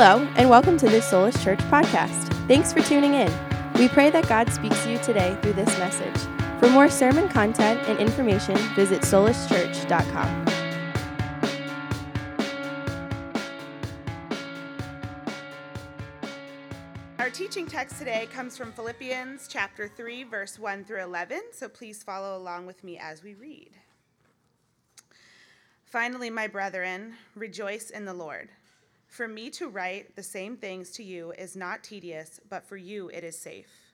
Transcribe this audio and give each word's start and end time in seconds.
Hello, 0.00 0.24
and 0.36 0.48
welcome 0.48 0.76
to 0.76 0.88
this 0.88 1.10
Soulish 1.10 1.42
Church 1.42 1.58
podcast. 1.58 2.28
Thanks 2.46 2.72
for 2.72 2.80
tuning 2.82 3.14
in. 3.14 3.32
We 3.80 3.88
pray 3.88 4.10
that 4.10 4.28
God 4.28 4.48
speaks 4.52 4.80
to 4.84 4.92
you 4.92 4.98
today 4.98 5.36
through 5.42 5.54
this 5.54 5.76
message. 5.76 6.16
For 6.60 6.70
more 6.70 6.88
sermon 6.88 7.28
content 7.28 7.80
and 7.88 7.98
information, 7.98 8.54
visit 8.76 9.02
solishchurch.com. 9.02 10.46
Our 17.18 17.30
teaching 17.30 17.66
text 17.66 17.98
today 17.98 18.28
comes 18.32 18.56
from 18.56 18.70
Philippians 18.70 19.48
chapter 19.48 19.88
3, 19.88 20.22
verse 20.22 20.60
1 20.60 20.84
through 20.84 21.02
11, 21.02 21.40
so 21.50 21.68
please 21.68 22.04
follow 22.04 22.38
along 22.38 22.66
with 22.66 22.84
me 22.84 22.98
as 22.98 23.24
we 23.24 23.34
read. 23.34 23.70
Finally, 25.86 26.30
my 26.30 26.46
brethren, 26.46 27.14
rejoice 27.34 27.90
in 27.90 28.04
the 28.04 28.14
Lord. 28.14 28.50
For 29.08 29.26
me 29.26 29.50
to 29.50 29.68
write 29.68 30.14
the 30.14 30.22
same 30.22 30.56
things 30.56 30.90
to 30.92 31.02
you 31.02 31.32
is 31.32 31.56
not 31.56 31.82
tedious, 31.82 32.40
but 32.48 32.64
for 32.64 32.76
you 32.76 33.08
it 33.08 33.24
is 33.24 33.36
safe. 33.36 33.92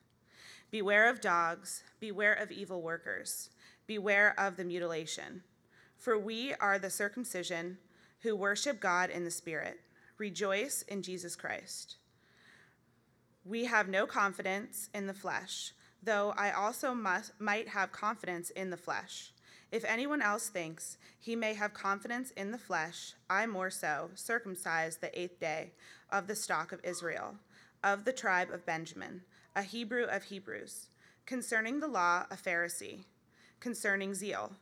Beware 0.71 1.09
of 1.09 1.21
dogs, 1.21 1.85
beware 2.01 2.35
of 2.35 2.51
evil 2.51 2.83
workers, 2.83 3.49
beware 3.87 4.35
of 4.39 4.57
the 4.57 4.65
mutilation. 4.65 5.43
For 5.97 6.19
we 6.19 6.53
are 6.55 6.79
the 6.79 6.91
circumcision 6.91 7.79
who 8.21 8.35
worship 8.35 8.81
God 8.81 9.09
in 9.09 9.25
the 9.25 9.31
Spirit. 9.31 9.81
Rejoice 10.19 10.83
in 10.89 11.01
Jesus 11.01 11.37
Christ. 11.37 11.97
We 13.45 13.67
have 13.67 13.89
no 13.89 14.07
confidence 14.07 14.91
in 14.95 15.07
the 15.07 15.15
flesh, 15.15 15.73
though 16.03 16.35
I 16.37 16.51
also 16.51 16.93
must, 16.93 17.33
might 17.39 17.69
have 17.69 17.93
confidence 17.93 18.51
in 18.51 18.71
the 18.71 18.77
flesh. 18.77 19.33
If 19.75 19.85
anyone 19.85 20.23
else 20.23 20.51
thinks 20.51 20.99
he 21.19 21.35
may 21.35 21.55
have 21.55 21.75
confidence 21.75 22.31
in 22.37 22.53
the 22.53 22.59
flesh, 22.59 23.15
I 23.29 23.45
more 23.47 23.71
so, 23.71 24.11
circumcised 24.15 25.01
the 25.01 25.21
eighth 25.21 25.41
day, 25.41 25.73
of 26.13 26.29
the 26.29 26.37
stock 26.37 26.71
of 26.71 26.79
Israel, 26.85 27.35
of 27.83 28.05
the 28.05 28.13
tribe 28.13 28.51
of 28.53 28.65
Benjamin, 28.65 29.23
a 29.57 29.63
Hebrew 29.63 30.05
of 30.05 30.23
Hebrews, 30.23 30.91
concerning 31.27 31.81
the 31.81 31.89
law, 31.89 32.25
a 32.31 32.37
Pharisee, 32.37 33.07
concerning 33.59 34.15
zeal, 34.15 34.53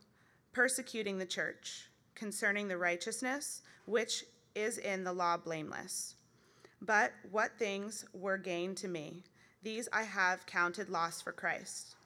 persecuting 0.55 1.19
the 1.19 1.27
church, 1.27 1.91
concerning 2.15 2.69
the 2.69 2.79
righteousness 2.79 3.61
which 3.85 4.25
is 4.55 4.79
in 4.79 5.05
the 5.05 5.13
law 5.13 5.37
blameless. 5.37 6.15
But 6.81 7.13
what 7.31 7.59
things 7.59 8.07
were 8.15 8.39
gain 8.39 8.75
to 8.77 8.89
me, 8.89 9.25
these 9.63 9.91
I 9.93 10.05
have 10.05 10.47
counted 10.47 10.89
loss 10.89 11.21
for 11.21 11.33
Christ. 11.33 11.97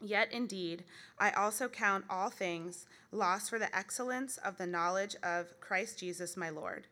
Yet 0.00 0.32
indeed, 0.32 0.84
I 1.18 1.30
also 1.32 1.68
count 1.68 2.04
all 2.08 2.30
things 2.30 2.86
lost 3.10 3.50
for 3.50 3.58
the 3.58 3.74
excellence 3.76 4.36
of 4.38 4.56
the 4.56 4.66
knowledge 4.66 5.16
of 5.22 5.60
Christ 5.60 5.98
Jesus 5.98 6.36
my 6.36 6.50
Lord, 6.50 6.86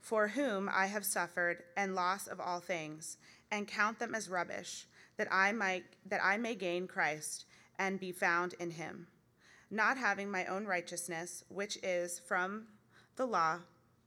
for 0.00 0.28
whom 0.28 0.70
I 0.72 0.86
have 0.86 1.04
suffered 1.04 1.64
and 1.76 1.94
loss 1.94 2.28
of 2.28 2.40
all 2.40 2.60
things, 2.60 3.16
and 3.50 3.66
count 3.66 3.98
them 3.98 4.14
as 4.14 4.28
rubbish, 4.28 4.86
that 5.16 5.28
I 5.32 5.50
might 5.52 5.84
that 6.06 6.22
I 6.22 6.36
may 6.36 6.54
gain 6.54 6.86
Christ 6.86 7.44
and 7.76 7.98
be 7.98 8.12
found 8.12 8.54
in 8.60 8.70
him, 8.70 9.08
not 9.70 9.98
having 9.98 10.30
my 10.30 10.46
own 10.46 10.64
righteousness, 10.64 11.44
which 11.48 11.76
is 11.82 12.20
from 12.20 12.68
the 13.16 13.26
law, 13.26 13.58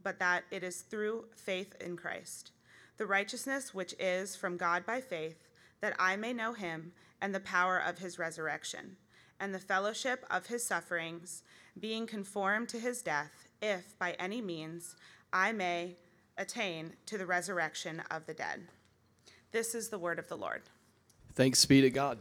but 0.02 0.20
that 0.20 0.46
it 0.52 0.64
is 0.64 0.82
through 0.82 1.26
faith 1.36 1.76
in 1.82 1.98
Christ, 1.98 2.52
the 2.98 3.06
righteousness 3.06 3.74
which 3.74 3.94
is 4.00 4.38
from 4.38 4.56
God 4.56 4.86
by 4.86 5.02
faith, 5.02 5.50
that 5.82 5.96
I 6.00 6.16
may 6.16 6.32
know 6.32 6.54
him 6.54 6.94
and 7.22 7.34
the 7.34 7.40
power 7.40 7.78
of 7.78 8.00
his 8.00 8.18
resurrection, 8.18 8.98
and 9.40 9.54
the 9.54 9.60
fellowship 9.60 10.26
of 10.30 10.48
his 10.48 10.66
sufferings, 10.66 11.44
being 11.80 12.08
conformed 12.08 12.68
to 12.70 12.80
his 12.80 13.02
death, 13.02 13.48
if 13.62 13.98
by 14.00 14.14
any 14.20 14.42
means 14.42 14.96
I 15.32 15.52
may 15.52 15.98
attain 16.38 16.94
to 17.06 17.18
the 17.18 17.26
resurrection 17.26 18.02
of 18.10 18.26
the 18.26 18.34
dead. 18.34 18.68
This 19.52 19.76
is 19.76 19.90
the 19.90 20.00
word 20.00 20.18
of 20.18 20.28
the 20.28 20.38
Lord. 20.38 20.64
Thanks 21.34 21.64
be 21.66 21.82
to 21.82 21.90
God. 21.90 22.18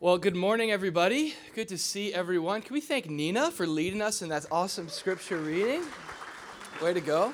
Well, 0.00 0.18
good 0.18 0.36
morning, 0.36 0.70
everybody. 0.70 1.34
Good 1.54 1.68
to 1.68 1.78
see 1.78 2.14
everyone. 2.14 2.62
Can 2.62 2.74
we 2.74 2.80
thank 2.80 3.08
Nina 3.10 3.50
for 3.50 3.66
leading 3.66 4.00
us 4.00 4.22
in 4.22 4.28
that 4.28 4.46
awesome 4.50 4.88
scripture 4.88 5.38
reading? 5.38 5.82
Way 6.80 6.94
to 6.94 7.00
go. 7.00 7.32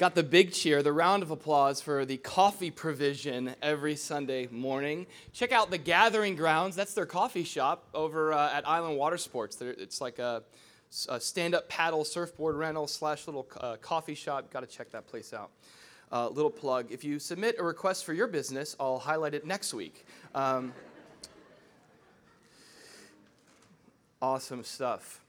Got 0.00 0.14
the 0.14 0.22
big 0.22 0.54
cheer, 0.54 0.82
the 0.82 0.94
round 0.94 1.22
of 1.22 1.30
applause 1.30 1.82
for 1.82 2.06
the 2.06 2.16
coffee 2.16 2.70
provision 2.70 3.54
every 3.60 3.96
Sunday 3.96 4.48
morning. 4.50 5.06
Check 5.34 5.52
out 5.52 5.70
the 5.70 5.76
Gathering 5.76 6.36
Grounds. 6.36 6.74
That's 6.74 6.94
their 6.94 7.04
coffee 7.04 7.44
shop 7.44 7.86
over 7.92 8.32
uh, 8.32 8.50
at 8.50 8.66
Island 8.66 8.96
Water 8.96 9.18
Sports. 9.18 9.60
It's 9.60 10.00
like 10.00 10.18
a, 10.18 10.42
a 11.10 11.20
stand 11.20 11.54
up 11.54 11.68
paddle 11.68 12.06
surfboard 12.06 12.56
rental 12.56 12.86
slash 12.86 13.26
little 13.26 13.46
uh, 13.58 13.76
coffee 13.76 14.14
shop. 14.14 14.50
Got 14.50 14.60
to 14.60 14.66
check 14.66 14.90
that 14.92 15.06
place 15.06 15.34
out. 15.34 15.50
Uh, 16.10 16.30
little 16.30 16.50
plug. 16.50 16.90
If 16.90 17.04
you 17.04 17.18
submit 17.18 17.56
a 17.58 17.62
request 17.62 18.06
for 18.06 18.14
your 18.14 18.26
business, 18.26 18.74
I'll 18.80 19.00
highlight 19.00 19.34
it 19.34 19.46
next 19.46 19.74
week. 19.74 20.06
Um, 20.34 20.72
awesome 24.22 24.64
stuff. 24.64 25.20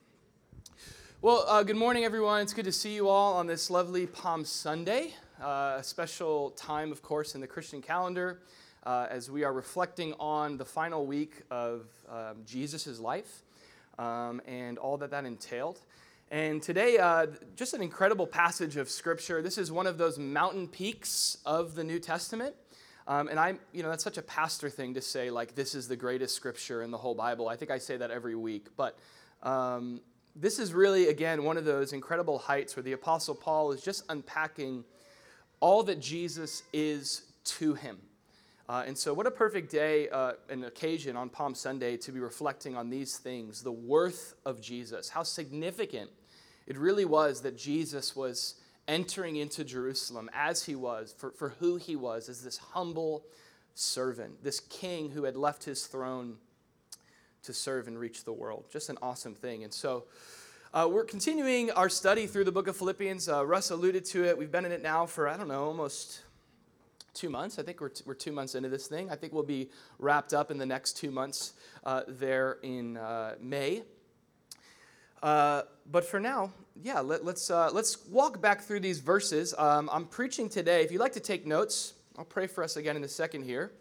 Well, 1.23 1.45
uh, 1.47 1.61
good 1.61 1.75
morning, 1.75 2.03
everyone. 2.03 2.41
It's 2.41 2.51
good 2.51 2.65
to 2.65 2.71
see 2.71 2.95
you 2.95 3.07
all 3.07 3.35
on 3.35 3.45
this 3.45 3.69
lovely 3.69 4.07
Palm 4.07 4.43
Sunday, 4.43 5.13
uh, 5.39 5.75
a 5.77 5.83
special 5.83 6.49
time, 6.57 6.91
of 6.91 7.03
course, 7.03 7.35
in 7.35 7.41
the 7.41 7.45
Christian 7.45 7.79
calendar 7.79 8.39
uh, 8.87 9.05
as 9.07 9.29
we 9.29 9.43
are 9.43 9.53
reflecting 9.53 10.15
on 10.19 10.57
the 10.57 10.65
final 10.65 11.05
week 11.05 11.43
of 11.51 11.85
um, 12.09 12.37
Jesus' 12.43 12.99
life 12.99 13.43
um, 13.99 14.41
and 14.47 14.79
all 14.79 14.97
that 14.97 15.11
that 15.11 15.25
entailed. 15.25 15.81
And 16.31 16.59
today, 16.59 16.97
uh, 16.97 17.27
just 17.55 17.75
an 17.75 17.83
incredible 17.83 18.25
passage 18.25 18.75
of 18.75 18.89
Scripture. 18.89 19.43
This 19.43 19.59
is 19.59 19.71
one 19.71 19.85
of 19.85 19.99
those 19.99 20.17
mountain 20.17 20.67
peaks 20.67 21.37
of 21.45 21.75
the 21.75 21.83
New 21.83 21.99
Testament. 21.99 22.55
Um, 23.07 23.27
and 23.27 23.39
I, 23.39 23.59
you 23.73 23.83
know, 23.83 23.89
that's 23.89 24.03
such 24.03 24.17
a 24.17 24.23
pastor 24.23 24.71
thing 24.71 24.95
to 24.95 25.01
say, 25.01 25.29
like, 25.29 25.53
this 25.53 25.75
is 25.75 25.87
the 25.87 25.95
greatest 25.95 26.33
Scripture 26.33 26.81
in 26.81 26.89
the 26.89 26.97
whole 26.97 27.13
Bible. 27.13 27.47
I 27.47 27.57
think 27.57 27.69
I 27.69 27.77
say 27.77 27.95
that 27.97 28.09
every 28.09 28.35
week. 28.35 28.69
But 28.75 28.97
um, 29.43 30.01
this 30.35 30.59
is 30.59 30.73
really, 30.73 31.07
again, 31.07 31.43
one 31.43 31.57
of 31.57 31.65
those 31.65 31.93
incredible 31.93 32.39
heights 32.39 32.75
where 32.75 32.83
the 32.83 32.93
Apostle 32.93 33.35
Paul 33.35 33.71
is 33.71 33.81
just 33.81 34.03
unpacking 34.09 34.83
all 35.59 35.83
that 35.83 35.99
Jesus 35.99 36.63
is 36.73 37.23
to 37.43 37.73
him. 37.73 37.97
Uh, 38.69 38.83
and 38.87 38.97
so, 38.97 39.13
what 39.13 39.27
a 39.27 39.31
perfect 39.31 39.69
day, 39.69 40.07
uh, 40.09 40.33
an 40.49 40.63
occasion 40.63 41.17
on 41.17 41.27
Palm 41.27 41.53
Sunday 41.53 41.97
to 41.97 42.11
be 42.11 42.19
reflecting 42.19 42.77
on 42.77 42.89
these 42.89 43.17
things 43.17 43.61
the 43.61 43.71
worth 43.71 44.35
of 44.45 44.61
Jesus, 44.61 45.09
how 45.09 45.23
significant 45.23 46.09
it 46.67 46.77
really 46.77 47.03
was 47.03 47.41
that 47.41 47.57
Jesus 47.57 48.15
was 48.15 48.55
entering 48.87 49.35
into 49.35 49.63
Jerusalem 49.63 50.29
as 50.33 50.63
he 50.63 50.75
was, 50.75 51.13
for, 51.17 51.31
for 51.31 51.49
who 51.59 51.75
he 51.75 51.95
was, 51.95 52.29
as 52.29 52.43
this 52.43 52.57
humble 52.57 53.25
servant, 53.73 54.43
this 54.43 54.59
king 54.61 55.11
who 55.11 55.23
had 55.23 55.35
left 55.35 55.65
his 55.65 55.85
throne 55.87 56.37
to 57.43 57.53
serve 57.53 57.87
and 57.87 57.99
reach 57.99 58.23
the 58.23 58.33
world. 58.33 58.65
Just 58.71 58.89
an 58.89 58.97
awesome 59.01 59.33
thing. 59.33 59.63
And 59.63 59.73
so 59.73 60.05
uh, 60.73 60.87
we're 60.89 61.03
continuing 61.03 61.71
our 61.71 61.89
study 61.89 62.27
through 62.27 62.45
the 62.45 62.51
book 62.51 62.67
of 62.67 62.77
Philippians. 62.77 63.27
Uh, 63.27 63.45
Russ 63.45 63.71
alluded 63.71 64.05
to 64.05 64.25
it. 64.25 64.37
We've 64.37 64.51
been 64.51 64.65
in 64.65 64.71
it 64.71 64.81
now 64.81 65.05
for, 65.05 65.27
I 65.27 65.35
don't 65.37 65.47
know, 65.47 65.65
almost 65.65 66.21
two 67.13 67.29
months. 67.29 67.59
I 67.59 67.63
think 67.63 67.81
we're, 67.81 67.89
t- 67.89 68.03
we're 68.05 68.13
two 68.13 68.31
months 68.31 68.55
into 68.55 68.69
this 68.69 68.87
thing. 68.87 69.09
I 69.09 69.15
think 69.15 69.33
we'll 69.33 69.43
be 69.43 69.69
wrapped 69.99 70.33
up 70.33 70.49
in 70.49 70.57
the 70.57 70.65
next 70.65 70.93
two 70.93 71.11
months 71.11 71.53
uh, 71.83 72.03
there 72.07 72.57
in 72.63 72.97
uh, 72.97 73.35
May. 73.41 73.83
Uh, 75.21 75.63
but 75.91 76.05
for 76.05 76.19
now, 76.19 76.51
yeah, 76.81 76.99
let, 76.99 77.19
us 77.19 77.25
let's, 77.25 77.51
uh, 77.51 77.69
let's 77.73 78.07
walk 78.07 78.41
back 78.41 78.61
through 78.61 78.79
these 78.79 78.99
verses. 78.99 79.53
Um, 79.57 79.89
I'm 79.91 80.05
preaching 80.05 80.47
today. 80.47 80.83
If 80.83 80.91
you'd 80.91 80.99
like 80.99 81.13
to 81.13 81.19
take 81.19 81.45
notes, 81.45 81.93
I'll 82.17 82.25
pray 82.25 82.47
for 82.47 82.63
us 82.63 82.77
again 82.77 82.95
in 82.95 83.03
a 83.03 83.09
second 83.09 83.43
here. 83.43 83.71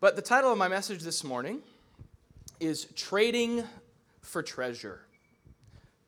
But 0.00 0.16
the 0.16 0.22
title 0.22 0.50
of 0.50 0.58
my 0.58 0.68
message 0.68 1.02
this 1.02 1.22
morning 1.22 1.62
is 2.62 2.86
trading 2.94 3.64
for 4.20 4.40
treasure. 4.40 5.00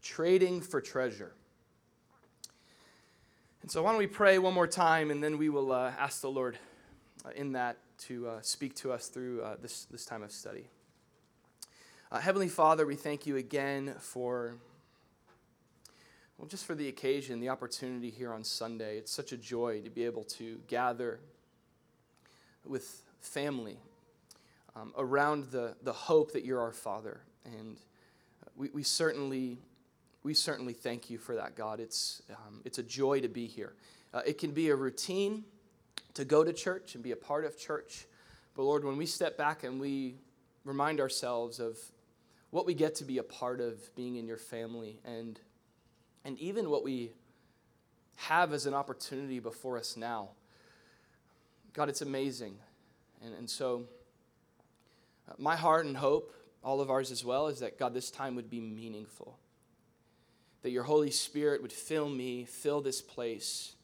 Trading 0.02 0.60
for 0.60 0.80
treasure. 0.80 1.32
And 3.62 3.70
so, 3.70 3.82
why 3.82 3.90
don't 3.90 3.98
we 3.98 4.06
pray 4.06 4.38
one 4.38 4.54
more 4.54 4.68
time 4.68 5.10
and 5.10 5.22
then 5.22 5.36
we 5.36 5.48
will 5.48 5.72
uh, 5.72 5.92
ask 5.98 6.20
the 6.20 6.30
Lord 6.30 6.56
uh, 7.24 7.30
in 7.34 7.52
that 7.52 7.78
to 8.06 8.28
uh, 8.28 8.40
speak 8.40 8.76
to 8.76 8.92
us 8.92 9.08
through 9.08 9.42
uh, 9.42 9.56
this, 9.60 9.86
this 9.86 10.04
time 10.04 10.22
of 10.22 10.30
study. 10.30 10.68
Uh, 12.12 12.20
Heavenly 12.20 12.48
Father, 12.48 12.86
we 12.86 12.94
thank 12.94 13.26
you 13.26 13.36
again 13.36 13.94
for, 13.98 14.54
well, 16.38 16.46
just 16.46 16.66
for 16.66 16.76
the 16.76 16.86
occasion, 16.86 17.40
the 17.40 17.48
opportunity 17.48 18.10
here 18.10 18.32
on 18.32 18.44
Sunday. 18.44 18.98
It's 18.98 19.10
such 19.10 19.32
a 19.32 19.36
joy 19.36 19.80
to 19.80 19.90
be 19.90 20.04
able 20.04 20.24
to 20.24 20.60
gather 20.68 21.18
with 22.64 23.02
family 23.20 23.78
um, 24.76 24.92
around 24.96 25.50
the, 25.50 25.74
the 25.82 25.92
hope 25.92 26.32
that 26.32 26.44
you're 26.44 26.60
our 26.60 26.72
Father. 26.72 27.20
And 27.44 27.76
we, 28.56 28.70
we, 28.70 28.82
certainly, 28.82 29.58
we 30.22 30.34
certainly 30.34 30.72
thank 30.72 31.10
you 31.10 31.18
for 31.18 31.36
that, 31.36 31.54
God. 31.54 31.80
It's, 31.80 32.22
um, 32.30 32.60
it's 32.64 32.78
a 32.78 32.82
joy 32.82 33.20
to 33.20 33.28
be 33.28 33.46
here. 33.46 33.74
Uh, 34.12 34.22
it 34.26 34.38
can 34.38 34.52
be 34.52 34.70
a 34.70 34.76
routine 34.76 35.44
to 36.14 36.24
go 36.24 36.44
to 36.44 36.52
church 36.52 36.94
and 36.94 37.02
be 37.02 37.12
a 37.12 37.16
part 37.16 37.44
of 37.44 37.58
church. 37.58 38.06
But 38.54 38.62
Lord, 38.62 38.84
when 38.84 38.96
we 38.96 39.06
step 39.06 39.36
back 39.36 39.64
and 39.64 39.80
we 39.80 40.14
remind 40.64 41.00
ourselves 41.00 41.60
of 41.60 41.76
what 42.50 42.66
we 42.66 42.74
get 42.74 42.94
to 42.96 43.04
be 43.04 43.18
a 43.18 43.22
part 43.22 43.60
of 43.60 43.94
being 43.96 44.16
in 44.16 44.26
your 44.26 44.36
family 44.36 45.00
and, 45.04 45.40
and 46.24 46.38
even 46.38 46.70
what 46.70 46.84
we 46.84 47.10
have 48.16 48.52
as 48.52 48.66
an 48.66 48.74
opportunity 48.74 49.40
before 49.40 49.76
us 49.76 49.96
now. 49.96 50.28
God, 51.72 51.88
it's 51.88 52.00
amazing. 52.00 52.56
And, 53.24 53.34
and 53.34 53.50
so, 53.50 53.82
uh, 53.82 54.03
my 55.38 55.56
heart 55.56 55.86
and 55.86 55.96
hope, 55.96 56.34
all 56.62 56.80
of 56.80 56.90
ours 56.90 57.10
as 57.10 57.24
well, 57.24 57.48
is 57.48 57.60
that 57.60 57.78
God, 57.78 57.94
this 57.94 58.10
time 58.10 58.34
would 58.36 58.50
be 58.50 58.60
meaningful. 58.60 59.38
That 60.62 60.70
your 60.70 60.84
Holy 60.84 61.10
Spirit 61.10 61.62
would 61.62 61.72
fill 61.72 62.08
me, 62.08 62.44
fill 62.44 62.80
this 62.80 63.02
place, 63.02 63.74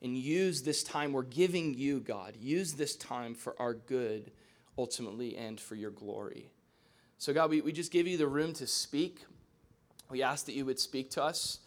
and 0.00 0.16
use 0.16 0.62
this 0.62 0.82
time 0.82 1.12
we're 1.12 1.22
giving 1.22 1.74
you, 1.74 2.00
God. 2.00 2.36
Use 2.40 2.72
this 2.72 2.96
time 2.96 3.34
for 3.34 3.54
our 3.60 3.74
good, 3.74 4.32
ultimately, 4.76 5.36
and 5.36 5.60
for 5.60 5.74
your 5.74 5.90
glory. 5.90 6.50
So, 7.18 7.32
God, 7.32 7.50
we, 7.50 7.60
we 7.60 7.72
just 7.72 7.92
give 7.92 8.06
you 8.08 8.16
the 8.16 8.26
room 8.26 8.52
to 8.54 8.66
speak. 8.66 9.20
We 10.10 10.22
ask 10.22 10.46
that 10.46 10.54
you 10.54 10.66
would 10.66 10.80
speak 10.80 11.10
to 11.12 11.22
us. 11.22 11.60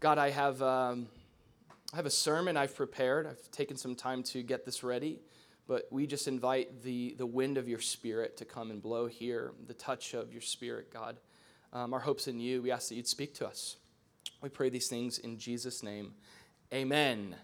God, 0.00 0.18
I 0.18 0.30
have, 0.30 0.60
um, 0.62 1.06
I 1.92 1.96
have 1.96 2.06
a 2.06 2.10
sermon 2.10 2.56
I've 2.56 2.74
prepared. 2.74 3.26
I've 3.26 3.50
taken 3.50 3.76
some 3.76 3.94
time 3.94 4.22
to 4.24 4.42
get 4.42 4.64
this 4.64 4.82
ready. 4.82 5.20
But 5.68 5.88
we 5.90 6.06
just 6.06 6.28
invite 6.28 6.82
the, 6.82 7.14
the 7.18 7.26
wind 7.26 7.58
of 7.58 7.68
your 7.68 7.80
spirit 7.80 8.36
to 8.36 8.44
come 8.44 8.70
and 8.70 8.80
blow 8.80 9.06
here, 9.06 9.52
the 9.66 9.74
touch 9.74 10.14
of 10.14 10.32
your 10.32 10.42
spirit, 10.42 10.92
God. 10.92 11.16
Um, 11.72 11.92
our 11.92 12.00
hopes 12.00 12.28
in 12.28 12.38
you. 12.38 12.62
We 12.62 12.70
ask 12.70 12.88
that 12.88 12.94
you'd 12.94 13.08
speak 13.08 13.34
to 13.34 13.46
us. 13.46 13.76
We 14.40 14.48
pray 14.48 14.68
these 14.68 14.88
things 14.88 15.18
in 15.18 15.38
Jesus' 15.38 15.82
name. 15.82 16.14
Amen. 16.72 17.34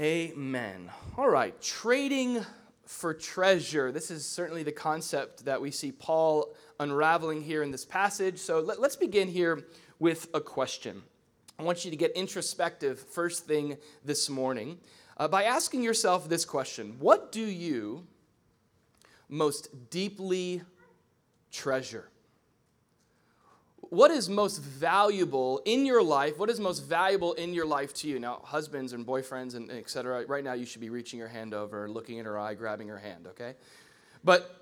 Amen. 0.00 0.90
All 1.16 1.28
right, 1.28 1.60
trading 1.60 2.44
for 2.84 3.14
treasure. 3.14 3.92
This 3.92 4.10
is 4.10 4.26
certainly 4.26 4.62
the 4.62 4.72
concept 4.72 5.44
that 5.44 5.60
we 5.60 5.70
see 5.70 5.92
Paul 5.92 6.54
unraveling 6.80 7.42
here 7.42 7.62
in 7.62 7.70
this 7.70 7.84
passage. 7.84 8.38
So 8.38 8.60
let, 8.60 8.78
us 8.78 8.96
begin 8.96 9.28
here 9.28 9.64
with 9.98 10.28
a 10.34 10.40
question. 10.40 11.02
I 11.58 11.62
want 11.62 11.84
you 11.84 11.90
to 11.90 11.96
get 11.96 12.12
introspective 12.12 12.98
first 12.98 13.46
thing 13.46 13.76
this 14.04 14.28
morning 14.28 14.78
uh, 15.20 15.28
by 15.28 15.44
asking 15.44 15.82
yourself 15.82 16.28
this 16.28 16.44
question 16.44 16.96
What 16.98 17.30
do 17.30 17.42
you 17.42 18.06
most 19.28 19.90
deeply 19.90 20.62
treasure? 21.52 22.08
What 23.90 24.10
is 24.10 24.28
most 24.28 24.58
valuable 24.58 25.60
in 25.64 25.84
your 25.84 26.02
life? 26.02 26.38
What 26.38 26.48
is 26.48 26.60
most 26.60 26.80
valuable 26.80 27.34
in 27.34 27.52
your 27.52 27.66
life 27.66 27.92
to 27.94 28.08
you? 28.08 28.18
Now, 28.18 28.40
husbands 28.44 28.92
and 28.92 29.04
boyfriends 29.04 29.56
and 29.56 29.70
etc. 29.70 30.24
Right 30.26 30.44
now, 30.44 30.52
you 30.54 30.64
should 30.64 30.80
be 30.80 30.90
reaching 30.90 31.18
your 31.18 31.28
hand 31.28 31.54
over, 31.54 31.88
looking 31.88 32.18
in 32.18 32.24
her 32.24 32.38
eye, 32.38 32.54
grabbing 32.54 32.88
her 32.88 32.98
hand. 32.98 33.26
Okay, 33.28 33.54
but 34.24 34.56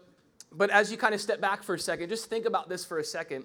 but 0.50 0.70
as 0.70 0.90
you 0.90 0.99
kind 0.99 1.14
of 1.14 1.20
step 1.20 1.40
back 1.40 1.62
for 1.62 1.75
a 1.75 1.78
second, 1.78 2.08
just 2.08 2.26
think 2.26 2.46
about 2.46 2.69
this 2.69 2.84
for 2.84 2.99
a 2.99 3.04
second. 3.04 3.44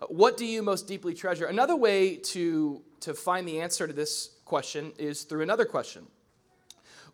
Uh, 0.00 0.06
what 0.06 0.36
do 0.36 0.46
you 0.46 0.62
most 0.62 0.88
deeply 0.88 1.12
treasure? 1.14 1.44
Another 1.44 1.76
way 1.76 2.16
to 2.16 2.80
to 3.00 3.12
find 3.12 3.46
the 3.46 3.60
answer 3.60 3.86
to 3.86 3.92
this 3.92 4.30
question 4.46 4.92
is 4.96 5.24
through 5.24 5.42
another 5.42 5.66
question. 5.66 6.06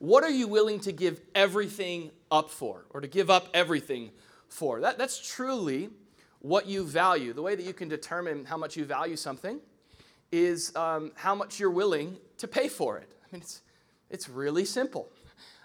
What 0.00 0.24
are 0.24 0.30
you 0.30 0.48
willing 0.48 0.80
to 0.80 0.92
give 0.92 1.20
everything 1.34 2.10
up 2.30 2.50
for, 2.50 2.86
or 2.88 3.02
to 3.02 3.06
give 3.06 3.28
up 3.28 3.48
everything 3.52 4.10
for? 4.48 4.80
That, 4.80 4.96
that's 4.96 5.20
truly 5.20 5.90
what 6.38 6.66
you 6.66 6.84
value. 6.84 7.34
The 7.34 7.42
way 7.42 7.54
that 7.54 7.64
you 7.64 7.74
can 7.74 7.88
determine 7.88 8.46
how 8.46 8.56
much 8.56 8.78
you 8.78 8.86
value 8.86 9.16
something 9.16 9.60
is 10.32 10.74
um, 10.74 11.12
how 11.16 11.34
much 11.34 11.60
you're 11.60 11.70
willing 11.70 12.16
to 12.38 12.48
pay 12.48 12.66
for 12.66 12.96
it. 12.96 13.12
I 13.22 13.26
mean, 13.30 13.42
it's, 13.42 13.60
it's 14.08 14.26
really 14.26 14.64
simple. 14.64 15.10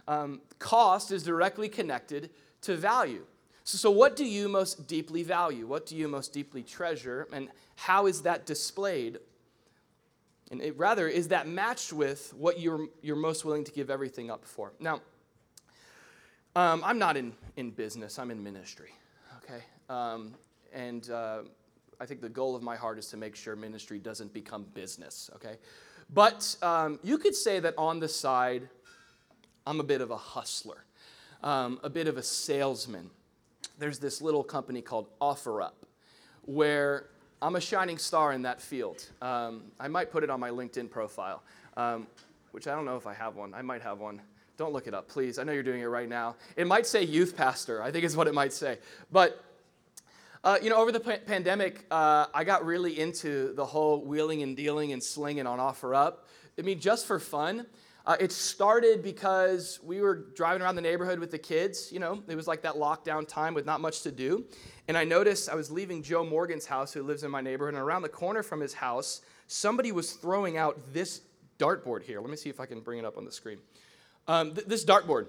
Um, 0.06 0.42
cost 0.60 1.14
is 1.14 1.24
directly 1.24 1.70
connected 1.70 2.30
to 2.64 2.76
value. 2.76 3.26
So, 3.64 3.78
so, 3.78 3.90
what 3.90 4.18
do 4.18 4.26
you 4.26 4.50
most 4.50 4.86
deeply 4.86 5.24
value? 5.24 5.66
What 5.66 5.86
do 5.86 5.96
you 5.96 6.10
most 6.10 6.34
deeply 6.34 6.62
treasure? 6.62 7.30
And 7.32 7.48
how 7.78 8.06
is 8.06 8.24
that 8.24 8.46
displayed 8.46 9.18
and 10.52 10.62
it, 10.62 10.78
rather, 10.78 11.08
is 11.08 11.30
that 11.30 11.48
matched 11.48 11.92
with 11.92 12.34
what 12.38 12.60
you're, 12.60 12.88
you're 13.02 13.16
most 13.16 13.46
willing 13.46 13.64
to 13.64 13.72
give 13.72 13.90
everything 13.90 14.30
up 14.30 14.46
for? 14.46 14.74
Now, 14.80 15.02
um, 16.56 16.84
I'm 16.86 17.00
not 17.00 17.18
in, 17.18 17.34
in 17.58 17.72
business, 17.72 18.20
I'm 18.20 18.32
in 18.32 18.44
ministry, 18.44 18.92
okay? 19.44 19.64
Um, 19.90 20.36
and 20.74 21.10
uh, 21.10 21.40
I 22.00 22.06
think 22.06 22.22
the 22.22 22.30
goal 22.30 22.56
of 22.56 22.62
my 22.62 22.76
heart 22.76 23.00
is 23.00 23.08
to 23.08 23.18
make 23.18 23.36
sure 23.36 23.56
ministry 23.56 24.00
doesn't 24.00 24.34
become 24.34 24.66
business, 24.74 25.30
okay? 25.36 25.58
But 26.14 26.56
um, 26.62 27.00
you 27.04 27.18
could 27.18 27.36
say 27.36 27.60
that 27.60 27.74
on 27.78 28.00
the 28.00 28.08
side, 28.08 28.70
I'm 29.66 29.80
a 29.80 29.84
bit 29.84 30.02
of 30.02 30.12
a 30.12 30.18
hustler, 30.18 30.86
um, 31.44 31.80
a 31.84 31.90
bit 31.90 32.08
of 32.08 32.18
a 32.18 32.24
salesman. 32.24 33.10
There's 33.80 34.00
this 34.00 34.22
little 34.22 34.44
company 34.44 34.82
called 34.82 35.08
OfferUp, 35.20 35.74
where 36.44 37.08
I'm 37.42 37.56
a 37.56 37.62
shining 37.62 37.98
star 37.98 38.32
in 38.32 38.44
that 38.44 38.62
field. 38.62 39.06
Um, 39.22 39.64
I 39.80 39.88
might 39.88 40.12
put 40.12 40.24
it 40.24 40.30
on 40.30 40.40
my 40.40 40.50
LinkedIn 40.50 40.90
profile, 40.90 41.44
um, 41.76 42.08
which 42.52 42.68
I 42.68 42.74
don't 42.74 42.86
know 42.86 42.96
if 42.96 43.06
I 43.08 43.14
have 43.14 43.36
one. 43.36 43.54
I 43.54 43.62
might 43.62 43.82
have 43.82 44.00
one. 44.00 44.22
Don't 44.58 44.72
look 44.72 44.88
it 44.88 44.94
up, 44.94 45.10
please. 45.10 45.38
I 45.38 45.44
know 45.44 45.52
you're 45.52 45.64
doing 45.64 45.82
it 45.82 45.86
right 45.86 46.08
now. 46.08 46.38
It 46.56 46.66
might 46.66 46.88
say 46.88 47.04
youth 47.04 47.36
pastor, 47.36 47.84
I 47.84 47.92
think 47.92 48.06
is 48.06 48.16
what 48.16 48.28
it 48.28 48.34
might 48.34 48.54
say. 48.54 48.78
But, 49.12 49.44
uh, 50.46 50.60
you 50.62 50.70
know, 50.70 50.78
over 50.78 50.94
the 50.94 51.02
p- 51.02 51.18
pandemic, 51.26 51.86
uh, 51.92 52.28
I 52.34 52.46
got 52.46 52.66
really 52.66 52.98
into 52.98 53.54
the 53.54 53.66
whole 53.66 54.02
wheeling 54.02 54.42
and 54.42 54.56
dealing 54.56 54.94
and 54.94 55.04
slinging 55.04 55.46
on 55.46 55.60
offer 55.60 55.94
up. 55.94 56.28
I 56.58 56.62
mean, 56.62 56.80
just 56.80 57.06
for 57.06 57.20
fun. 57.20 57.66
Uh, 58.08 58.16
it 58.20 58.32
started 58.32 59.02
because 59.02 59.80
we 59.84 60.00
were 60.00 60.28
driving 60.36 60.62
around 60.62 60.76
the 60.76 60.82
neighborhood 60.82 61.18
with 61.18 61.32
the 61.32 61.40
kids. 61.40 61.92
You 61.92 62.00
know, 62.00 62.22
it 62.28 62.36
was 62.36 62.48
like 62.48 62.62
that 62.62 62.76
lockdown 62.76 63.28
time 63.28 63.56
with 63.56 63.66
not 63.66 63.82
much 63.82 64.02
to 64.02 64.12
do. 64.12 64.46
And 64.88 64.96
I 64.96 65.04
noticed 65.04 65.50
I 65.50 65.56
was 65.56 65.72
leaving 65.72 66.04
Joe 66.04 66.24
Morgan's 66.24 66.68
house, 66.68 66.94
who 66.94 67.02
lives 67.02 67.24
in 67.24 67.32
my 67.32 67.42
neighborhood, 67.42 67.74
and 67.74 67.82
around 67.82 68.04
the 68.04 68.10
corner 68.10 68.44
from 68.44 68.60
his 68.60 68.76
house, 68.76 69.22
somebody 69.48 69.92
was 69.92 70.14
throwing 70.14 70.56
out 70.56 70.94
this 70.94 71.22
dartboard 71.58 72.04
here. 72.04 72.22
Let 72.22 72.30
me 72.30 72.38
see 72.38 72.50
if 72.50 72.60
I 72.60 72.68
can 72.68 72.82
bring 72.82 73.00
it 73.00 73.06
up 73.06 73.18
on 73.18 73.26
the 73.26 73.32
screen. 73.32 73.58
Um, 74.28 74.54
th- 74.54 74.68
this 74.68 74.86
dartboard. 74.86 75.28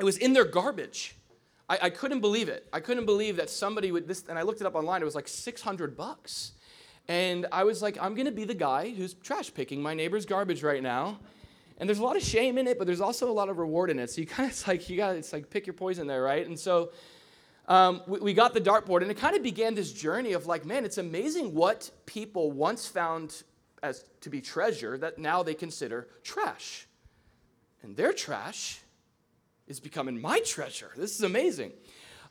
It 0.00 0.04
was 0.04 0.18
in 0.18 0.32
their 0.32 0.44
garbage. 0.44 1.14
I-, 1.68 1.78
I 1.82 1.90
couldn't 1.90 2.20
believe 2.20 2.48
it. 2.48 2.66
I 2.72 2.80
couldn't 2.80 3.06
believe 3.06 3.36
that 3.36 3.48
somebody 3.48 3.92
would 3.92 4.08
this, 4.08 4.24
and 4.28 4.36
I 4.36 4.42
looked 4.42 4.60
it 4.60 4.66
up 4.66 4.74
online. 4.74 5.02
It 5.02 5.04
was 5.04 5.14
like 5.14 5.28
600 5.28 5.96
bucks. 5.96 6.52
And 7.06 7.46
I 7.52 7.62
was 7.62 7.80
like, 7.80 7.96
I'm 8.00 8.14
gonna 8.14 8.32
be 8.32 8.44
the 8.44 8.54
guy 8.54 8.90
who's 8.90 9.14
trash 9.14 9.54
picking 9.54 9.80
my 9.80 9.94
neighbor's 9.94 10.26
garbage 10.26 10.64
right 10.64 10.82
now. 10.82 11.20
And 11.78 11.88
there's 11.88 12.00
a 12.00 12.02
lot 12.02 12.16
of 12.16 12.22
shame 12.22 12.58
in 12.58 12.66
it, 12.66 12.76
but 12.76 12.86
there's 12.86 13.00
also 13.00 13.30
a 13.30 13.32
lot 13.32 13.48
of 13.48 13.58
reward 13.58 13.88
in 13.88 13.98
it. 13.98 14.10
So 14.10 14.20
you 14.20 14.26
kind 14.26 14.50
of 14.50 14.68
like 14.68 14.90
you 14.90 14.96
got 14.96 15.16
it's 15.16 15.32
like 15.32 15.48
pick 15.48 15.66
your 15.66 15.74
poison 15.74 16.06
there, 16.06 16.22
right? 16.22 16.46
And 16.46 16.58
so 16.58 16.90
um, 17.68 18.02
we, 18.06 18.18
we 18.20 18.34
got 18.34 18.54
the 18.54 18.60
dartboard, 18.60 19.02
and 19.02 19.10
it 19.10 19.16
kind 19.16 19.36
of 19.36 19.42
began 19.42 19.74
this 19.74 19.92
journey 19.92 20.32
of 20.32 20.46
like, 20.46 20.64
man, 20.64 20.84
it's 20.84 20.98
amazing 20.98 21.54
what 21.54 21.90
people 22.06 22.50
once 22.50 22.86
found 22.86 23.42
as 23.82 24.04
to 24.22 24.30
be 24.30 24.40
treasure 24.40 24.98
that 24.98 25.18
now 25.18 25.42
they 25.42 25.54
consider 25.54 26.08
trash, 26.24 26.86
and 27.82 27.96
their 27.96 28.12
trash 28.12 28.80
is 29.68 29.78
becoming 29.78 30.20
my 30.20 30.40
treasure. 30.40 30.90
This 30.96 31.14
is 31.14 31.22
amazing. 31.22 31.72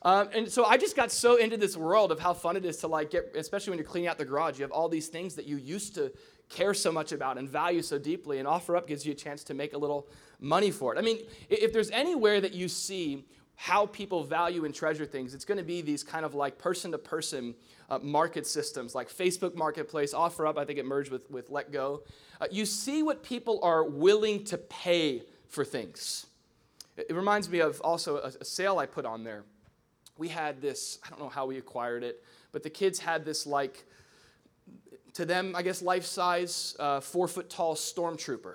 Um, 0.02 0.28
and 0.32 0.50
so 0.50 0.64
I 0.64 0.76
just 0.76 0.94
got 0.94 1.10
so 1.10 1.36
into 1.36 1.56
this 1.56 1.76
world 1.76 2.12
of 2.12 2.20
how 2.20 2.32
fun 2.32 2.56
it 2.56 2.64
is 2.64 2.76
to 2.78 2.88
like 2.88 3.10
get, 3.10 3.34
especially 3.36 3.70
when 3.70 3.78
you're 3.78 3.88
cleaning 3.88 4.08
out 4.08 4.18
the 4.18 4.24
garage, 4.24 4.58
you 4.58 4.62
have 4.62 4.70
all 4.70 4.88
these 4.88 5.08
things 5.08 5.34
that 5.34 5.46
you 5.46 5.56
used 5.56 5.94
to 5.96 6.12
care 6.48 6.74
so 6.74 6.90
much 6.90 7.12
about 7.12 7.38
and 7.38 7.48
value 7.48 7.82
so 7.82 7.98
deeply, 7.98 8.38
and 8.38 8.48
OfferUp 8.48 8.86
gives 8.86 9.04
you 9.04 9.12
a 9.12 9.16
chance 9.16 9.44
to 9.44 9.54
make 9.54 9.72
a 9.74 9.78
little 9.78 10.08
money 10.40 10.70
for 10.70 10.94
it. 10.94 10.98
I 10.98 11.02
mean, 11.02 11.18
if 11.48 11.72
there's 11.72 11.90
anywhere 11.90 12.40
that 12.40 12.54
you 12.54 12.68
see 12.68 13.24
how 13.56 13.86
people 13.86 14.22
value 14.22 14.64
and 14.64 14.74
treasure 14.74 15.04
things, 15.04 15.34
it's 15.34 15.44
going 15.44 15.58
to 15.58 15.64
be 15.64 15.82
these 15.82 16.04
kind 16.04 16.24
of 16.24 16.34
like 16.34 16.58
person 16.58 16.92
to 16.92 16.98
person 16.98 17.54
market 18.02 18.46
systems 18.46 18.94
like 18.94 19.08
Facebook 19.08 19.54
Marketplace, 19.54 20.12
OfferUp, 20.12 20.58
I 20.58 20.64
think 20.64 20.78
it 20.78 20.84
merged 20.84 21.10
with, 21.10 21.30
with 21.30 21.50
LetGo. 21.50 22.00
Uh, 22.40 22.46
you 22.50 22.66
see 22.66 23.02
what 23.02 23.22
people 23.22 23.58
are 23.62 23.82
willing 23.82 24.44
to 24.44 24.58
pay 24.58 25.22
for 25.48 25.64
things. 25.64 26.26
It, 26.96 27.06
it 27.10 27.14
reminds 27.14 27.48
me 27.48 27.60
of 27.60 27.80
also 27.80 28.18
a, 28.18 28.32
a 28.40 28.44
sale 28.44 28.78
I 28.78 28.86
put 28.86 29.06
on 29.06 29.24
there. 29.24 29.44
We 30.18 30.28
had 30.28 30.60
this, 30.60 30.98
I 31.04 31.10
don't 31.10 31.18
know 31.18 31.28
how 31.28 31.46
we 31.46 31.56
acquired 31.56 32.04
it, 32.04 32.22
but 32.52 32.62
the 32.62 32.70
kids 32.70 32.98
had 32.98 33.24
this 33.24 33.46
like 33.46 33.84
to 35.18 35.26
them, 35.26 35.56
I 35.56 35.62
guess, 35.62 35.82
life 35.82 36.04
size, 36.04 36.76
uh, 36.78 37.00
four 37.00 37.26
foot 37.26 37.50
tall 37.50 37.74
stormtrooper. 37.74 38.54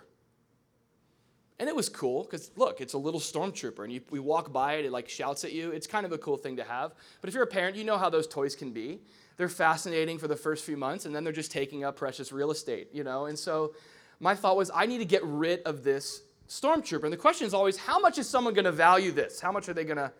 And 1.59 1.67
it 1.67 1.75
was 1.75 1.89
cool 1.89 2.23
because 2.23 2.51
look, 2.55 2.79
it's 2.79 2.93
a 2.93 2.97
little 2.97 3.19
stormtrooper, 3.19 3.83
and 3.83 3.91
you, 3.91 3.99
we 4.11 4.19
walk 4.19 4.53
by 4.53 4.75
it, 4.75 4.85
it 4.85 4.91
like 4.93 5.09
shouts 5.09 5.43
at 5.43 5.51
you. 5.51 5.71
It's 5.71 5.87
kind 5.87 6.05
of 6.05 6.13
a 6.13 6.17
cool 6.17 6.37
thing 6.37 6.55
to 6.55 6.63
have. 6.63 6.93
But 7.19 7.27
if 7.27 7.33
you're 7.33 7.43
a 7.43 7.47
parent, 7.47 7.75
you 7.75 7.83
know 7.83 7.97
how 7.97 8.09
those 8.09 8.27
toys 8.27 8.55
can 8.55 8.71
be. 8.71 9.01
They're 9.35 9.49
fascinating 9.49 10.17
for 10.17 10.29
the 10.29 10.37
first 10.37 10.63
few 10.63 10.77
months, 10.77 11.05
and 11.05 11.13
then 11.13 11.25
they're 11.25 11.33
just 11.33 11.51
taking 11.51 11.83
up 11.83 11.97
precious 11.97 12.31
real 12.31 12.49
estate, 12.49 12.87
you 12.93 13.03
know. 13.03 13.25
And 13.25 13.37
so, 13.37 13.75
my 14.21 14.33
thought 14.33 14.55
was, 14.55 14.71
I 14.73 14.85
need 14.85 14.99
to 14.99 15.05
get 15.05 15.21
rid 15.25 15.63
of 15.63 15.83
this 15.83 16.21
stormtrooper. 16.47 17.03
And 17.03 17.11
the 17.11 17.17
question 17.17 17.45
is 17.45 17.53
always, 17.53 17.75
how 17.75 17.99
much 17.99 18.17
is 18.17 18.29
someone 18.29 18.53
going 18.53 18.63
to 18.63 18.71
value 18.71 19.11
this? 19.11 19.41
How 19.41 19.51
much 19.51 19.67
are 19.67 19.73
they 19.73 19.83
going 19.83 19.97
to 19.97 20.13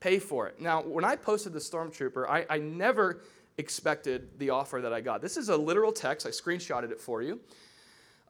pay 0.00 0.18
for 0.18 0.46
it? 0.46 0.58
Now, 0.58 0.80
when 0.80 1.04
I 1.04 1.16
posted 1.16 1.52
the 1.52 1.58
stormtrooper, 1.58 2.26
I, 2.26 2.46
I 2.48 2.58
never 2.60 3.20
expected 3.58 4.38
the 4.38 4.50
offer 4.50 4.80
that 4.80 4.92
I 4.92 5.00
got. 5.00 5.20
This 5.20 5.36
is 5.36 5.48
a 5.48 5.56
literal 5.56 5.92
text. 5.92 6.26
I 6.26 6.30
screenshotted 6.30 6.90
it 6.90 7.00
for 7.00 7.22
you. 7.22 7.40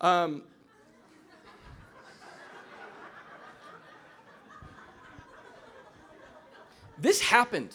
Um, 0.00 0.42
this 6.98 7.20
happened. 7.20 7.74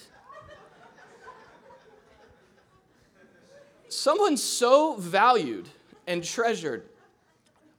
Someone 3.89 4.37
so 4.37 4.95
valued 4.95 5.69
and 6.05 6.23
treasured 6.23 6.83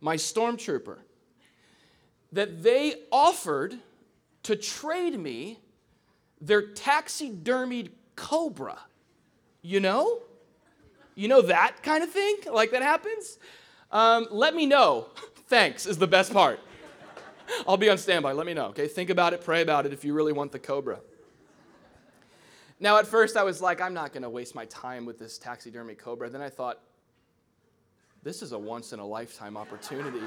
my 0.01 0.17
stormtrooper, 0.17 0.99
that 2.33 2.63
they 2.63 2.95
offered 3.11 3.79
to 4.45 4.55
trade 4.55 5.19
me 5.19 5.59
their 6.41 6.63
taxidermied 6.63 7.91
cobra. 8.15 8.79
You 9.69 9.81
know? 9.81 10.21
You 11.15 11.29
know 11.29 11.43
that 11.43 11.83
kind 11.83 12.03
of 12.03 12.11
thing? 12.11 12.37
Like 12.51 12.71
that 12.71 12.81
happens? 12.81 13.39
Um, 13.93 14.27
let 14.31 14.55
me 14.55 14.65
know. 14.65 15.09
Thanks 15.49 15.85
is 15.85 15.99
the 15.99 16.07
best 16.07 16.33
part. 16.33 16.59
I'll 17.69 17.77
be 17.77 17.91
on 17.91 17.99
standby. 17.99 18.33
Let 18.33 18.47
me 18.47 18.55
know, 18.55 18.69
okay? 18.69 18.89
Think 18.89 19.11
about 19.11 19.35
it, 19.35 19.45
pray 19.45 19.61
about 19.61 19.85
it 19.85 19.93
if 19.93 20.07
you 20.07 20.15
really 20.15 20.33
want 20.33 20.53
the 20.53 20.59
cobra. 20.59 21.01
Now, 22.81 22.97
at 22.97 23.07
first, 23.07 23.37
I 23.37 23.43
was 23.43 23.61
like, 23.61 23.83
I'm 23.83 23.93
not 23.93 24.15
going 24.15 24.23
to 24.23 24.31
waste 24.31 24.55
my 24.55 24.65
time 24.67 25.05
with 25.05 25.19
this 25.19 25.37
taxidermy 25.37 25.97
cobra. 25.97 26.31
Then 26.31 26.41
I 26.41 26.49
thought, 26.49 26.79
this 28.23 28.41
is 28.41 28.53
a 28.53 28.59
once 28.59 28.95
in 28.95 29.01
a 29.01 29.07
lifetime 29.07 29.59
opportunity. 29.59 30.25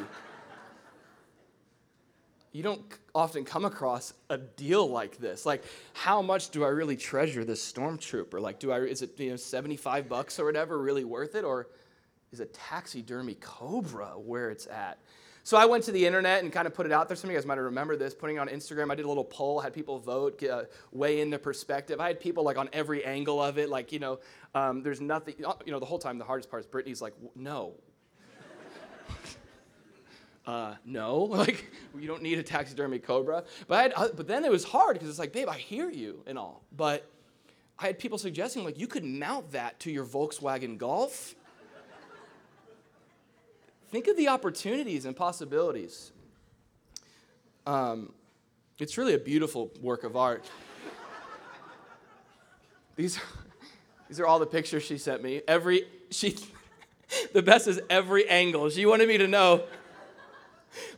You 2.52 2.64
don't 2.64 2.82
often 3.16 3.46
come 3.46 3.66
across 3.66 4.14
a 4.30 4.38
deal 4.38 4.90
like 4.90 5.18
this. 5.18 5.46
Like, 5.46 5.64
how 5.94 6.22
much 6.22 6.50
do 6.50 6.64
I 6.64 6.68
really 6.68 6.98
treasure 6.98 7.46
this 7.46 7.72
stormtrooper? 7.72 8.42
Like, 8.42 8.60
do 8.60 8.72
I 8.72 8.80
is 8.80 9.02
it 9.02 9.18
you 9.20 9.32
know 9.32 9.36
75 9.38 10.10
bucks 10.10 10.40
or 10.40 10.46
whatever 10.46 10.78
really 10.80 11.04
worth 11.04 11.36
it, 11.36 11.44
or 11.44 11.68
is 12.32 12.40
a 12.40 12.46
taxidermy 12.46 13.36
cobra 13.36 14.20
where 14.20 14.50
it's 14.50 14.68
at? 14.68 15.00
So 15.44 15.58
I 15.58 15.66
went 15.66 15.84
to 15.86 15.92
the 15.92 16.06
internet 16.06 16.44
and 16.44 16.54
kind 16.54 16.68
of 16.68 16.74
put 16.76 16.86
it 16.86 16.92
out 16.92 17.08
there. 17.08 17.18
Some 17.18 17.30
of 17.30 17.34
you 17.34 17.38
guys 17.40 17.48
might 17.48 17.58
remember 17.58 17.96
this. 17.96 18.14
Putting 18.14 18.38
on 18.38 18.48
Instagram, 18.48 18.92
I 18.92 18.96
did 18.96 19.06
a 19.06 19.08
little 19.08 19.24
poll, 19.24 19.60
had 19.60 19.74
people 19.74 19.98
vote, 19.98 20.38
get, 20.38 20.52
uh, 20.52 20.64
weigh 20.92 21.22
in 21.22 21.32
their 21.32 21.40
perspective. 21.40 22.00
I 22.00 22.08
had 22.08 22.20
people 22.20 22.44
like 22.44 22.58
on 22.58 22.70
every 22.74 23.04
angle 23.04 23.42
of 23.42 23.58
it, 23.58 23.70
like 23.70 23.92
you 23.92 24.00
know, 24.00 24.20
um, 24.54 24.84
there's 24.84 25.02
nothing. 25.02 25.36
You 25.38 25.72
know, 25.72 25.80
the 25.80 25.86
whole 25.86 26.00
time 26.00 26.18
the 26.18 26.26
hardest 26.26 26.50
part 26.50 26.62
is 26.62 26.68
Brittany's 26.68 27.02
like, 27.02 27.14
no. 27.34 27.76
Uh, 30.46 30.76
no, 30.86 31.18
like 31.24 31.72
you 31.98 32.08
don't 32.08 32.22
need 32.22 32.40
a 32.40 32.44
taxidermy 32.44 33.00
cobra. 33.00 33.44
But 33.68 33.82
had, 33.82 33.94
uh, 33.96 34.10
but 34.16 34.28
then 34.28 34.44
it 34.44 34.52
was 34.52 34.64
hard 34.64 34.96
because 34.96 35.10
it's 35.10 35.20
like, 35.20 35.34
babe, 35.34 35.48
I 35.50 35.58
hear 35.58 35.90
you 35.90 36.24
and 36.28 36.38
all, 36.38 36.64
but 36.76 37.10
I 37.80 37.88
had 37.88 38.00
people 38.00 38.18
suggesting 38.18 38.64
like 38.64 38.78
you 38.78 38.88
could 38.88 39.04
mount 39.04 39.52
that 39.52 39.80
to 39.82 39.92
your 39.92 40.06
Volkswagen 40.06 40.78
Golf 40.78 41.36
think 43.92 44.08
of 44.08 44.16
the 44.16 44.30
opportunities 44.30 45.06
and 45.06 45.16
possibilities. 45.16 46.12
Um, 47.68 48.14
it's 48.80 48.98
really 48.98 49.14
a 49.14 49.20
beautiful 49.20 49.70
work 49.82 50.04
of 50.04 50.16
art. 50.16 50.50
these, 52.96 53.20
these 54.08 54.20
are 54.20 54.26
all 54.26 54.40
the 54.40 54.46
pictures 54.46 54.84
she 54.84 54.98
sent 54.98 55.22
me. 55.22 55.42
Every 55.48 55.84
she, 56.10 56.38
the 57.34 57.42
best 57.42 57.68
is 57.68 57.82
every 57.90 58.28
angle. 58.30 58.70
She 58.70 58.86
wanted 58.86 59.10
me 59.10 59.18
to 59.18 59.28
know. 59.28 59.66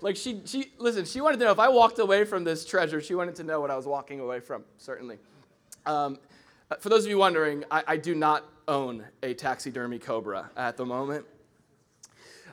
Like 0.01 0.15
she, 0.15 0.41
she, 0.45 0.71
listen. 0.77 1.05
She 1.05 1.21
wanted 1.21 1.39
to 1.39 1.45
know 1.45 1.51
if 1.51 1.59
I 1.59 1.69
walked 1.69 1.99
away 1.99 2.25
from 2.25 2.43
this 2.43 2.65
treasure. 2.65 3.01
She 3.01 3.15
wanted 3.15 3.35
to 3.35 3.43
know 3.43 3.59
what 3.59 3.71
I 3.71 3.75
was 3.75 3.85
walking 3.85 4.19
away 4.19 4.39
from. 4.39 4.63
Certainly. 4.77 5.17
Um, 5.85 6.19
for 6.79 6.89
those 6.89 7.05
of 7.05 7.09
you 7.09 7.17
wondering, 7.17 7.63
I, 7.71 7.83
I 7.87 7.97
do 7.97 8.15
not 8.15 8.45
own 8.67 9.03
a 9.21 9.33
taxidermy 9.33 9.99
cobra 9.99 10.49
at 10.55 10.77
the 10.77 10.85
moment. 10.85 11.25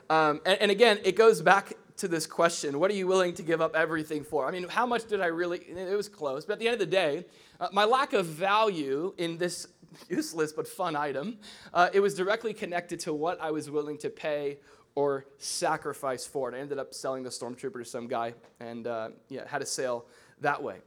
Um, 0.09 0.41
and, 0.45 0.61
and 0.61 0.71
again, 0.71 0.99
it 1.03 1.15
goes 1.15 1.41
back 1.41 1.73
to 1.97 2.07
this 2.07 2.25
question 2.25 2.79
what 2.79 2.89
are 2.89 2.95
you 2.95 3.07
willing 3.07 3.33
to 3.35 3.43
give 3.43 3.61
up 3.61 3.75
everything 3.75 4.23
for? 4.23 4.47
I 4.47 4.51
mean, 4.51 4.67
how 4.67 4.85
much 4.85 5.05
did 5.05 5.21
I 5.21 5.27
really? 5.27 5.59
It 5.59 5.95
was 5.95 6.09
close, 6.09 6.45
but 6.45 6.53
at 6.53 6.59
the 6.59 6.67
end 6.67 6.73
of 6.73 6.79
the 6.79 6.85
day, 6.85 7.25
uh, 7.59 7.69
my 7.71 7.85
lack 7.85 8.13
of 8.13 8.25
value 8.25 9.13
in 9.17 9.37
this 9.37 9.67
useless 10.09 10.51
but 10.51 10.67
fun 10.67 10.95
item, 10.95 11.37
uh, 11.73 11.89
it 11.93 11.99
was 11.99 12.15
directly 12.15 12.53
connected 12.53 12.99
to 13.01 13.13
what 13.13 13.39
I 13.41 13.51
was 13.51 13.69
willing 13.69 13.97
to 13.99 14.09
pay 14.09 14.57
or 14.95 15.25
sacrifice 15.37 16.25
for 16.25 16.51
it. 16.51 16.55
I 16.55 16.59
ended 16.59 16.79
up 16.79 16.93
selling 16.93 17.23
the 17.23 17.29
Stormtrooper 17.29 17.79
to 17.79 17.85
some 17.85 18.07
guy 18.07 18.33
and 18.59 18.87
uh, 18.87 19.09
yeah, 19.29 19.47
had 19.47 19.61
a 19.61 19.65
sale 19.65 20.05
that 20.41 20.61
way. 20.61 20.77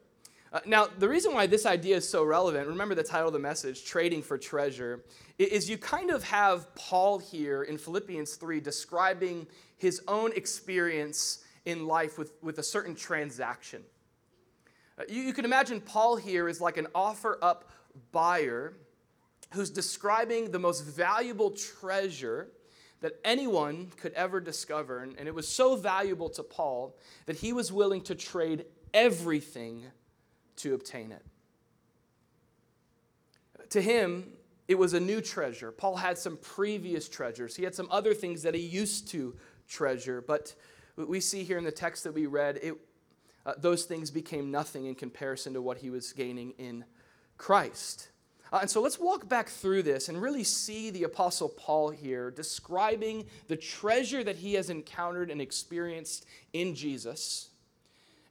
Uh, 0.52 0.60
now, 0.66 0.86
the 1.00 1.08
reason 1.08 1.34
why 1.34 1.48
this 1.48 1.66
idea 1.66 1.96
is 1.96 2.08
so 2.08 2.22
relevant, 2.22 2.68
remember 2.68 2.94
the 2.94 3.02
title 3.02 3.26
of 3.26 3.32
the 3.32 3.40
message, 3.40 3.84
Trading 3.84 4.22
for 4.22 4.38
Treasure, 4.38 5.04
is 5.36 5.68
you 5.68 5.76
kind 5.76 6.10
of 6.10 6.22
have 6.22 6.72
Paul 6.76 7.18
here 7.18 7.64
in 7.64 7.76
Philippians 7.76 8.36
3 8.36 8.60
describing 8.60 9.48
his 9.76 10.00
own 10.06 10.32
experience 10.36 11.44
in 11.64 11.88
life 11.88 12.18
with, 12.18 12.34
with 12.40 12.58
a 12.58 12.62
certain 12.62 12.94
transaction. 12.94 13.82
Uh, 14.96 15.02
you, 15.08 15.22
you 15.22 15.32
can 15.32 15.44
imagine 15.44 15.80
Paul 15.80 16.14
here 16.14 16.48
is 16.48 16.60
like 16.60 16.76
an 16.76 16.86
offer 16.94 17.36
up 17.42 17.70
buyer 18.12 18.74
who's 19.54 19.70
describing 19.70 20.52
the 20.52 20.58
most 20.58 20.82
valuable 20.82 21.50
treasure 21.50 22.48
that 23.04 23.20
anyone 23.22 23.92
could 23.98 24.14
ever 24.14 24.40
discover. 24.40 25.00
And, 25.00 25.28
it 25.28 25.34
was 25.34 25.46
so 25.46 25.76
valuable 25.76 26.30
to 26.30 26.42
Paul 26.42 26.96
that 27.26 27.36
he 27.36 27.52
was 27.52 27.70
willing 27.70 28.00
to 28.04 28.14
trade 28.14 28.64
everything 28.94 29.84
to 30.56 30.72
obtain 30.72 31.12
it. 31.12 31.22
To 33.68 33.82
him, 33.82 34.32
it 34.68 34.76
was 34.76 34.94
a 34.94 35.00
new 35.00 35.20
treasure. 35.20 35.70
Paul 35.70 35.96
had 35.96 36.16
some 36.16 36.38
previous 36.38 37.06
treasures. 37.06 37.54
He 37.54 37.62
had 37.62 37.74
some 37.74 37.88
other 37.90 38.14
things 38.14 38.40
that 38.40 38.54
he 38.54 38.62
used 38.62 39.08
to 39.08 39.36
treasure, 39.68 40.24
but 40.26 40.54
we 40.96 41.20
see 41.20 41.44
here 41.44 41.58
in 41.58 41.64
the 41.64 41.72
text 41.72 42.04
that 42.04 42.14
we 42.14 42.24
read, 42.24 42.58
it, 42.62 42.74
uh, 43.44 43.52
those 43.58 43.84
things 43.84 44.10
became 44.10 44.50
nothing 44.50 44.86
in 44.86 44.94
comparison 44.94 45.52
to 45.52 45.60
what 45.60 45.76
he 45.76 45.90
was 45.90 46.14
gaining 46.14 46.54
in 46.56 46.86
Christ. 47.36 48.08
Uh, 48.52 48.58
and 48.62 48.70
so 48.70 48.80
let's 48.80 49.00
walk 49.00 49.28
back 49.28 49.48
through 49.48 49.82
this 49.82 50.08
and 50.08 50.20
really 50.20 50.44
see 50.44 50.90
the 50.90 51.04
Apostle 51.04 51.48
Paul 51.48 51.90
here 51.90 52.30
describing 52.30 53.24
the 53.48 53.56
treasure 53.56 54.22
that 54.22 54.36
he 54.36 54.54
has 54.54 54.70
encountered 54.70 55.30
and 55.30 55.40
experienced 55.40 56.26
in 56.52 56.74
Jesus 56.74 57.48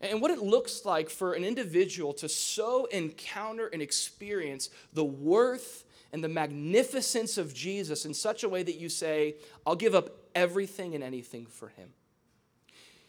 and 0.03 0.21
what 0.21 0.31
it 0.31 0.39
looks 0.39 0.85
like 0.85 1.09
for 1.09 1.33
an 1.33 1.43
individual 1.43 2.13
to 2.13 2.27
so 2.27 2.85
encounter 2.85 3.67
and 3.67 3.81
experience 3.81 4.69
the 4.91 5.03
worth 5.05 5.85
and 6.11 6.23
the 6.23 6.29
magnificence 6.29 7.37
of 7.37 7.53
Jesus 7.53 8.05
in 8.05 8.13
such 8.13 8.43
a 8.43 8.49
way 8.49 8.63
that 8.63 8.75
you 8.75 8.89
say, 8.89 9.35
I'll 9.65 9.75
give 9.75 9.95
up 9.95 10.09
everything 10.35 10.93
and 10.93 11.03
anything 11.03 11.45
for 11.45 11.69
him. 11.69 11.89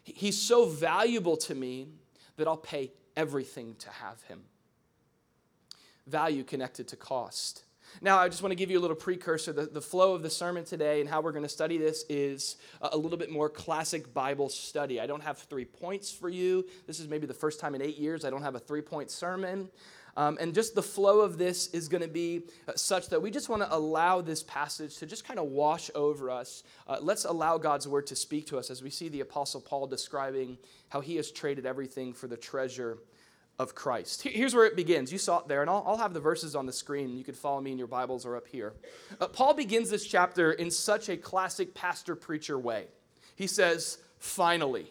He's 0.04 0.40
so 0.40 0.66
valuable 0.66 1.36
to 1.38 1.54
me 1.54 1.88
that 2.36 2.46
I'll 2.46 2.56
pay 2.56 2.92
everything 3.16 3.74
to 3.80 3.90
have 3.90 4.22
him. 4.24 4.42
Value 6.06 6.44
connected 6.44 6.88
to 6.88 6.96
cost. 6.96 7.64
Now, 8.00 8.18
I 8.18 8.28
just 8.28 8.42
want 8.42 8.50
to 8.50 8.56
give 8.56 8.70
you 8.70 8.78
a 8.78 8.82
little 8.82 8.96
precursor. 8.96 9.52
The, 9.52 9.66
the 9.66 9.80
flow 9.80 10.14
of 10.14 10.22
the 10.22 10.30
sermon 10.30 10.64
today 10.64 11.00
and 11.00 11.08
how 11.08 11.20
we're 11.20 11.32
going 11.32 11.44
to 11.44 11.48
study 11.48 11.78
this 11.78 12.04
is 12.08 12.56
a 12.80 12.96
little 12.96 13.18
bit 13.18 13.30
more 13.30 13.48
classic 13.48 14.12
Bible 14.12 14.48
study. 14.48 15.00
I 15.00 15.06
don't 15.06 15.22
have 15.22 15.38
three 15.38 15.64
points 15.64 16.10
for 16.10 16.28
you. 16.28 16.66
This 16.86 16.98
is 17.00 17.08
maybe 17.08 17.26
the 17.26 17.34
first 17.34 17.60
time 17.60 17.74
in 17.74 17.82
eight 17.82 17.98
years 17.98 18.24
I 18.24 18.30
don't 18.30 18.42
have 18.42 18.54
a 18.54 18.58
three 18.58 18.82
point 18.82 19.10
sermon. 19.10 19.68
Um, 20.16 20.38
and 20.40 20.54
just 20.54 20.74
the 20.76 20.82
flow 20.82 21.20
of 21.20 21.38
this 21.38 21.68
is 21.68 21.88
going 21.88 22.02
to 22.02 22.08
be 22.08 22.42
uh, 22.68 22.72
such 22.76 23.08
that 23.08 23.20
we 23.20 23.32
just 23.32 23.48
want 23.48 23.62
to 23.62 23.74
allow 23.74 24.20
this 24.20 24.44
passage 24.44 24.96
to 24.98 25.06
just 25.06 25.26
kind 25.26 25.40
of 25.40 25.46
wash 25.46 25.90
over 25.94 26.30
us. 26.30 26.62
Uh, 26.86 26.98
let's 27.00 27.24
allow 27.24 27.58
God's 27.58 27.88
word 27.88 28.06
to 28.08 28.16
speak 28.16 28.46
to 28.48 28.58
us 28.58 28.70
as 28.70 28.80
we 28.80 28.90
see 28.90 29.08
the 29.08 29.20
Apostle 29.20 29.60
Paul 29.60 29.88
describing 29.88 30.56
how 30.88 31.00
he 31.00 31.16
has 31.16 31.32
traded 31.32 31.66
everything 31.66 32.12
for 32.12 32.28
the 32.28 32.36
treasure 32.36 32.98
of 33.58 33.74
Christ. 33.74 34.22
Here's 34.22 34.54
where 34.54 34.66
it 34.66 34.76
begins. 34.76 35.12
You 35.12 35.18
saw 35.18 35.38
it 35.38 35.48
there, 35.48 35.60
and 35.60 35.70
I'll, 35.70 35.84
I'll 35.86 35.96
have 35.96 36.12
the 36.12 36.20
verses 36.20 36.56
on 36.56 36.66
the 36.66 36.72
screen. 36.72 37.16
You 37.16 37.24
could 37.24 37.36
follow 37.36 37.60
me 37.60 37.72
in 37.72 37.78
your 37.78 37.86
Bibles 37.86 38.26
or 38.26 38.36
up 38.36 38.48
here. 38.48 38.74
Uh, 39.20 39.28
Paul 39.28 39.54
begins 39.54 39.90
this 39.90 40.06
chapter 40.06 40.52
in 40.52 40.70
such 40.70 41.08
a 41.08 41.16
classic 41.16 41.74
pastor 41.74 42.16
preacher 42.16 42.58
way. 42.58 42.86
He 43.36 43.46
says, 43.46 43.98
finally. 44.18 44.90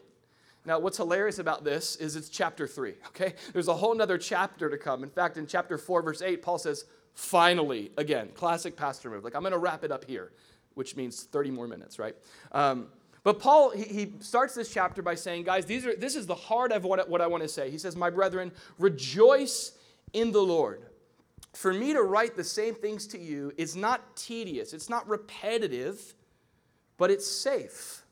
Now, 0.65 0.79
what's 0.79 0.97
hilarious 0.97 1.39
about 1.39 1.65
this 1.65 1.97
is 1.97 2.15
it's 2.15 2.29
chapter 2.29 2.67
three, 2.67 2.93
okay? 3.07 3.33
There's 3.51 3.67
a 3.67 3.73
whole 3.73 3.93
nother 3.95 4.17
chapter 4.17 4.69
to 4.69 4.77
come. 4.77 5.03
In 5.03 5.09
fact, 5.09 5.37
in 5.37 5.45
chapter 5.45 5.77
four, 5.77 6.01
verse 6.01 6.21
eight, 6.21 6.41
Paul 6.41 6.57
says, 6.57 6.85
finally, 7.13 7.91
again, 7.97 8.29
classic 8.33 8.77
pastor 8.77 9.09
move. 9.09 9.25
Like, 9.25 9.35
I'm 9.35 9.41
going 9.41 9.51
to 9.51 9.59
wrap 9.59 9.83
it 9.83 9.91
up 9.91 10.05
here, 10.05 10.31
which 10.75 10.95
means 10.95 11.23
30 11.23 11.51
more 11.51 11.67
minutes, 11.67 11.99
right? 11.99 12.15
Um, 12.53 12.87
but 13.23 13.39
Paul, 13.39 13.71
he, 13.71 13.83
he, 13.83 14.13
starts 14.19 14.53
this 14.53 14.71
chapter 14.71 15.01
by 15.01 15.15
saying, 15.15 15.43
guys, 15.43 15.65
these 15.65 15.85
are, 15.85 15.95
this 15.95 16.15
is 16.15 16.27
the 16.27 16.35
heart 16.35 16.73
of 16.73 16.83
what, 16.83 17.09
what 17.09 17.21
I 17.21 17.27
want 17.27 17.43
to 17.43 17.49
say. 17.49 17.69
He 17.69 17.77
says, 17.77 17.95
My 17.95 18.09
brethren, 18.09 18.51
rejoice 18.77 19.71
in 20.11 20.31
the 20.31 20.41
Lord. 20.41 20.85
For 21.53 21.73
me 21.73 21.93
to 21.93 22.01
write 22.01 22.35
the 22.35 22.43
same 22.43 22.75
things 22.75 23.07
to 23.07 23.19
you 23.19 23.53
is 23.57 23.75
not 23.75 24.15
tedious, 24.17 24.73
it's 24.73 24.89
not 24.89 25.07
repetitive, 25.07 26.15
but 26.97 27.11
it's 27.11 27.29
safe. 27.29 28.03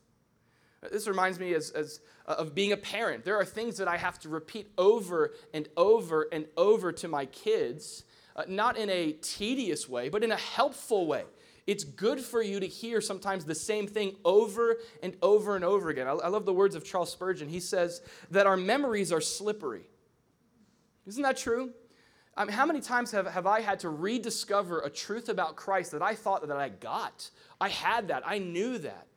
This 0.91 1.08
reminds 1.08 1.39
me 1.39 1.53
as, 1.53 1.70
as, 1.72 2.00
uh, 2.25 2.36
of 2.39 2.56
being 2.56 2.72
a 2.72 2.77
parent. 2.77 3.24
There 3.24 3.38
are 3.38 3.46
things 3.46 3.77
that 3.77 3.88
I 3.88 3.98
have 3.98 4.18
to 4.20 4.30
repeat 4.30 4.72
over 4.77 5.34
and 5.53 5.68
over 5.77 6.27
and 6.32 6.46
over 6.58 6.91
to 6.94 7.08
my 7.08 7.25
kids, 7.27 8.03
uh, 8.36 8.44
not 8.48 8.77
in 8.77 8.89
a 8.89 9.12
tedious 9.12 9.88
way, 9.88 10.10
but 10.10 10.24
in 10.24 10.32
a 10.32 10.38
helpful 10.38 11.06
way. 11.06 11.25
It's 11.68 11.84
good 11.84 12.20
for 12.20 12.41
you 12.41 12.60
to 12.60 12.68
hear 12.68 13.01
sometimes 13.01 13.46
the 13.46 13.56
same 13.56 13.88
thing 13.88 14.15
over 14.25 14.77
and 15.03 15.15
over 15.22 15.56
and 15.56 15.63
over 15.63 15.89
again. 15.89 16.08
I, 16.08 16.12
I 16.12 16.27
love 16.27 16.46
the 16.46 16.53
words 16.53 16.75
of 16.75 16.84
Charles 16.84 17.12
Spurgeon. 17.12 17.50
He 17.50 17.60
says 17.60 18.01
that 18.32 18.48
our 18.48 18.58
memories 18.58 19.12
are 19.12 19.22
slippery. 19.22 19.84
Isn't 21.06 21.24
that 21.24 21.38
true? 21.38 21.72
I 22.36 22.46
mean, 22.46 22.53
how 22.53 22.65
many 22.65 22.80
times 22.80 23.12
have, 23.12 23.27
have 23.27 23.46
I 23.46 23.62
had 23.62 23.80
to 23.82 23.89
rediscover 23.89 24.80
a 24.80 24.89
truth 24.89 25.30
about 25.30 25.56
Christ 25.56 25.91
that 25.91 26.01
I 26.01 26.15
thought 26.15 26.48
that 26.48 26.58
I 26.58 26.70
got? 26.70 27.30
I 27.60 27.70
had 27.70 28.08
that, 28.08 28.24
I 28.25 28.39
knew 28.39 28.77
that. 28.80 29.08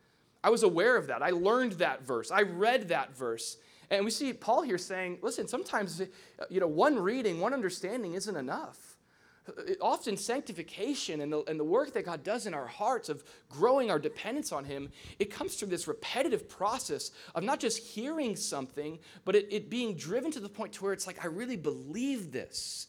I 0.43 0.51
was 0.51 0.63
aware 0.63 0.97
of 0.97 1.07
that. 1.07 1.23
I 1.23 1.31
learned 1.31 1.73
that 1.73 2.03
verse. 2.03 2.31
I 2.31 2.43
read 2.43 2.89
that 2.89 3.17
verse. 3.17 3.57
And 3.91 4.05
we 4.05 4.11
see 4.11 4.33
Paul 4.33 4.63
here 4.63 4.77
saying, 4.77 5.21
listen, 5.23 5.49
sometimes 5.49 6.03
you 6.51 6.61
know, 6.61 6.67
one 6.67 6.99
reading, 6.99 7.41
one 7.41 7.55
understanding 7.55 8.15
isn't 8.15 8.37
enough 8.37 8.95
often 9.81 10.17
sanctification 10.17 11.21
and 11.21 11.33
the, 11.33 11.43
and 11.45 11.61
the 11.61 11.65
work 11.65 11.93
that 11.93 12.05
God 12.05 12.23
does 12.23 12.47
in 12.47 12.55
our 12.55 12.67
hearts 12.67 13.09
of 13.09 13.23
growing 13.49 13.91
our 13.91 13.99
dependence 13.99 14.53
on 14.53 14.65
Him, 14.65 14.91
it 15.19 15.31
comes 15.31 15.57
through 15.57 15.69
this 15.69 15.87
repetitive 15.87 16.49
process 16.49 17.11
of 17.35 17.45
not 17.45 17.61
just 17.61 17.79
hearing 17.79 18.37
something, 18.37 18.99
but 19.25 19.35
it, 19.35 19.49
it 19.51 19.71
being 19.71 19.97
driven 19.97 20.31
to 20.31 20.41
the 20.41 20.49
point 20.49 20.73
to 20.75 20.85
where 20.85 20.93
it's 20.93 21.07
like, 21.07 21.23
I 21.25 21.29
really 21.29 21.57
believe 21.57 22.33
this. 22.33 22.89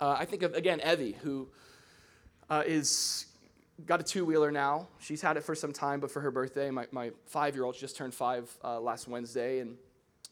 Uh, 0.00 0.16
I 0.18 0.24
think 0.26 0.42
of, 0.42 0.54
again, 0.54 0.80
Evie, 0.80 1.16
who 1.22 1.48
uh, 2.50 2.62
is 2.66 3.26
got 3.86 4.00
a 4.00 4.04
two-wheeler 4.04 4.52
now. 4.52 4.88
She's 5.00 5.22
had 5.22 5.36
it 5.36 5.44
for 5.44 5.54
some 5.54 5.72
time, 5.72 5.98
but 5.98 6.10
for 6.10 6.20
her 6.20 6.30
birthday, 6.30 6.70
my, 6.70 6.86
my 6.92 7.10
five-year-old 7.26 7.76
just 7.76 7.96
turned 7.96 8.14
five 8.14 8.54
uh, 8.62 8.80
last 8.80 9.08
Wednesday, 9.08 9.60
and 9.60 9.76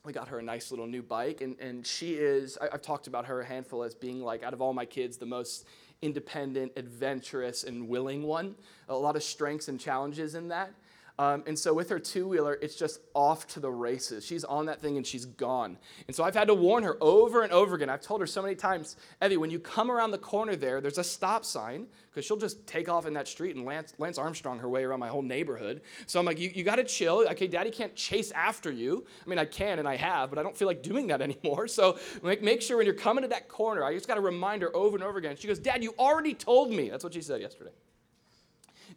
we 0.05 0.13
got 0.13 0.29
her 0.29 0.39
a 0.39 0.43
nice 0.43 0.71
little 0.71 0.87
new 0.87 1.03
bike, 1.03 1.41
and, 1.43 1.59
and 1.61 1.87
she 1.87 2.15
is, 2.15 2.59
I, 2.61 2.69
have 2.73 2.83
talked 2.83 3.07
about 3.07 3.27
her 3.27 3.41
a 3.41 3.45
handful 3.45 3.85
as 3.85 3.95
being 3.95 4.21
like, 4.21 4.43
out 4.43 4.53
of 4.53 4.61
all 4.61 4.73
my 4.73 4.85
kids, 4.85 5.17
the 5.17 5.27
most 5.27 5.65
independent, 6.03 6.73
adventurous, 6.77 7.63
and 7.63 7.89
willing 7.89 8.25
one. 8.25 8.57
A 8.89 8.97
lot 8.97 9.15
of 9.15 9.23
strengths 9.23 9.69
and 9.69 9.79
challenges 9.79 10.35
in 10.35 10.49
that. 10.49 10.73
Um, 11.19 11.45
and 11.47 11.59
so 11.59 11.75
with 11.75 11.91
her 11.91 11.99
two 11.99 12.27
wheeler, 12.27 12.59
it's 12.63 12.75
just 12.75 13.01
off 13.15 13.47
to 13.49 13.61
the 13.61 13.71
races. 13.71 14.25
She's 14.25 14.45
on 14.45 14.67
that 14.67 14.81
thing 14.81 14.97
and 14.97 15.07
she's 15.07 15.25
gone. 15.25 15.77
And 16.07 16.17
so 16.17 16.25
I've 16.25 16.35
had 16.35 16.49
to 16.49 16.55
warn 16.55 16.83
her 16.85 16.97
over 17.01 17.43
and 17.43 17.53
over 17.53 17.75
again. 17.75 17.91
I've 17.91 18.01
told 18.01 18.21
her 18.21 18.27
so 18.27 18.41
many 18.41 18.55
times, 18.55 18.97
Evie, 19.23 19.37
when 19.37 19.51
you 19.51 19.59
come 19.59 19.91
around 19.91 20.11
the 20.11 20.19
corner 20.19 20.57
there, 20.57 20.81
there's 20.81 20.99
a 20.99 21.05
stop 21.05 21.45
sign 21.45 21.87
because 22.11 22.25
she'll 22.25 22.39
just 22.39 22.67
take 22.67 22.89
off 22.89 23.07
in 23.07 23.13
that 23.15 23.29
street 23.29 23.57
and 23.57 23.65
Lance, 23.67 23.93
Lance 23.99 24.19
Armstrong 24.19 24.59
her 24.59 24.69
way 24.69 24.85
around 24.85 25.01
my 25.01 25.09
whole 25.09 25.23
neighborhood. 25.23 25.83
So 26.07 26.19
I'm 26.19 26.27
like, 26.27 26.39
you, 26.39 26.51
you 26.55 26.65
got 26.65 26.77
to 26.77 26.85
chill. 26.85 27.27
Okay, 27.31 27.47
daddy 27.47 27.71
can't 27.71 27.95
chase 27.95 28.31
after 28.33 28.73
you. 28.73 29.05
I 29.25 29.29
mean, 29.29 29.39
I 29.39 29.45
can 29.45 29.79
and 29.79 29.87
I 29.89 29.97
have, 29.97 30.31
but 30.31 30.39
I 30.39 30.43
don't 30.43 30.57
feel 30.57 30.69
like 30.69 30.83
doing 30.83 31.07
that 31.09 31.21
anymore. 31.23 31.69
So 31.69 31.99
make, 32.23 32.43
make 32.43 32.63
sure 32.63 32.79
when 32.79 32.87
you're 32.87 32.95
coming 32.95 33.23
to 33.23 33.29
that 33.29 33.49
corner, 33.49 33.85
I 33.85 33.93
just 33.95 34.09
got 34.09 34.15
to 34.15 34.23
remind 34.23 34.63
her 34.63 34.75
over 34.75 34.97
and 34.97 35.05
over 35.05 35.19
again. 35.19 35.37
She 35.37 35.47
goes, 35.47 35.59
Dad, 35.59 35.83
you 35.83 35.95
already 35.99 36.33
told 36.33 36.71
me. 36.71 36.89
That's 36.89 37.05
what 37.05 37.13
she 37.13 37.21
said 37.21 37.43
yesterday. 37.43 37.73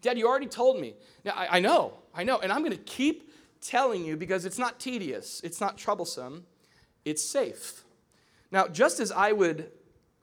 Dad, 0.05 0.19
you 0.19 0.27
already 0.27 0.45
told 0.45 0.79
me. 0.79 0.93
Now, 1.24 1.33
I, 1.33 1.57
I 1.57 1.59
know, 1.59 1.95
I 2.13 2.24
know, 2.24 2.38
and 2.38 2.51
I'm 2.51 2.59
going 2.59 2.71
to 2.71 2.77
keep 2.77 3.31
telling 3.59 4.05
you 4.05 4.15
because 4.15 4.45
it's 4.45 4.59
not 4.59 4.79
tedious, 4.79 5.41
it's 5.43 5.59
not 5.59 5.79
troublesome, 5.79 6.45
it's 7.05 7.24
safe. 7.24 7.83
Now, 8.51 8.67
just 8.67 9.00
as 9.00 9.12
I 9.12 9.31
would 9.31 9.71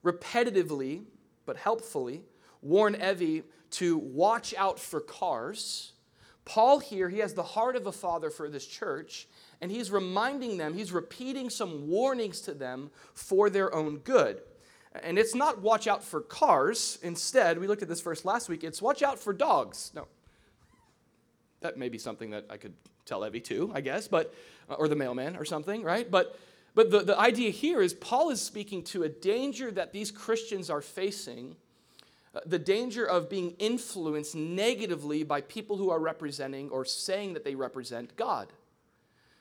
repetitively 0.05 1.03
but 1.47 1.57
helpfully 1.57 2.23
warn 2.61 2.95
Evie 2.95 3.43
to 3.73 3.99
watch 3.99 4.55
out 4.57 4.79
for 4.79 5.01
cars, 5.01 5.95
Paul 6.45 6.79
here, 6.79 7.09
he 7.09 7.19
has 7.19 7.35
the 7.35 7.43
heart 7.43 7.75
of 7.75 7.89
a 7.89 7.93
father 7.93 8.31
for 8.31 8.49
this 8.49 8.65
church, 8.65 9.27
and 9.61 9.69
he's 9.69 9.91
reminding 9.91 10.59
them, 10.59 10.75
he's 10.75 10.93
repeating 10.93 11.51
some 11.51 11.89
warnings 11.89 12.41
to 12.43 12.55
them 12.55 12.93
for 13.15 13.51
their 13.51 13.75
own 13.75 13.99
good. 13.99 14.43
And 14.95 15.19
it's 15.19 15.35
not 15.35 15.63
watch 15.63 15.87
out 15.87 16.05
for 16.05 16.21
cars. 16.21 16.99
Instead, 17.03 17.59
we 17.59 17.67
looked 17.67 17.83
at 17.83 17.89
this 17.89 18.01
verse 18.01 18.25
last 18.25 18.49
week, 18.49 18.63
it's 18.63 18.83
watch 18.83 19.03
out 19.03 19.19
for 19.19 19.33
dogs. 19.33 19.91
No. 19.95 20.07
That 21.61 21.79
may 21.79 21.89
be 21.89 21.99
something 21.99 22.31
that 22.31 22.47
I 22.51 22.57
could 22.57 22.75
tell 23.07 23.25
Evie 23.25 23.41
too, 23.41 23.71
I 23.75 23.81
guess, 23.81 24.09
but 24.09 24.35
uh, 24.69 24.75
or 24.75 24.89
the 24.89 24.97
mailman 24.97 25.37
or 25.37 25.45
something, 25.45 25.83
right? 25.83 26.11
But 26.11 26.39
but 26.75 26.91
the, 26.91 27.01
the 27.01 27.19
idea 27.19 27.51
here 27.51 27.83
is 27.83 27.93
Paul 27.93 28.31
is 28.31 28.41
speaking 28.41 28.83
to 28.85 29.03
a 29.03 29.09
danger 29.09 29.71
that 29.71 29.93
these 29.93 30.11
Christians 30.11 30.71
are 30.71 30.81
facing, 30.81 31.57
uh, 32.35 32.41
the 32.47 32.59
danger 32.59 33.05
of 33.05 33.29
being 33.29 33.55
influenced 33.59 34.35
negatively 34.35 35.23
by 35.23 35.43
people 35.43 35.77
who 35.77 35.91
are 35.91 35.99
representing 35.99 36.71
or 36.71 36.85
saying 36.85 37.35
that 37.35 37.45
they 37.45 37.55
represent 37.55 38.17
God. 38.17 38.53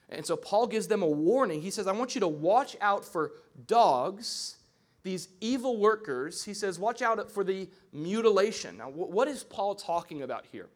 And 0.09 0.25
so 0.25 0.35
Paul 0.35 0.67
gives 0.67 0.87
them 0.87 1.01
a 1.01 1.07
warning. 1.07 1.61
He 1.61 1.71
says, 1.71 1.87
I 1.87 1.93
want 1.93 2.15
you 2.15 2.21
to 2.21 2.27
watch 2.27 2.75
out 2.81 3.05
for 3.05 3.31
dogs 3.65 4.57
these 5.03 5.29
evil 5.39 5.77
workers, 5.77 6.43
he 6.43 6.53
says, 6.53 6.77
watch 6.77 7.01
out 7.01 7.31
for 7.31 7.43
the 7.43 7.69
mutilation. 7.91 8.77
Now, 8.77 8.89
what 8.89 9.27
is 9.27 9.43
Paul 9.43 9.75
talking 9.75 10.21
about 10.21 10.45
here? 10.51 10.67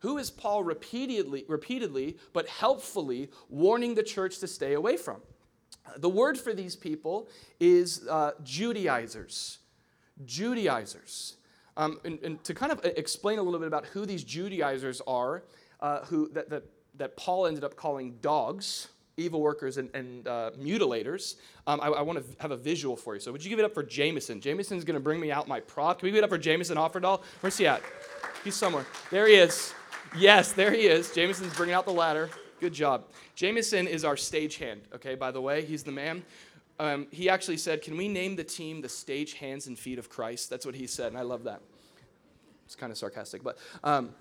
Who 0.00 0.18
is 0.18 0.30
Paul 0.30 0.64
repeatedly, 0.64 1.44
repeatedly, 1.48 2.16
but 2.32 2.48
helpfully 2.48 3.30
warning 3.48 3.94
the 3.94 4.02
church 4.02 4.38
to 4.38 4.46
stay 4.46 4.74
away 4.74 4.96
from? 4.96 5.20
The 5.96 6.08
word 6.08 6.38
for 6.38 6.54
these 6.54 6.76
people 6.76 7.28
is 7.58 8.06
uh, 8.08 8.32
Judaizers. 8.42 9.58
Judaizers. 10.24 11.36
Um, 11.76 12.00
and, 12.04 12.18
and, 12.22 12.44
to 12.44 12.54
kind 12.54 12.72
of 12.72 12.84
explain 12.84 13.38
a 13.38 13.42
little 13.42 13.58
bit 13.58 13.68
about 13.68 13.86
who 13.86 14.04
these 14.04 14.24
Judaizers 14.24 15.00
are, 15.06 15.44
uh, 15.80 16.00
who 16.04 16.28
that, 16.32 16.50
that, 16.50 16.64
that 16.96 17.16
Paul 17.16 17.46
ended 17.46 17.64
up 17.64 17.76
calling 17.76 18.18
dogs, 18.20 18.88
evil 19.20 19.40
workers 19.40 19.76
and, 19.76 19.94
and 19.94 20.26
uh, 20.26 20.50
mutilators, 20.58 21.36
um, 21.66 21.80
I, 21.80 21.88
I 21.88 22.02
want 22.02 22.18
to 22.18 22.42
have 22.42 22.50
a 22.50 22.56
visual 22.56 22.96
for 22.96 23.14
you. 23.14 23.20
So 23.20 23.32
would 23.32 23.44
you 23.44 23.50
give 23.50 23.58
it 23.58 23.64
up 23.64 23.74
for 23.74 23.82
Jameson? 23.82 24.40
Jameson's 24.40 24.84
going 24.84 24.94
to 24.94 25.00
bring 25.00 25.20
me 25.20 25.30
out 25.30 25.48
my 25.48 25.60
prop. 25.60 25.98
Can 25.98 26.06
we 26.06 26.10
give 26.10 26.18
it 26.18 26.24
up 26.24 26.30
for 26.30 26.38
Jameson 26.38 26.76
Offerdahl? 26.76 27.22
Where's 27.40 27.56
he 27.56 27.66
at? 27.66 27.82
He's 28.44 28.56
somewhere. 28.56 28.86
There 29.10 29.26
he 29.26 29.34
is. 29.34 29.74
Yes, 30.16 30.52
there 30.52 30.72
he 30.72 30.86
is. 30.86 31.12
Jameson's 31.12 31.54
bringing 31.54 31.74
out 31.74 31.84
the 31.84 31.92
ladder. 31.92 32.30
Good 32.60 32.72
job. 32.72 33.04
Jameson 33.34 33.86
is 33.86 34.04
our 34.04 34.16
stagehand, 34.16 34.80
okay, 34.94 35.14
by 35.14 35.30
the 35.30 35.40
way. 35.40 35.64
He's 35.64 35.82
the 35.82 35.92
man. 35.92 36.22
Um, 36.78 37.06
he 37.10 37.28
actually 37.28 37.58
said, 37.58 37.82
Can 37.82 37.96
we 37.96 38.08
name 38.08 38.36
the 38.36 38.44
team 38.44 38.80
the 38.80 38.88
stage 38.88 39.34
hands 39.34 39.66
and 39.66 39.78
feet 39.78 39.98
of 39.98 40.08
Christ? 40.08 40.50
That's 40.50 40.66
what 40.66 40.74
he 40.74 40.86
said, 40.86 41.08
and 41.08 41.18
I 41.18 41.22
love 41.22 41.44
that. 41.44 41.60
It's 42.66 42.76
kind 42.76 42.90
of 42.90 42.98
sarcastic, 42.98 43.42
but. 43.42 43.58
Um, 43.84 44.14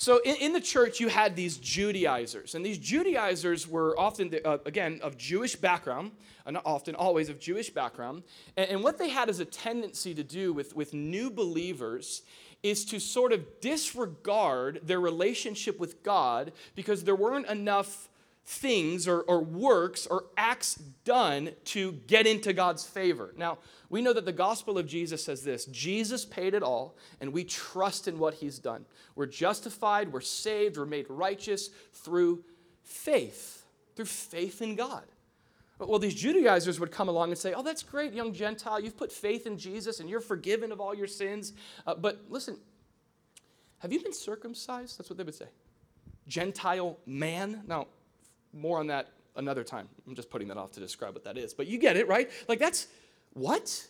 so 0.00 0.18
in, 0.24 0.36
in, 0.36 0.52
the 0.54 0.62
church, 0.62 0.98
you 0.98 1.08
had 1.08 1.36
these 1.36 1.58
Judaizers, 1.58 2.54
and 2.54 2.64
these 2.64 2.78
Judaizers 2.78 3.68
were 3.68 4.00
often, 4.00 4.34
uh, 4.46 4.56
again, 4.64 4.98
of 5.02 5.18
Jewish 5.18 5.56
background, 5.56 6.12
not 6.46 6.62
often, 6.64 6.94
always 6.94 7.28
of 7.28 7.38
Jewish 7.38 7.68
background. 7.68 8.22
And, 8.56 8.70
and 8.70 8.82
what 8.82 8.96
they 8.96 9.10
had 9.10 9.28
as 9.28 9.40
a 9.40 9.44
tendency 9.44 10.14
to 10.14 10.24
do 10.24 10.54
with, 10.54 10.74
with 10.74 10.94
new 10.94 11.30
believers 11.30 12.22
is 12.62 12.86
to 12.86 12.98
sort 12.98 13.34
of 13.34 13.60
disregard 13.60 14.80
their 14.82 15.00
relationship 15.00 15.78
with 15.78 16.02
God 16.02 16.52
because 16.74 17.04
there 17.04 17.14
weren't 17.14 17.48
enough 17.48 18.08
things 18.44 19.06
or, 19.06 19.20
or 19.22 19.40
works 19.42 20.06
or 20.06 20.24
acts 20.36 20.74
done 21.04 21.50
to 21.64 21.92
get 22.06 22.26
into 22.26 22.52
God's 22.52 22.84
favor. 22.84 23.32
Now, 23.36 23.58
we 23.88 24.02
know 24.02 24.12
that 24.12 24.24
the 24.24 24.32
gospel 24.32 24.78
of 24.78 24.86
Jesus 24.86 25.24
says 25.24 25.42
this 25.42 25.66
Jesus 25.66 26.24
paid 26.24 26.54
it 26.54 26.62
all, 26.62 26.96
and 27.20 27.32
we 27.32 27.44
trust 27.44 28.08
in 28.08 28.18
what 28.18 28.34
he's 28.34 28.58
done. 28.58 28.84
We're 29.14 29.26
justified, 29.26 30.12
we're 30.12 30.20
saved, 30.20 30.76
we're 30.76 30.86
made 30.86 31.06
righteous 31.08 31.70
through 31.92 32.44
faith, 32.82 33.64
through 33.94 34.06
faith 34.06 34.62
in 34.62 34.76
God. 34.76 35.04
Well, 35.78 35.98
these 35.98 36.14
Judaizers 36.14 36.78
would 36.78 36.90
come 36.90 37.08
along 37.08 37.30
and 37.30 37.38
say, 37.38 37.54
Oh, 37.54 37.62
that's 37.62 37.82
great, 37.82 38.12
young 38.12 38.34
Gentile. 38.34 38.80
You've 38.80 38.98
put 38.98 39.10
faith 39.10 39.46
in 39.46 39.56
Jesus 39.56 40.00
and 40.00 40.10
you're 40.10 40.20
forgiven 40.20 40.72
of 40.72 40.80
all 40.80 40.94
your 40.94 41.06
sins. 41.06 41.54
Uh, 41.86 41.94
but 41.94 42.20
listen, 42.28 42.58
have 43.78 43.92
you 43.92 44.02
been 44.02 44.12
circumcised? 44.12 44.98
That's 44.98 45.08
what 45.08 45.16
they 45.16 45.24
would 45.24 45.34
say. 45.34 45.48
Gentile 46.28 46.98
man? 47.06 47.62
Now, 47.66 47.86
more 48.52 48.78
on 48.78 48.86
that 48.88 49.08
another 49.36 49.64
time. 49.64 49.88
I'm 50.06 50.14
just 50.14 50.30
putting 50.30 50.48
that 50.48 50.56
off 50.56 50.72
to 50.72 50.80
describe 50.80 51.14
what 51.14 51.24
that 51.24 51.38
is. 51.38 51.54
But 51.54 51.66
you 51.66 51.78
get 51.78 51.96
it, 51.96 52.08
right? 52.08 52.30
Like, 52.48 52.58
that's 52.58 52.88
what? 53.32 53.86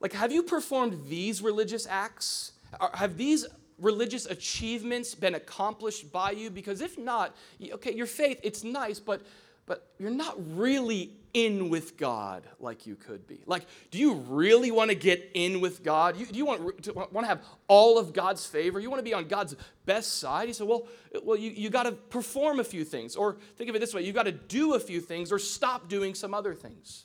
Like, 0.00 0.12
have 0.12 0.32
you 0.32 0.42
performed 0.42 1.08
these 1.08 1.42
religious 1.42 1.86
acts? 1.86 2.52
Have 2.94 3.16
these 3.16 3.46
religious 3.78 4.26
achievements 4.26 5.14
been 5.14 5.34
accomplished 5.34 6.12
by 6.12 6.32
you? 6.32 6.50
Because 6.50 6.80
if 6.80 6.98
not, 6.98 7.34
okay, 7.62 7.92
your 7.92 8.06
faith, 8.06 8.38
it's 8.42 8.64
nice, 8.64 8.98
but 8.98 9.22
but 9.66 9.86
you're 10.00 10.10
not 10.10 10.34
really 10.56 11.12
in 11.34 11.68
with 11.68 11.96
God 11.96 12.46
like 12.58 12.86
you 12.86 12.96
could 12.96 13.26
be. 13.26 13.40
Like, 13.46 13.66
do 13.90 13.98
you 13.98 14.14
really 14.14 14.70
want 14.70 14.90
to 14.90 14.96
get 14.96 15.30
in 15.34 15.60
with 15.60 15.82
God? 15.82 16.16
You, 16.16 16.26
do 16.26 16.36
you 16.36 16.44
want 16.44 16.82
to, 16.84 16.92
want 16.92 17.20
to 17.20 17.26
have 17.26 17.42
all 17.68 17.98
of 17.98 18.12
God's 18.12 18.46
favor? 18.46 18.80
You 18.80 18.90
want 18.90 19.00
to 19.00 19.04
be 19.04 19.14
on 19.14 19.28
God's 19.28 19.56
best 19.86 20.18
side? 20.18 20.48
He 20.48 20.52
said, 20.54 20.66
well, 20.66 20.86
well 21.22 21.36
you, 21.36 21.50
you 21.50 21.70
got 21.70 21.84
to 21.84 21.92
perform 21.92 22.60
a 22.60 22.64
few 22.64 22.84
things. 22.84 23.16
Or 23.16 23.36
think 23.56 23.70
of 23.70 23.76
it 23.76 23.78
this 23.78 23.94
way 23.94 24.02
you 24.02 24.12
got 24.12 24.24
to 24.24 24.32
do 24.32 24.74
a 24.74 24.80
few 24.80 25.00
things 25.00 25.32
or 25.32 25.38
stop 25.38 25.88
doing 25.88 26.14
some 26.14 26.34
other 26.34 26.54
things. 26.54 27.04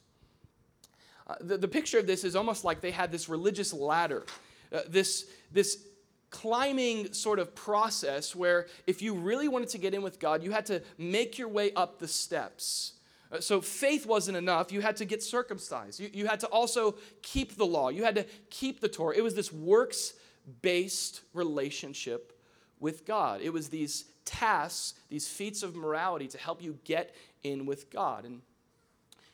Uh, 1.28 1.36
the, 1.42 1.58
the 1.58 1.68
picture 1.68 2.00
of 2.00 2.08
this 2.08 2.24
is 2.24 2.36
almost 2.36 2.64
like 2.64 2.82
they 2.82 2.92
had 2.92 3.12
this 3.12 3.28
religious 3.28 3.74
ladder, 3.74 4.26
uh, 4.72 4.82
this, 4.88 5.26
this 5.52 5.84
climbing 6.30 7.14
sort 7.14 7.40
of 7.40 7.56
process 7.56 8.36
where 8.36 8.68
if 8.86 9.02
you 9.02 9.14
really 9.14 9.48
wanted 9.48 9.70
to 9.70 9.78
get 9.78 9.94
in 9.94 10.02
with 10.02 10.20
God, 10.20 10.44
you 10.44 10.52
had 10.52 10.66
to 10.68 10.82
make 10.98 11.38
your 11.38 11.48
way 11.48 11.72
up 11.74 11.98
the 12.00 12.08
steps. 12.08 12.94
Uh, 13.32 13.40
so 13.40 13.62
faith 13.62 14.06
wasn't 14.06 14.38
enough. 14.38 14.72
You 14.72 14.82
had 14.82 14.96
to 14.98 15.06
get 15.06 15.24
circumcised. 15.24 16.00
You, 16.00 16.10
you 16.14 16.28
had 16.28 16.40
to 16.42 16.48
also 16.48 16.96
keep 17.22 17.58
the 17.58 17.66
law. 17.66 17.90
You 17.90 18.04
had 18.04 18.16
to 18.16 18.26
keep 18.50 18.82
the 18.82 18.88
Torah. 18.88 19.16
It 19.16 19.24
was 19.24 19.36
this 19.36 19.52
works 19.52 20.14
based 20.62 21.22
relationship 21.34 22.40
with 22.80 23.06
God. 23.06 23.42
It 23.42 23.52
was 23.52 23.70
these 23.70 24.06
tasks, 24.26 25.00
these 25.10 25.28
feats 25.28 25.64
of 25.64 25.76
morality 25.76 26.28
to 26.28 26.38
help 26.38 26.62
you 26.62 26.78
get 26.84 27.16
in 27.44 27.66
with 27.66 27.90
God. 27.90 28.26
And 28.26 28.42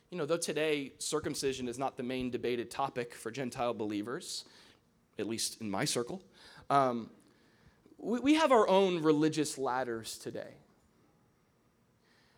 you 0.10 0.18
know, 0.18 0.26
though 0.26 0.38
today 0.38 0.92
circumcision 1.00 1.68
is 1.68 1.80
not 1.80 1.98
the 1.98 2.04
main 2.04 2.30
debated 2.30 2.70
topic 2.70 3.14
for 3.14 3.32
Gentile 3.32 3.74
believers, 3.74 4.46
at 5.18 5.28
least 5.28 5.62
in 5.62 5.72
my 5.72 5.86
circle, 5.86 6.22
um, 6.70 7.10
we, 7.98 8.20
we 8.20 8.34
have 8.36 8.52
our 8.52 8.68
own 8.68 9.02
religious 9.02 9.58
ladders 9.58 10.18
today. 10.18 10.56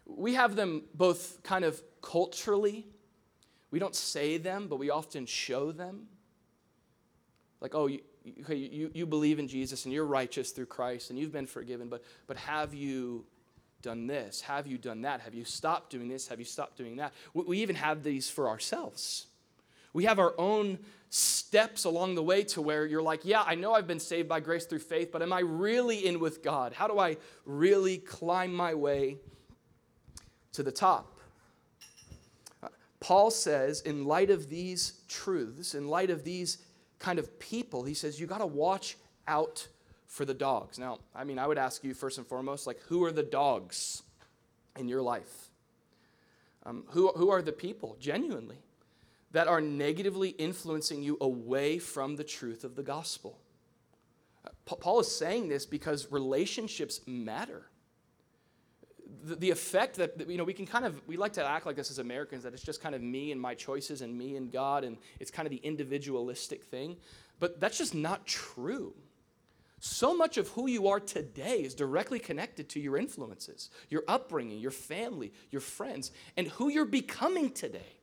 We 0.06 0.34
have 0.34 0.56
them 0.56 0.84
both 0.94 1.42
kind 1.44 1.66
of 1.66 1.82
culturally. 2.02 2.88
We 3.72 3.80
don't 3.80 3.96
say 3.96 4.38
them, 4.38 4.68
but 4.68 4.78
we 4.78 4.90
often 4.90 5.26
show 5.26 5.72
them. 5.72 6.08
Like, 7.62 7.76
oh, 7.76 7.88
you, 7.88 8.02
okay, 8.42 8.56
you, 8.56 8.92
you 8.94 9.06
believe 9.06 9.40
in 9.40 9.48
Jesus 9.48 9.86
and 9.86 9.94
you're 9.94 10.06
righteous 10.06 10.52
through 10.52 10.66
Christ 10.66 11.10
and 11.10 11.18
you've 11.18 11.32
been 11.32 11.48
forgiven, 11.48 11.88
but, 11.88 12.04
but 12.28 12.38
have 12.38 12.74
you 12.74 13.26
done 13.82 14.08
this? 14.08 14.42
Have 14.42 14.68
you 14.68 14.78
done 14.78 15.02
that? 15.02 15.22
Have 15.22 15.34
you 15.34 15.46
stopped 15.46 15.90
doing 15.90 16.08
this? 16.08 16.28
Have 16.28 16.40
you 16.40 16.46
stopped 16.46 16.78
doing 16.78 16.98
that? 16.98 17.14
We, 17.34 17.44
we 17.44 17.62
even 17.62 17.76
have 17.76 18.04
these 18.04 18.30
for 18.30 18.50
ourselves. 18.50 19.28
We 19.94 20.06
have 20.06 20.20
our 20.20 20.34
own 20.40 20.80
steps 21.10 21.86
along 21.86 22.16
the 22.16 22.24
way 22.24 22.44
to 22.44 22.62
where 22.62 22.86
you're 22.86 23.02
like, 23.02 23.22
yeah, 23.24 23.44
I 23.46 23.54
know 23.56 23.74
I've 23.74 23.88
been 23.88 24.00
saved 24.00 24.28
by 24.28 24.40
grace 24.40 24.66
through 24.66 24.80
faith, 24.80 25.12
but 25.12 25.22
am 25.22 25.32
I 25.32 25.42
really 25.42 26.08
in 26.08 26.20
with 26.20 26.42
God? 26.42 26.74
How 26.74 26.88
do 26.88 26.98
I 26.98 27.18
really 27.46 28.00
climb 28.00 28.54
my 28.54 28.74
way 28.74 29.18
to 30.54 30.64
the 30.64 30.72
top? 30.72 31.20
Uh, 32.62 32.70
Paul 33.00 33.30
says, 33.30 33.82
in 33.82 34.06
light 34.06 34.30
of 34.30 34.50
these 34.50 35.02
truths, 35.08 35.76
in 35.76 35.88
light 35.88 36.10
of 36.10 36.24
these 36.24 36.60
kind 37.00 37.20
of 37.20 37.38
people, 37.40 37.84
he 37.84 37.94
says, 37.94 38.20
you 38.20 38.28
got 38.28 38.38
to 38.38 38.46
watch 38.46 38.98
out 39.28 39.68
for 40.08 40.26
the 40.26 40.34
dogs. 40.34 40.80
Now, 40.80 41.00
I 41.16 41.24
mean, 41.24 41.40
I 41.40 41.48
would 41.48 41.58
ask 41.58 41.84
you 41.84 41.94
first 41.94 42.18
and 42.18 42.28
foremost, 42.28 42.68
like, 42.68 42.80
who 42.84 43.04
are 43.04 43.12
the 43.12 43.24
dogs 43.24 44.04
in 44.78 44.88
your 44.88 45.02
life? 45.02 45.50
Um, 46.66 46.86
who, 46.90 47.10
who 47.10 47.30
are 47.30 47.42
the 47.42 47.52
people, 47.52 47.98
genuinely, 48.00 48.58
that 49.32 49.48
are 49.48 49.60
negatively 49.60 50.30
influencing 50.30 51.02
you 51.02 51.18
away 51.20 51.80
from 51.80 52.16
the 52.16 52.24
truth 52.24 52.64
of 52.64 52.76
the 52.76 52.84
gospel? 52.84 53.40
Uh, 54.46 54.50
Paul 54.66 55.00
is 55.00 55.14
saying 55.14 55.50
this 55.50 55.66
because 55.66 56.12
relationships 56.12 57.02
matter. 57.08 57.64
The, 59.24 59.36
the 59.36 59.52
effect 59.52 59.96
that, 59.98 60.30
you 60.30 60.38
know, 60.38 60.44
we 60.44 60.54
can 60.54 60.66
kind 60.66 60.86
of, 60.86 61.02
we 61.08 61.18
like 61.18 61.34
to 61.34 61.46
act 61.46 61.66
like 61.66 61.76
this 61.76 61.90
as 61.90 62.00
Americans, 62.00 62.44
that 62.44 62.54
it's 62.54 62.64
just 62.64 62.82
kind 62.82 62.94
of 62.94 63.02
me 63.02 63.32
and 63.32 63.40
my 63.40 63.56
choices 63.56 64.02
and 64.02 64.18
me 64.18 64.36
and 64.36 64.52
God, 64.52 64.84
and 64.84 64.98
it's 65.20 65.32
kind 65.32 65.46
of 65.46 65.52
the 65.52 65.62
individualistic 65.64 66.64
thing. 66.64 66.98
But 67.40 67.60
that's 67.60 67.78
just 67.78 67.96
not 67.96 68.26
true. 68.26 68.94
So 69.80 70.16
much 70.16 70.38
of 70.38 70.48
who 70.50 70.68
you 70.68 70.88
are 70.88 71.02
today 71.02 71.58
is 71.58 71.76
directly 71.76 72.18
connected 72.18 72.70
to 72.70 72.80
your 72.80 72.96
influences, 72.96 73.70
your 73.90 74.04
upbringing, 74.08 74.60
your 74.60 74.72
family, 74.72 75.34
your 75.52 75.60
friends, 75.60 76.12
and 76.38 76.48
who 76.48 76.70
you're 76.70 76.86
becoming 76.86 77.52
today 77.52 77.98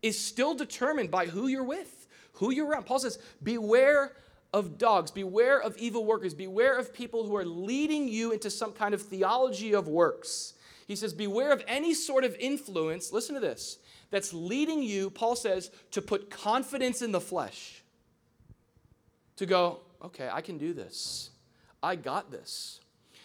is 0.00 0.18
still 0.18 0.54
determined 0.54 1.10
by 1.10 1.26
who 1.26 1.46
you're 1.46 1.62
with, 1.62 2.06
who 2.34 2.50
you're 2.52 2.66
around. 2.66 2.86
Paul 2.86 3.00
says, 3.00 3.18
Beware 3.42 4.12
of 4.52 4.78
dogs, 4.78 5.10
beware 5.10 5.60
of 5.60 5.76
evil 5.76 6.04
workers, 6.04 6.34
beware 6.34 6.76
of 6.76 6.92
people 6.92 7.26
who 7.26 7.36
are 7.36 7.44
leading 7.44 8.08
you 8.08 8.32
into 8.32 8.50
some 8.50 8.72
kind 8.72 8.94
of 8.94 9.02
theology 9.02 9.74
of 9.74 9.86
works. 9.86 10.54
He 10.86 10.96
says, 10.96 11.12
Beware 11.12 11.52
of 11.52 11.62
any 11.68 11.94
sort 11.94 12.24
of 12.24 12.34
influence, 12.40 13.12
listen 13.12 13.34
to 13.34 13.40
this, 13.40 13.78
that's 14.10 14.32
leading 14.32 14.82
you, 14.82 15.10
Paul 15.10 15.36
says, 15.36 15.70
to 15.92 16.02
put 16.02 16.30
confidence 16.30 17.00
in 17.00 17.12
the 17.12 17.20
flesh. 17.20 17.82
To 19.36 19.46
go, 19.46 19.80
okay, 20.04 20.28
I 20.30 20.40
can 20.40 20.58
do 20.58 20.72
this. 20.74 21.30
I 21.82 21.96
got 21.96 22.30
this. 22.30 22.80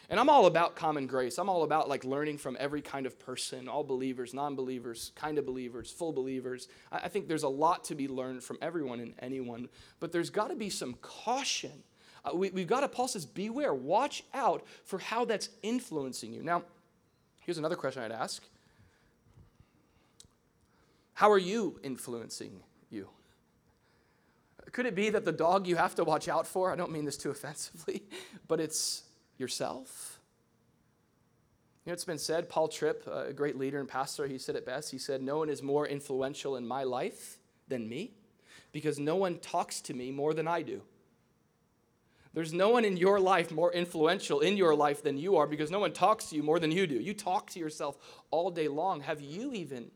And 0.10 0.20
I'm 0.20 0.30
all 0.30 0.46
about 0.46 0.76
common 0.76 1.08
grace. 1.08 1.38
I'm 1.38 1.50
all 1.50 1.64
about 1.64 1.90
like 1.90 2.04
learning 2.04 2.38
from 2.38 2.56
every 2.60 2.82
kind 2.82 3.06
of 3.06 3.18
person, 3.18 3.68
all 3.68 3.84
believers, 3.84 4.34
non-believers, 4.34 5.12
kind 5.16 5.38
of 5.38 5.46
believers, 5.46 5.92
full 5.92 6.14
believers. 6.14 6.68
I 6.92 7.08
think 7.10 7.28
there's 7.28 7.44
a 7.44 7.50
lot 7.50 7.84
to 7.86 7.96
be 7.96 8.08
learned 8.08 8.44
from 8.44 8.58
everyone 8.62 9.00
and 9.00 9.14
anyone, 9.20 9.70
but 10.00 10.12
there's 10.12 10.30
got 10.30 10.50
to 10.50 10.56
be 10.56 10.70
some 10.70 10.94
caution. 11.02 11.84
Uh, 12.24 12.36
we, 12.36 12.50
have 12.50 12.68
got 12.68 12.82
to, 12.82 12.88
Paul 12.88 13.08
says, 13.08 13.26
beware, 13.26 13.74
watch 13.74 14.24
out 14.34 14.64
for 14.84 15.00
how 15.00 15.26
that's 15.26 15.50
influencing 15.64 16.34
you. 16.34 16.44
Now, 16.44 16.64
here's 17.42 17.58
another 17.58 17.76
question 17.76 18.04
I'd 18.04 18.12
ask 18.12 18.44
How 21.14 21.32
are 21.32 21.40
you 21.40 21.80
influencing 21.84 22.62
you? 22.90 23.10
Could 24.72 24.86
it 24.86 24.96
be 24.96 25.10
that 25.10 25.26
the 25.26 25.32
dog 25.32 25.68
you 25.68 25.78
have 25.78 25.96
to 25.96 26.04
watch 26.04 26.28
out 26.28 26.46
for, 26.46 26.72
I 26.72 26.76
don't 26.76 26.92
mean 26.92 27.06
this 27.06 27.18
too 27.18 27.32
offensively, 27.32 28.04
but 28.48 28.60
it's 28.60 29.05
yourself? 29.38 30.20
You 31.86 31.92
know, 31.92 31.94
it's 31.94 32.06
been 32.06 32.18
said, 32.18 32.50
Paul 32.50 32.68
Tripp, 32.68 33.08
a 33.08 33.32
great 33.32 33.58
leader 33.58 33.80
and 33.80 33.88
pastor, 33.88 34.26
he 34.26 34.40
said 34.40 34.56
it 34.56 34.66
best. 34.66 34.92
He 34.92 34.98
said, 34.98 35.22
No 35.22 35.38
one 35.38 35.50
is 35.50 35.62
more 35.62 35.88
influential 35.88 36.56
in 36.56 36.68
my 36.68 36.84
life 36.84 37.38
than 37.68 37.88
me 37.88 38.12
because 38.72 39.00
no 39.00 39.16
one 39.16 39.38
talks 39.38 39.82
to 39.82 39.94
me 39.94 40.12
more 40.12 40.34
than 40.34 40.48
I 40.48 40.62
do. 40.62 40.82
There's 42.34 42.54
no 42.54 42.70
one 42.70 42.84
in 42.84 42.98
your 42.98 43.20
life 43.20 43.50
more 43.52 43.72
influential 43.72 44.42
in 44.42 44.58
your 44.58 44.76
life 44.76 45.02
than 45.02 45.18
you 45.18 45.38
are 45.38 45.48
because 45.48 45.72
no 45.72 45.80
one 45.80 45.94
talks 45.94 46.30
to 46.30 46.36
you 46.36 46.44
more 46.44 46.60
than 46.60 46.70
you 46.70 46.86
do. 46.86 46.96
You 46.96 47.14
talk 47.14 47.50
to 47.52 47.60
yourself 47.60 47.98
all 48.30 48.52
day 48.52 48.68
long. 48.68 49.00
Have 49.02 49.22
you 49.22 49.54
even 49.54 49.90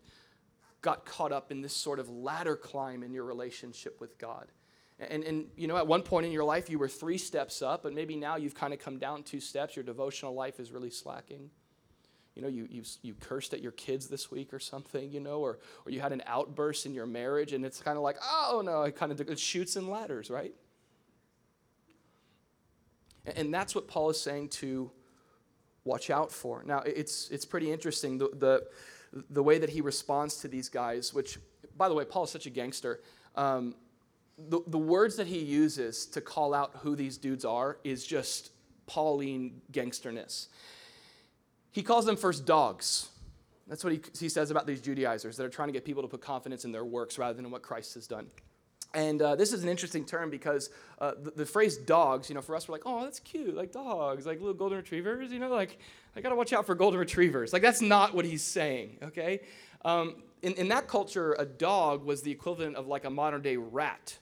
got 0.81 1.05
caught 1.05 1.33
up 1.33 1.51
in 1.51 1.61
this 1.61 1.73
sort 1.73 1.99
of 1.99 2.09
ladder 2.09 2.55
climb 2.55 3.03
in 3.03 3.13
your 3.13 3.25
relationship 3.25 3.99
with 3.99 4.17
God? 4.17 4.47
And, 4.99 5.23
and, 5.23 5.45
you 5.55 5.67
know, 5.67 5.77
at 5.77 5.87
one 5.87 6.01
point 6.01 6.25
in 6.25 6.31
your 6.31 6.43
life, 6.43 6.69
you 6.69 6.77
were 6.77 6.89
three 6.89 7.17
steps 7.17 7.61
up, 7.61 7.83
but 7.83 7.93
maybe 7.93 8.17
now 8.17 8.35
you've 8.35 8.55
kind 8.55 8.73
of 8.73 8.79
come 8.79 8.99
down 8.99 9.23
two 9.23 9.39
steps. 9.39 9.75
Your 9.75 9.85
devotional 9.85 10.33
life 10.33 10.59
is 10.59 10.71
really 10.71 10.89
slacking. 10.89 11.49
You 12.35 12.41
know, 12.41 12.47
you, 12.49 12.67
you, 12.69 12.83
you 13.01 13.13
cursed 13.13 13.53
at 13.53 13.61
your 13.61 13.71
kids 13.71 14.07
this 14.07 14.29
week 14.29 14.53
or 14.53 14.59
something, 14.59 15.09
you 15.09 15.21
know, 15.21 15.39
or, 15.39 15.59
or 15.85 15.91
you 15.91 16.01
had 16.01 16.11
an 16.11 16.21
outburst 16.25 16.85
in 16.85 16.93
your 16.93 17.05
marriage, 17.05 17.53
and 17.53 17.65
it's 17.65 17.81
kind 17.81 17.97
of 17.97 18.03
like, 18.03 18.17
oh 18.21 18.61
no, 18.63 18.83
it 18.83 18.95
kind 18.95 19.11
of 19.11 19.21
it 19.21 19.39
Chutes 19.39 19.77
and 19.77 19.89
Ladders, 19.89 20.29
right? 20.29 20.53
And, 23.25 23.37
and 23.37 23.53
that's 23.53 23.73
what 23.73 23.87
Paul 23.87 24.09
is 24.09 24.19
saying 24.19 24.49
to 24.49 24.91
watch 25.85 26.09
out 26.09 26.31
for. 26.31 26.63
Now, 26.65 26.79
it's, 26.79 27.29
it's 27.29 27.45
pretty 27.45 27.71
interesting 27.71 28.17
the, 28.17 28.29
the, 28.33 28.67
the 29.29 29.43
way 29.43 29.57
that 29.57 29.69
he 29.69 29.81
responds 29.81 30.37
to 30.37 30.49
these 30.49 30.67
guys, 30.69 31.13
which, 31.13 31.39
by 31.77 31.87
the 31.87 31.95
way, 31.95 32.03
Paul 32.05 32.25
is 32.25 32.31
such 32.31 32.45
a 32.45 32.49
gangster. 32.49 33.01
Um, 33.35 33.75
the, 34.47 34.61
the 34.67 34.77
words 34.77 35.15
that 35.17 35.27
he 35.27 35.39
uses 35.39 36.05
to 36.07 36.21
call 36.21 36.53
out 36.53 36.71
who 36.81 36.95
these 36.95 37.17
dudes 37.17 37.45
are 37.45 37.77
is 37.83 38.05
just 38.05 38.51
Pauline 38.87 39.61
gangsterness. 39.71 40.49
He 41.71 41.83
calls 41.83 42.05
them 42.05 42.15
first 42.15 42.45
dogs. 42.45 43.09
That's 43.67 43.83
what 43.83 43.93
he, 43.93 44.01
he 44.19 44.29
says 44.29 44.49
about 44.49 44.65
these 44.65 44.81
Judaizers 44.81 45.37
that 45.37 45.45
are 45.45 45.49
trying 45.49 45.67
to 45.67 45.73
get 45.73 45.85
people 45.85 46.01
to 46.01 46.07
put 46.07 46.21
confidence 46.21 46.65
in 46.65 46.71
their 46.71 46.85
works 46.85 47.17
rather 47.19 47.33
than 47.33 47.45
in 47.45 47.51
what 47.51 47.61
Christ 47.61 47.93
has 47.93 48.07
done. 48.07 48.27
And 48.95 49.21
uh, 49.21 49.35
this 49.35 49.53
is 49.53 49.61
an 49.61 49.69
interesting 49.69 50.03
term 50.03 50.31
because 50.31 50.71
uh, 50.97 51.11
the, 51.21 51.29
the, 51.31 51.45
phrase 51.45 51.77
dogs, 51.77 52.27
you 52.27 52.33
know, 52.33 52.41
for 52.41 52.55
us, 52.55 52.67
we're 52.67 52.73
like, 52.73 52.87
oh, 52.87 53.03
that's 53.03 53.19
cute, 53.19 53.55
like 53.55 53.71
dogs, 53.71 54.25
like 54.25 54.39
little 54.39 54.55
golden 54.55 54.79
retrievers, 54.79 55.31
you 55.31 55.37
know, 55.37 55.49
like, 55.49 55.77
I 56.15 56.21
gotta 56.21 56.35
watch 56.35 56.53
out 56.53 56.65
for 56.65 56.73
golden 56.73 56.99
retrievers. 56.99 57.53
Like, 57.53 57.61
that's 57.61 57.81
not 57.81 58.15
what 58.15 58.25
he's 58.25 58.41
saying, 58.41 58.97
okay? 59.03 59.41
Um, 59.85 60.23
in, 60.41 60.53
in 60.53 60.69
that 60.69 60.87
culture, 60.87 61.35
a 61.37 61.45
dog 61.45 62.03
was 62.03 62.23
the 62.23 62.31
equivalent 62.31 62.77
of 62.77 62.87
like 62.87 63.05
a 63.05 63.09
modern 63.11 63.43
day 63.43 63.57
rat. 63.57 64.17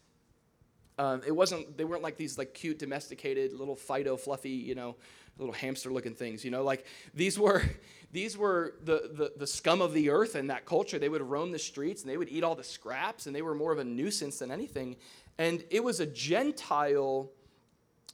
Um, 0.97 1.21
it 1.25 1.31
wasn't, 1.31 1.77
they 1.77 1.85
weren't 1.85 2.01
like 2.01 2.17
these 2.17 2.37
like 2.37 2.53
cute, 2.53 2.79
domesticated, 2.79 3.53
little 3.53 3.75
Fido, 3.75 4.17
fluffy, 4.17 4.49
you 4.49 4.75
know, 4.75 4.95
little 5.37 5.53
hamster 5.53 5.91
looking 5.91 6.15
things, 6.15 6.43
you 6.43 6.49
know, 6.49 6.63
like 6.63 6.85
these 7.13 7.37
were, 7.37 7.61
these 8.11 8.37
were 8.37 8.75
the, 8.83 9.11
the, 9.13 9.33
the 9.37 9.47
scum 9.47 9.81
of 9.81 9.93
the 9.93 10.09
earth 10.09 10.35
in 10.35 10.47
that 10.47 10.65
culture. 10.65 10.97
They 10.97 11.09
would 11.09 11.21
roam 11.21 11.51
the 11.51 11.59
streets 11.59 12.01
and 12.01 12.09
they 12.09 12.17
would 12.17 12.29
eat 12.29 12.43
all 12.43 12.55
the 12.55 12.63
scraps 12.63 13.27
and 13.27 13.35
they 13.35 13.41
were 13.41 13.53
more 13.53 13.71
of 13.71 13.79
a 13.79 13.83
nuisance 13.83 14.39
than 14.39 14.51
anything. 14.51 14.95
And 15.37 15.63
it 15.69 15.83
was 15.83 15.99
a 15.99 16.05
Gentile 16.05 17.29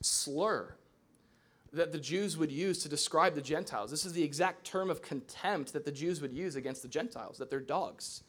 slur 0.01 0.75
that 1.71 1.91
the 1.91 1.99
Jews 1.99 2.37
would 2.37 2.51
use 2.51 2.79
to 2.83 2.89
describe 2.89 3.33
the 3.33 3.41
Gentiles. 3.41 3.89
This 3.89 4.05
is 4.05 4.13
the 4.13 4.23
exact 4.23 4.65
term 4.65 4.89
of 4.89 5.01
contempt 5.01 5.73
that 5.73 5.85
the 5.85 5.91
Jews 5.91 6.21
would 6.21 6.33
use 6.33 6.55
against 6.55 6.83
the 6.83 6.87
Gentiles, 6.87 7.37
that 7.39 7.49
they're 7.49 7.59
dogs. 7.59 8.23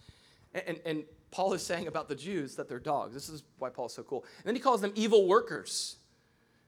And, 0.54 0.64
and, 0.66 0.80
and 0.86 1.04
Paul 1.34 1.52
is 1.52 1.66
saying 1.66 1.88
about 1.88 2.08
the 2.08 2.14
Jews 2.14 2.54
that 2.54 2.68
they're 2.68 2.78
dogs. 2.78 3.12
This 3.12 3.28
is 3.28 3.42
why 3.58 3.68
Paul's 3.68 3.92
so 3.92 4.04
cool. 4.04 4.24
And 4.38 4.46
then 4.46 4.54
he 4.54 4.60
calls 4.60 4.80
them 4.80 4.92
evil 4.94 5.26
workers. 5.26 5.96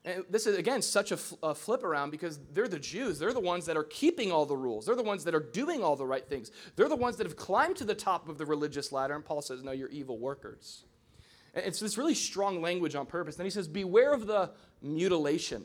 And 0.05 0.25
this 0.29 0.45
is, 0.45 0.59
again, 0.59 0.83
such 0.83 1.13
a, 1.13 1.19
a, 1.41 1.55
flip 1.55 1.85
around 1.85 2.11
because 2.11 2.41
they're 2.53 2.67
the 2.67 2.81
Jews. 2.81 3.21
They're 3.21 3.33
the 3.33 3.39
ones 3.39 3.67
that 3.67 3.77
are 3.77 3.85
keeping 3.85 4.33
all 4.33 4.45
the 4.45 4.57
rules. 4.57 4.85
They're 4.87 4.97
the 4.97 5.05
ones 5.05 5.23
that 5.23 5.37
are 5.37 5.41
doing 5.41 5.85
all 5.85 5.95
the 5.95 6.05
right 6.05 6.29
things. 6.29 6.51
They're 6.75 6.89
the 6.89 6.97
ones 6.97 7.17
that 7.19 7.29
have 7.29 7.37
climbed 7.37 7.77
to 7.77 7.85
the 7.85 7.95
top 7.95 8.29
of 8.29 8.39
the 8.39 8.45
religious 8.45 8.91
ladder. 8.91 9.15
And 9.15 9.25
Paul 9.25 9.41
says, 9.41 9.63
No, 9.63 9.71
you're 9.71 9.89
evil 9.91 10.19
workers. 10.19 10.83
And 11.55 11.65
it's 11.65 11.79
this 11.79 11.97
really 11.97 12.15
strong 12.15 12.61
language 12.61 12.97
on 12.97 13.07
purpose. 13.07 13.37
Then 13.37 13.47
he 13.47 13.51
says, 13.51 13.69
Beware 13.69 14.13
of 14.13 14.27
the 14.27 14.51
mutilation. 14.83 15.63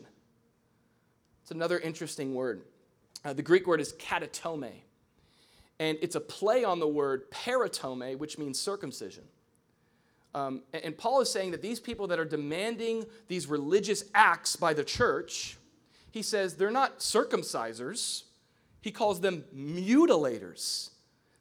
It's 1.42 1.50
another 1.50 1.80
interesting 1.80 2.34
word. 2.34 2.62
Uh, 3.24 3.32
the 3.32 3.42
Greek 3.42 3.66
word 3.66 3.80
is 3.80 3.94
katatome 3.94 4.82
and 5.82 5.98
it's 6.00 6.14
a 6.14 6.20
play 6.20 6.62
on 6.62 6.78
the 6.78 6.86
word 6.86 7.28
peritome, 7.32 8.16
which 8.16 8.38
means 8.38 8.56
circumcision. 8.56 9.24
Um, 10.32 10.62
and 10.72 10.96
Paul 10.96 11.20
is 11.20 11.28
saying 11.28 11.50
that 11.50 11.60
these 11.60 11.80
people 11.80 12.06
that 12.06 12.20
are 12.20 12.24
demanding 12.24 13.04
these 13.26 13.48
religious 13.48 14.04
acts 14.14 14.54
by 14.54 14.74
the 14.74 14.84
church, 14.84 15.56
he 16.12 16.22
says 16.22 16.54
they're 16.54 16.70
not 16.70 17.00
circumcisers. 17.00 18.22
He 18.80 18.92
calls 18.92 19.20
them 19.20 19.42
mutilators. 19.52 20.90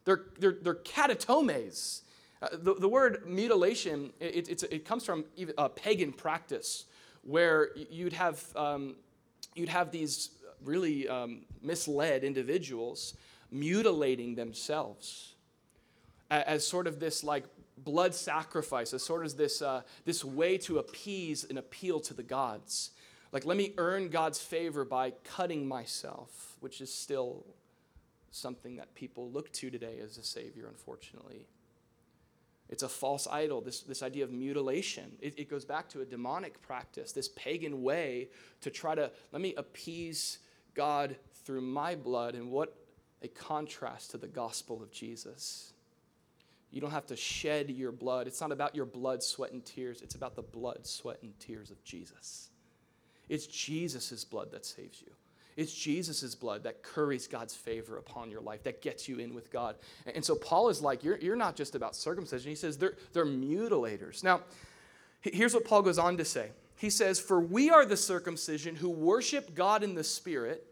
They're, 0.06 0.24
they're, 0.40 0.58
they're 0.60 0.74
katatomes. 0.74 2.02
Uh, 2.42 2.48
the, 2.54 2.74
the 2.74 2.90
word 2.90 3.28
mutilation, 3.28 4.12
it, 4.20 4.64
it 4.64 4.86
comes 4.86 5.06
from 5.06 5.26
a 5.60 5.70
pagan 5.70 6.12
practice 6.12 6.86
where 7.22 7.70
you'd 7.76 8.14
have 8.14 8.44
um, 8.56 8.96
you'd 9.54 9.70
have 9.70 9.92
these 9.92 10.32
really 10.64 11.08
um, 11.08 11.42
misled 11.62 12.24
individuals 12.24 13.14
mutilating 13.52 14.36
themselves 14.36 15.36
as, 16.30 16.66
sort 16.66 16.88
of 16.88 17.00
this 17.00 17.24
like 17.24 17.44
blood 17.78 18.16
sacrifice, 18.16 18.94
as 18.94 19.04
sort 19.04 19.26
of 19.26 19.36
this, 19.38 19.62
uh, 19.62 19.82
this 20.06 20.24
way 20.24 20.58
to 20.60 20.80
appease 20.80 21.44
and 21.44 21.58
appeal 21.60 22.00
to 22.00 22.14
the 22.14 22.24
gods. 22.24 22.92
Like, 23.32 23.46
let 23.46 23.58
me 23.58 23.74
earn 23.78 24.10
God's 24.10 24.40
favor 24.40 24.86
by 24.86 25.12
cutting 25.24 25.68
myself, 25.68 26.56
which 26.60 26.82
is 26.82 26.94
still 26.94 27.46
something 28.32 28.78
that 28.78 28.94
people 28.96 29.30
look 29.30 29.52
to 29.54 29.70
today 29.70 30.00
as 30.04 30.18
a 30.18 30.24
savior, 30.24 30.68
unfortunately. 30.68 31.48
It's 32.70 32.84
a 32.84 32.90
false 32.90 33.28
idol, 33.30 33.60
this, 33.60 33.82
this 33.82 34.02
idea 34.02 34.24
of 34.24 34.32
mutilation. 34.32 35.12
It, 35.20 35.38
it 35.38 35.50
goes 35.50 35.66
back 35.66 35.90
to 35.90 36.02
a 36.02 36.06
demonic 36.06 36.62
practice, 36.62 37.12
this 37.12 37.28
pagan 37.30 37.84
way 37.84 38.30
to 38.62 38.70
try 38.70 38.96
to 38.96 39.12
let 39.34 39.42
me 39.42 39.54
appease 39.56 40.40
God 40.74 41.18
through 41.44 41.62
my 41.62 41.96
blood. 41.96 42.36
And 42.36 42.50
what 42.50 42.81
a 43.22 43.28
contrast 43.28 44.12
to 44.12 44.18
the 44.18 44.28
gospel 44.28 44.82
of 44.82 44.92
Jesus. 44.92 45.74
You 46.72 46.80
don't 46.80 46.92
have 46.92 47.08
to 47.08 47.16
shed 47.16 47.70
your 47.70 47.92
blood. 47.92 48.28
It's 48.28 48.42
not 48.42 48.52
about 48.52 48.76
your 48.76 48.86
blood, 48.86 49.22
sweat, 49.22 49.52
and 49.52 49.64
tears. 49.64 50.02
It's 50.02 50.16
about 50.16 50.36
the 50.36 50.42
blood, 50.42 50.88
sweat, 50.88 51.18
and 51.22 51.38
tears 51.40 51.70
of 51.70 51.84
Jesus. 51.84 52.50
It's 53.28 53.46
Jesus' 53.46 54.24
blood 54.24 54.52
that 54.52 54.66
saves 54.66 55.02
you. 55.02 55.12
It's 55.58 55.74
Jesus' 55.74 56.34
blood 56.34 56.64
that 56.64 56.82
curries 56.82 57.28
God's 57.28 57.54
favor 57.54 57.98
upon 57.98 58.32
your 58.32 58.42
life, 58.42 58.64
that 58.64 58.82
gets 58.82 59.10
you 59.10 59.20
in 59.20 59.34
with 59.34 59.52
God. 59.52 59.76
And 60.16 60.24
so 60.24 60.34
Paul 60.34 60.70
is 60.70 60.82
like, 60.82 61.04
you're, 61.04 61.18
you're 61.18 61.36
not 61.36 61.58
just 61.58 61.76
about 61.76 61.96
circumcision. 61.96 62.50
He 62.50 62.56
says 62.56 62.78
they're, 62.78 62.96
they're 63.12 63.26
mutilators. 63.26 64.24
Now, 64.24 64.42
here's 65.20 65.54
what 65.54 65.66
Paul 65.66 65.82
goes 65.82 65.98
on 65.98 66.18
to 66.18 66.26
say. 66.26 66.52
He 66.78 66.90
says, 66.90 67.20
For 67.20 67.40
we 67.40 67.70
are 67.70 67.86
the 67.86 67.98
circumcision 67.98 68.76
who 68.76 68.90
worship 68.90 69.54
God 69.54 69.84
in 69.84 69.94
the 69.94 70.06
Spirit 70.06 70.66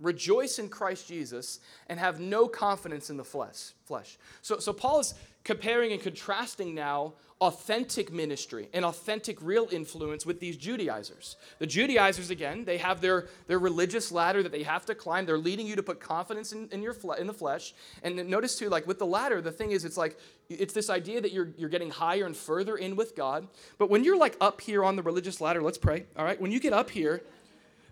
rejoice 0.00 0.58
in 0.58 0.68
Christ 0.68 1.08
Jesus, 1.08 1.60
and 1.88 1.98
have 1.98 2.20
no 2.20 2.48
confidence 2.48 3.10
in 3.10 3.16
the 3.16 3.24
flesh. 3.24 3.72
flesh. 3.84 4.18
So, 4.42 4.58
so 4.58 4.72
Paul 4.72 5.00
is 5.00 5.14
comparing 5.44 5.92
and 5.92 6.02
contrasting 6.02 6.74
now 6.74 7.14
authentic 7.40 8.10
ministry 8.10 8.68
and 8.72 8.84
authentic 8.84 9.40
real 9.42 9.68
influence 9.70 10.24
with 10.24 10.40
these 10.40 10.56
Judaizers. 10.56 11.36
The 11.58 11.66
Judaizers, 11.66 12.30
again, 12.30 12.64
they 12.64 12.78
have 12.78 13.00
their, 13.00 13.28
their 13.46 13.58
religious 13.58 14.10
ladder 14.10 14.42
that 14.42 14.52
they 14.52 14.62
have 14.62 14.86
to 14.86 14.94
climb. 14.94 15.26
They're 15.26 15.38
leading 15.38 15.66
you 15.66 15.76
to 15.76 15.82
put 15.82 16.00
confidence 16.00 16.52
in, 16.52 16.68
in, 16.72 16.82
your 16.82 16.94
fle- 16.94 17.12
in 17.12 17.26
the 17.26 17.34
flesh. 17.34 17.74
And 18.02 18.28
notice 18.28 18.58
too, 18.58 18.70
like 18.70 18.86
with 18.86 18.98
the 18.98 19.06
ladder, 19.06 19.40
the 19.40 19.52
thing 19.52 19.72
is, 19.72 19.84
it's 19.84 19.98
like, 19.98 20.18
it's 20.48 20.72
this 20.72 20.88
idea 20.88 21.20
that 21.20 21.32
you're, 21.32 21.50
you're 21.58 21.68
getting 21.68 21.90
higher 21.90 22.24
and 22.24 22.36
further 22.36 22.76
in 22.76 22.96
with 22.96 23.14
God. 23.14 23.46
But 23.78 23.90
when 23.90 24.02
you're 24.02 24.18
like 24.18 24.36
up 24.40 24.60
here 24.60 24.82
on 24.82 24.96
the 24.96 25.02
religious 25.02 25.40
ladder, 25.40 25.62
let's 25.62 25.78
pray, 25.78 26.06
all 26.16 26.24
right? 26.24 26.40
When 26.40 26.50
you 26.50 26.60
get 26.60 26.72
up 26.72 26.88
here, 26.88 27.22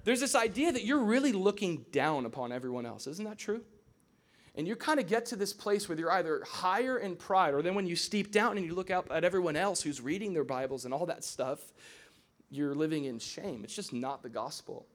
there's 0.04 0.20
this 0.20 0.34
idea 0.34 0.72
that 0.72 0.84
you're 0.84 1.02
really 1.02 1.32
looking 1.32 1.84
down 1.90 2.26
upon 2.26 2.52
everyone 2.52 2.86
else. 2.86 3.06
Isn't 3.06 3.24
that 3.24 3.38
true? 3.38 3.62
And 4.54 4.68
you 4.68 4.76
kind 4.76 5.00
of 5.00 5.08
get 5.08 5.26
to 5.26 5.36
this 5.36 5.52
place 5.52 5.88
where 5.88 5.98
you're 5.98 6.12
either 6.12 6.44
higher 6.46 6.98
in 6.98 7.16
pride, 7.16 7.54
or 7.54 7.62
then 7.62 7.74
when 7.74 7.86
you 7.86 7.96
steep 7.96 8.30
down 8.30 8.56
and 8.56 8.64
you 8.64 8.74
look 8.74 8.90
up 8.90 9.10
at 9.10 9.24
everyone 9.24 9.56
else 9.56 9.82
who's 9.82 10.00
reading 10.00 10.32
their 10.32 10.44
Bibles 10.44 10.84
and 10.84 10.94
all 10.94 11.06
that 11.06 11.24
stuff, 11.24 11.72
you're 12.50 12.74
living 12.74 13.06
in 13.06 13.18
shame. 13.18 13.62
It's 13.64 13.74
just 13.74 13.92
not 13.92 14.22
the 14.22 14.28
gospel. 14.28 14.86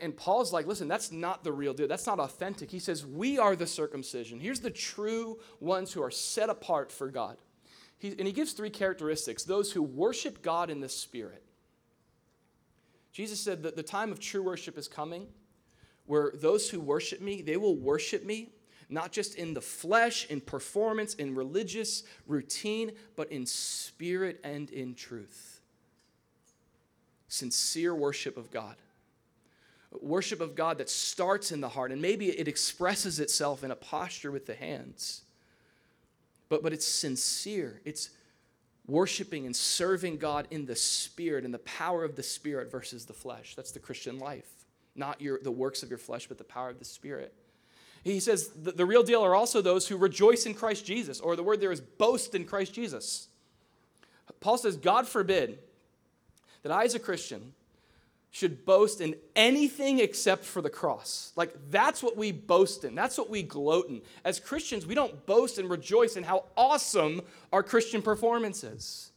And 0.00 0.16
Paul's 0.16 0.52
like, 0.52 0.66
listen, 0.66 0.88
that's 0.88 1.12
not 1.12 1.44
the 1.44 1.52
real 1.52 1.72
deal. 1.72 1.86
That's 1.86 2.06
not 2.06 2.18
authentic. 2.18 2.70
He 2.70 2.78
says, 2.78 3.06
we 3.06 3.38
are 3.38 3.54
the 3.54 3.66
circumcision. 3.66 4.40
Here's 4.40 4.60
the 4.60 4.70
true 4.70 5.38
ones 5.60 5.92
who 5.92 6.02
are 6.02 6.10
set 6.10 6.50
apart 6.50 6.90
for 6.90 7.08
God. 7.08 7.36
He, 7.98 8.08
and 8.08 8.26
he 8.26 8.32
gives 8.32 8.52
three 8.52 8.70
characteristics 8.70 9.44
those 9.44 9.72
who 9.72 9.82
worship 9.82 10.42
God 10.42 10.68
in 10.68 10.80
the 10.80 10.88
Spirit. 10.88 11.43
Jesus 13.14 13.40
said 13.40 13.62
that 13.62 13.76
the 13.76 13.82
time 13.82 14.10
of 14.10 14.18
true 14.18 14.42
worship 14.42 14.76
is 14.76 14.88
coming 14.88 15.28
where 16.04 16.32
those 16.34 16.68
who 16.68 16.80
worship 16.80 17.20
me, 17.20 17.42
they 17.42 17.56
will 17.56 17.76
worship 17.76 18.24
me 18.24 18.50
not 18.90 19.12
just 19.12 19.36
in 19.36 19.54
the 19.54 19.60
flesh, 19.60 20.26
in 20.26 20.40
performance, 20.40 21.14
in 21.14 21.34
religious 21.34 22.02
routine, 22.26 22.92
but 23.16 23.30
in 23.32 23.46
spirit 23.46 24.40
and 24.44 24.68
in 24.70 24.94
truth. 24.94 25.60
Sincere 27.28 27.94
worship 27.94 28.36
of 28.36 28.50
God. 28.50 28.76
Worship 30.02 30.40
of 30.40 30.54
God 30.54 30.78
that 30.78 30.90
starts 30.90 31.52
in 31.52 31.60
the 31.60 31.68
heart, 31.68 31.92
and 31.92 32.02
maybe 32.02 32.28
it 32.28 32.48
expresses 32.48 33.20
itself 33.20 33.64
in 33.64 33.70
a 33.70 33.76
posture 33.76 34.30
with 34.30 34.44
the 34.44 34.54
hands. 34.54 35.22
But, 36.48 36.62
but 36.62 36.72
it's 36.72 36.86
sincere. 36.86 37.80
It's 37.84 38.10
worshiping 38.86 39.46
and 39.46 39.56
serving 39.56 40.18
God 40.18 40.46
in 40.50 40.66
the 40.66 40.76
Spirit, 40.76 41.44
and 41.44 41.54
the 41.54 41.58
power 41.60 42.04
of 42.04 42.16
the 42.16 42.22
Spirit 42.22 42.70
versus 42.70 43.06
the 43.06 43.12
flesh. 43.12 43.54
That's 43.54 43.72
the 43.72 43.78
Christian 43.78 44.18
life. 44.18 44.48
Not 44.94 45.20
your, 45.20 45.40
the 45.42 45.50
works 45.50 45.82
of 45.82 45.88
your 45.88 45.98
flesh, 45.98 46.26
but 46.28 46.38
the 46.38 46.44
power 46.44 46.68
of 46.68 46.78
the 46.78 46.84
Spirit. 46.84 47.34
He 48.04 48.20
says 48.20 48.48
the, 48.48 48.72
the 48.72 48.84
real 48.84 49.02
deal 49.02 49.24
are 49.24 49.34
also 49.34 49.62
those 49.62 49.88
who 49.88 49.96
rejoice 49.96 50.44
in 50.44 50.54
Christ 50.54 50.84
Jesus, 50.84 51.20
or 51.20 51.36
the 51.36 51.42
word 51.42 51.60
there 51.60 51.72
is 51.72 51.80
boast 51.80 52.34
in 52.34 52.44
Christ 52.44 52.74
Jesus. 52.74 53.28
Paul 54.40 54.58
says, 54.58 54.76
God 54.76 55.08
forbid 55.08 55.58
that 56.62 56.72
I, 56.72 56.84
as 56.84 56.94
a 56.94 56.98
Christian, 56.98 57.54
should 58.34 58.64
boast 58.64 59.00
in 59.00 59.14
anything 59.36 60.00
except 60.00 60.44
for 60.44 60.60
the 60.60 60.68
cross. 60.68 61.32
Like, 61.36 61.54
that's 61.70 62.02
what 62.02 62.16
we 62.16 62.32
boast 62.32 62.82
in. 62.82 62.96
That's 62.96 63.16
what 63.16 63.30
we 63.30 63.44
gloat 63.44 63.88
in. 63.88 64.02
As 64.24 64.40
Christians, 64.40 64.88
we 64.88 64.96
don't 64.96 65.24
boast 65.24 65.56
and 65.56 65.70
rejoice 65.70 66.16
in 66.16 66.24
how 66.24 66.46
awesome 66.56 67.22
our 67.52 67.62
Christian 67.62 68.02
performance 68.02 68.64
is. 68.64 69.12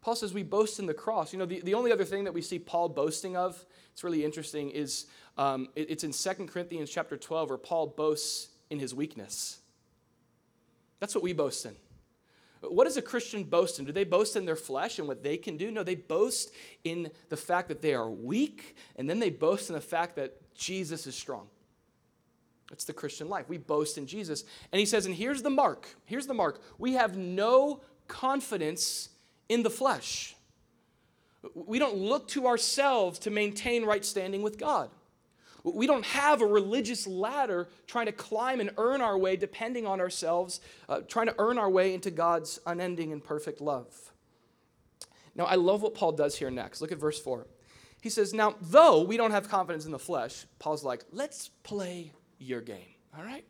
Paul 0.00 0.16
says 0.16 0.32
we 0.32 0.42
boast 0.42 0.78
in 0.78 0.86
the 0.86 0.94
cross. 0.94 1.34
You 1.34 1.38
know, 1.38 1.44
the, 1.44 1.60
the 1.60 1.74
only 1.74 1.92
other 1.92 2.06
thing 2.06 2.24
that 2.24 2.32
we 2.32 2.40
see 2.40 2.58
Paul 2.58 2.88
boasting 2.88 3.36
of, 3.36 3.62
it's 3.92 4.02
really 4.02 4.24
interesting, 4.24 4.70
is 4.70 5.04
um, 5.36 5.68
it, 5.76 5.90
it's 5.90 6.04
in 6.04 6.12
2 6.12 6.46
Corinthians 6.46 6.88
chapter 6.88 7.18
12 7.18 7.50
where 7.50 7.58
Paul 7.58 7.88
boasts 7.88 8.48
in 8.70 8.78
his 8.78 8.94
weakness. 8.94 9.58
That's 11.00 11.14
what 11.14 11.22
we 11.22 11.34
boast 11.34 11.66
in. 11.66 11.76
What 12.68 12.84
does 12.84 12.96
a 12.96 13.02
Christian 13.02 13.44
boast 13.44 13.78
in? 13.78 13.84
Do 13.84 13.92
they 13.92 14.04
boast 14.04 14.36
in 14.36 14.44
their 14.44 14.56
flesh 14.56 14.98
and 14.98 15.08
what 15.08 15.22
they 15.22 15.36
can 15.36 15.56
do? 15.56 15.70
No, 15.70 15.82
they 15.82 15.94
boast 15.94 16.52
in 16.84 17.10
the 17.28 17.36
fact 17.36 17.68
that 17.68 17.82
they 17.82 17.94
are 17.94 18.08
weak, 18.08 18.76
and 18.96 19.08
then 19.08 19.18
they 19.18 19.30
boast 19.30 19.68
in 19.68 19.74
the 19.74 19.80
fact 19.80 20.16
that 20.16 20.54
Jesus 20.54 21.06
is 21.06 21.14
strong. 21.14 21.48
That's 22.70 22.84
the 22.84 22.92
Christian 22.92 23.28
life. 23.28 23.48
We 23.48 23.58
boast 23.58 23.98
in 23.98 24.06
Jesus. 24.06 24.44
And 24.72 24.80
he 24.80 24.86
says, 24.86 25.06
and 25.06 25.14
here's 25.14 25.42
the 25.42 25.50
mark. 25.50 25.88
Here's 26.06 26.26
the 26.26 26.34
mark. 26.34 26.60
We 26.78 26.94
have 26.94 27.16
no 27.16 27.82
confidence 28.08 29.10
in 29.48 29.62
the 29.62 29.70
flesh. 29.70 30.34
We 31.54 31.78
don't 31.78 31.96
look 31.96 32.28
to 32.28 32.46
ourselves 32.46 33.18
to 33.20 33.30
maintain 33.30 33.84
right 33.84 34.04
standing 34.04 34.42
with 34.42 34.58
God. 34.58 34.90
We 35.64 35.86
don't 35.86 36.04
have 36.04 36.42
a 36.42 36.46
religious 36.46 37.06
ladder 37.06 37.68
trying 37.86 38.06
to 38.06 38.12
climb 38.12 38.60
and 38.60 38.70
earn 38.76 39.00
our 39.00 39.16
way, 39.16 39.34
depending 39.36 39.86
on 39.86 39.98
ourselves, 39.98 40.60
uh, 40.90 41.00
trying 41.08 41.26
to 41.26 41.34
earn 41.38 41.56
our 41.56 41.70
way 41.70 41.94
into 41.94 42.10
God's 42.10 42.60
unending 42.66 43.12
and 43.12 43.24
perfect 43.24 43.62
love. 43.62 44.12
Now, 45.34 45.44
I 45.46 45.54
love 45.54 45.80
what 45.80 45.94
Paul 45.94 46.12
does 46.12 46.36
here 46.36 46.50
next. 46.50 46.82
Look 46.82 46.92
at 46.92 46.98
verse 46.98 47.18
4. 47.18 47.46
He 48.02 48.10
says, 48.10 48.34
Now, 48.34 48.56
though 48.60 49.02
we 49.02 49.16
don't 49.16 49.30
have 49.30 49.48
confidence 49.48 49.86
in 49.86 49.90
the 49.90 49.98
flesh, 49.98 50.44
Paul's 50.58 50.84
like, 50.84 51.02
let's 51.10 51.48
play 51.62 52.12
your 52.38 52.60
game, 52.60 52.94
all 53.16 53.24
right? 53.24 53.44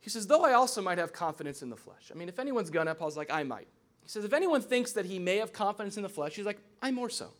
He 0.00 0.10
says, 0.10 0.26
Though 0.26 0.44
I 0.44 0.52
also 0.52 0.82
might 0.82 0.98
have 0.98 1.14
confidence 1.14 1.62
in 1.62 1.70
the 1.70 1.76
flesh. 1.76 2.10
I 2.12 2.14
mean, 2.16 2.28
if 2.28 2.38
anyone's 2.38 2.68
gonna, 2.68 2.94
Paul's 2.94 3.16
like, 3.16 3.32
I 3.32 3.42
might. 3.42 3.68
He 4.02 4.08
says, 4.10 4.24
If 4.24 4.34
anyone 4.34 4.60
thinks 4.60 4.92
that 4.92 5.06
he 5.06 5.18
may 5.18 5.38
have 5.38 5.54
confidence 5.54 5.96
in 5.96 6.02
the 6.02 6.08
flesh, 6.10 6.34
he's 6.36 6.44
like, 6.44 6.60
I 6.82 6.90
more 6.90 7.08
so. 7.08 7.30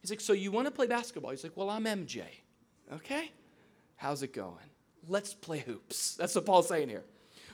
He's 0.00 0.10
like, 0.10 0.20
So 0.20 0.32
you 0.32 0.50
want 0.50 0.66
to 0.66 0.70
play 0.70 0.86
basketball? 0.86 1.30
He's 1.30 1.42
like, 1.42 1.56
Well, 1.56 1.70
I'm 1.70 1.84
MJ. 1.84 2.22
Okay? 2.92 3.30
How's 3.96 4.22
it 4.22 4.32
going? 4.32 4.56
Let's 5.08 5.34
play 5.34 5.58
hoops. 5.58 6.14
That's 6.18 6.34
what 6.34 6.46
Paul's 6.46 6.68
saying 6.68 6.88
here. 6.88 7.04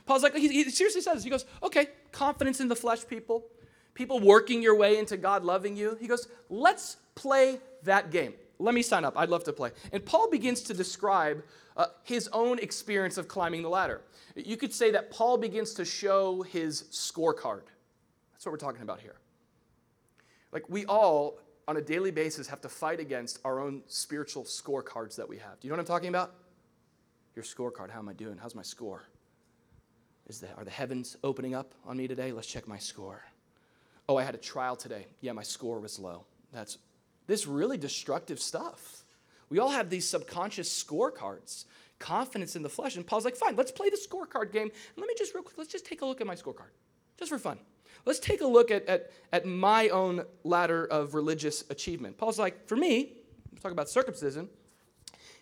Paul's 0.05 0.23
like, 0.23 0.35
he, 0.35 0.47
he 0.47 0.69
seriously 0.69 1.01
says, 1.01 1.23
he 1.23 1.29
goes, 1.29 1.45
Okay, 1.63 1.87
confidence 2.11 2.59
in 2.59 2.67
the 2.67 2.75
flesh, 2.75 3.05
people, 3.07 3.45
people 3.93 4.19
working 4.19 4.61
your 4.61 4.75
way 4.75 4.97
into 4.97 5.17
God 5.17 5.43
loving 5.43 5.75
you. 5.75 5.97
He 5.99 6.07
goes, 6.07 6.27
Let's 6.49 6.97
play 7.15 7.59
that 7.83 8.11
game. 8.11 8.33
Let 8.59 8.73
me 8.73 8.81
sign 8.81 9.05
up. 9.05 9.17
I'd 9.17 9.29
love 9.29 9.43
to 9.43 9.53
play. 9.53 9.71
And 9.91 10.03
Paul 10.03 10.29
begins 10.29 10.61
to 10.63 10.73
describe 10.73 11.43
uh, 11.75 11.87
his 12.03 12.27
own 12.33 12.57
experience 12.57 13.17
of 13.17 13.27
climbing 13.27 13.61
the 13.61 13.69
ladder. 13.69 14.01
You 14.35 14.57
could 14.57 14.73
say 14.73 14.91
that 14.91 15.11
Paul 15.11 15.37
begins 15.37 15.73
to 15.75 15.85
show 15.85 16.41
his 16.41 16.85
scorecard. 16.91 17.61
That's 18.31 18.45
what 18.45 18.51
we're 18.51 18.57
talking 18.57 18.81
about 18.81 18.99
here. 18.99 19.15
Like, 20.51 20.69
we 20.69 20.85
all 20.85 21.39
on 21.67 21.77
a 21.77 21.81
daily 21.81 22.11
basis 22.11 22.47
have 22.47 22.61
to 22.61 22.69
fight 22.69 22.99
against 22.99 23.39
our 23.43 23.59
own 23.59 23.81
spiritual 23.87 24.43
scorecards 24.43 25.15
that 25.17 25.27
we 25.27 25.37
have. 25.37 25.59
Do 25.59 25.67
you 25.67 25.69
know 25.69 25.75
what 25.75 25.81
I'm 25.81 25.87
talking 25.87 26.09
about? 26.09 26.33
Your 27.35 27.43
scorecard. 27.43 27.91
How 27.91 27.99
am 27.99 28.09
I 28.09 28.13
doing? 28.13 28.37
How's 28.41 28.55
my 28.55 28.61
score? 28.61 29.03
Is 30.27 30.39
the, 30.39 30.47
are 30.57 30.63
the 30.63 30.71
heavens 30.71 31.17
opening 31.23 31.53
up 31.55 31.73
on 31.85 31.97
me 31.97 32.07
today? 32.07 32.31
Let's 32.31 32.47
check 32.47 32.67
my 32.67 32.77
score. 32.77 33.23
Oh, 34.09 34.17
I 34.17 34.23
had 34.23 34.35
a 34.35 34.39
trial 34.39 34.75
today. 34.75 35.07
Yeah, 35.21 35.33
my 35.33 35.43
score 35.43 35.79
was 35.79 35.99
low. 35.99 36.25
That's 36.53 36.77
this 37.27 37.45
really 37.45 37.77
destructive 37.77 38.39
stuff. 38.39 39.03
We 39.49 39.59
all 39.59 39.69
have 39.69 39.89
these 39.89 40.07
subconscious 40.07 40.83
scorecards, 40.83 41.65
confidence 41.99 42.55
in 42.55 42.63
the 42.63 42.69
flesh. 42.69 42.95
And 42.95 43.05
Paul's 43.05 43.25
like, 43.25 43.35
fine, 43.35 43.55
let's 43.55 43.71
play 43.71 43.89
the 43.89 43.97
scorecard 43.97 44.51
game. 44.51 44.69
Let 44.95 45.07
me 45.07 45.13
just 45.17 45.33
real 45.33 45.43
quick, 45.43 45.57
let's 45.57 45.71
just 45.71 45.85
take 45.85 46.01
a 46.01 46.05
look 46.05 46.21
at 46.21 46.27
my 46.27 46.35
scorecard, 46.35 46.71
just 47.17 47.29
for 47.29 47.37
fun. 47.37 47.59
Let's 48.05 48.19
take 48.19 48.41
a 48.41 48.47
look 48.47 48.71
at, 48.71 48.85
at, 48.87 49.11
at 49.33 49.45
my 49.45 49.89
own 49.89 50.23
ladder 50.43 50.85
of 50.85 51.13
religious 51.13 51.63
achievement. 51.69 52.17
Paul's 52.17 52.39
like, 52.39 52.67
for 52.67 52.75
me, 52.75 53.13
let's 53.51 53.63
talk 53.63 53.71
about 53.71 53.89
circumcision. 53.89 54.49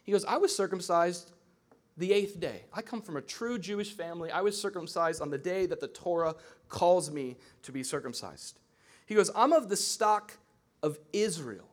He 0.03 0.11
goes, 0.11 0.25
I 0.25 0.37
was 0.37 0.55
circumcised 0.55 1.31
the 1.97 2.11
eighth 2.11 2.39
day. 2.39 2.63
I 2.73 2.81
come 2.81 3.01
from 3.01 3.17
a 3.17 3.21
true 3.21 3.57
Jewish 3.57 3.93
family. 3.93 4.31
I 4.31 4.41
was 4.41 4.59
circumcised 4.59 5.21
on 5.21 5.29
the 5.29 5.37
day 5.37 5.65
that 5.65 5.79
the 5.79 5.87
Torah 5.87 6.35
calls 6.69 7.09
me 7.09 7.37
to 7.63 7.71
be 7.71 7.83
circumcised. 7.83 8.59
He 9.05 9.15
goes, 9.15 9.31
I'm 9.35 9.53
of 9.53 9.69
the 9.69 9.77
stock 9.77 10.33
of 10.83 10.99
Israel. 11.13 11.67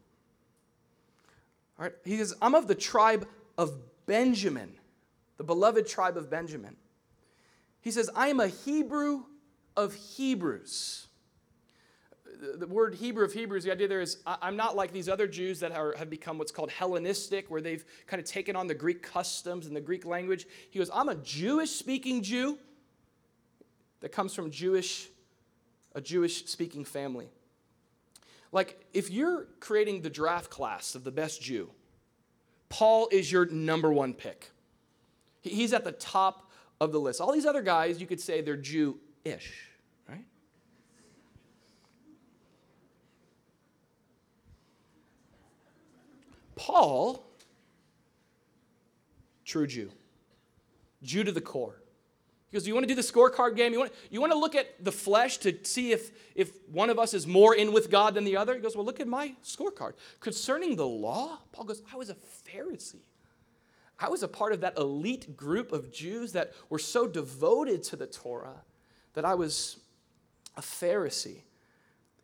All 1.78 1.86
right? 1.86 1.94
He 2.04 2.16
says, 2.18 2.34
I'm 2.40 2.54
of 2.54 2.68
the 2.68 2.74
tribe 2.74 3.26
of 3.58 3.74
Benjamin, 4.06 4.72
the 5.38 5.44
beloved 5.44 5.86
tribe 5.86 6.16
of 6.16 6.30
Benjamin. 6.30 6.76
He 7.80 7.90
says, 7.90 8.08
I 8.14 8.28
am 8.28 8.40
a 8.40 8.48
Hebrew 8.48 9.24
of 9.76 9.94
Hebrews. 9.94 11.06
The 12.58 12.66
word 12.66 12.94
Hebrew 12.94 13.24
of 13.24 13.32
Hebrews, 13.32 13.64
the 13.64 13.70
idea 13.70 13.86
there 13.86 14.00
is 14.00 14.18
I'm 14.26 14.56
not 14.56 14.74
like 14.74 14.92
these 14.92 15.08
other 15.08 15.28
Jews 15.28 15.60
that 15.60 15.70
are, 15.72 15.94
have 15.96 16.10
become 16.10 16.38
what's 16.38 16.50
called 16.50 16.70
Hellenistic, 16.70 17.50
where 17.50 17.60
they've 17.60 17.84
kind 18.06 18.20
of 18.20 18.26
taken 18.26 18.56
on 18.56 18.66
the 18.66 18.74
Greek 18.74 19.02
customs 19.02 19.66
and 19.66 19.76
the 19.76 19.80
Greek 19.80 20.04
language. 20.04 20.46
He 20.70 20.78
goes, 20.78 20.90
I'm 20.92 21.08
a 21.08 21.14
Jewish 21.16 21.70
speaking 21.70 22.22
Jew 22.22 22.58
that 24.00 24.10
comes 24.10 24.34
from 24.34 24.50
Jewish, 24.50 25.08
a 25.94 26.00
Jewish 26.00 26.46
speaking 26.46 26.84
family. 26.84 27.28
Like, 28.50 28.84
if 28.92 29.10
you're 29.10 29.46
creating 29.60 30.02
the 30.02 30.10
draft 30.10 30.50
class 30.50 30.94
of 30.94 31.04
the 31.04 31.12
best 31.12 31.40
Jew, 31.40 31.70
Paul 32.68 33.08
is 33.12 33.30
your 33.30 33.46
number 33.46 33.92
one 33.92 34.14
pick. 34.14 34.50
He's 35.42 35.72
at 35.72 35.84
the 35.84 35.92
top 35.92 36.50
of 36.80 36.92
the 36.92 36.98
list. 36.98 37.20
All 37.20 37.32
these 37.32 37.46
other 37.46 37.62
guys, 37.62 38.00
you 38.00 38.06
could 38.06 38.20
say 38.20 38.40
they're 38.40 38.56
Jew 38.56 38.98
ish, 39.24 39.68
right? 40.08 40.24
Paul, 46.56 47.24
true 49.44 49.66
Jew, 49.66 49.90
Jew 51.02 51.24
to 51.24 51.32
the 51.32 51.40
core. 51.40 51.82
He 52.50 52.58
goes, 52.58 52.66
You 52.66 52.74
want 52.74 52.84
to 52.84 52.88
do 52.88 52.94
the 52.94 53.02
scorecard 53.02 53.56
game? 53.56 53.72
You 53.72 53.78
want, 53.78 53.92
you 54.10 54.20
want 54.20 54.32
to 54.32 54.38
look 54.38 54.54
at 54.54 54.84
the 54.84 54.92
flesh 54.92 55.38
to 55.38 55.56
see 55.64 55.92
if, 55.92 56.12
if 56.34 56.52
one 56.68 56.90
of 56.90 56.98
us 56.98 57.14
is 57.14 57.26
more 57.26 57.54
in 57.54 57.72
with 57.72 57.90
God 57.90 58.14
than 58.14 58.24
the 58.24 58.36
other? 58.36 58.54
He 58.54 58.60
goes, 58.60 58.76
Well, 58.76 58.84
look 58.84 59.00
at 59.00 59.08
my 59.08 59.34
scorecard. 59.42 59.94
Concerning 60.20 60.76
the 60.76 60.86
law, 60.86 61.38
Paul 61.52 61.64
goes, 61.64 61.82
I 61.92 61.96
was 61.96 62.10
a 62.10 62.14
Pharisee. 62.14 63.06
I 63.98 64.08
was 64.08 64.22
a 64.22 64.28
part 64.28 64.52
of 64.52 64.60
that 64.60 64.76
elite 64.76 65.36
group 65.36 65.72
of 65.72 65.92
Jews 65.92 66.32
that 66.32 66.52
were 66.68 66.78
so 66.78 67.06
devoted 67.06 67.82
to 67.84 67.96
the 67.96 68.06
Torah 68.06 68.62
that 69.14 69.24
I 69.24 69.34
was 69.34 69.78
a 70.56 70.60
Pharisee. 70.60 71.42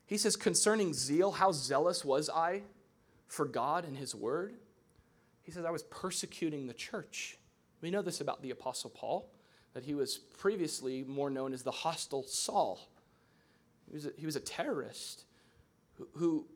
He 0.07 0.17
says, 0.17 0.37
Concerning 0.37 0.95
zeal, 0.95 1.33
how 1.33 1.53
zealous 1.53 2.05
was 2.05 2.31
I 2.31 2.63
for 3.27 3.45
God 3.45 3.85
and 3.85 3.97
His 3.97 4.15
word? 4.15 4.55
He 5.43 5.53
says, 5.53 5.65
I 5.65 5.71
was 5.71 5.83
persecuting 5.85 6.67
the 6.67 6.75
church. 6.75 7.39
We 7.81 7.91
know 7.91 8.03
this 8.03 8.21
about 8.21 8.43
the 8.43 8.51
Apostle 8.51 8.91
Paul 8.91 9.31
that 9.75 9.85
he 9.85 9.95
was 9.95 10.19
previously 10.19 11.05
more 11.07 11.31
known 11.31 11.53
as 11.53 11.63
the 11.63 11.71
hostile 11.71 12.23
Saul. 12.25 12.81
He 13.89 13.95
was 13.95 14.07
a, 14.07 14.11
he 14.17 14.27
was 14.27 14.37
a 14.37 14.41
terrorist 14.41 15.25
who, 15.95 16.09
who 16.15 16.47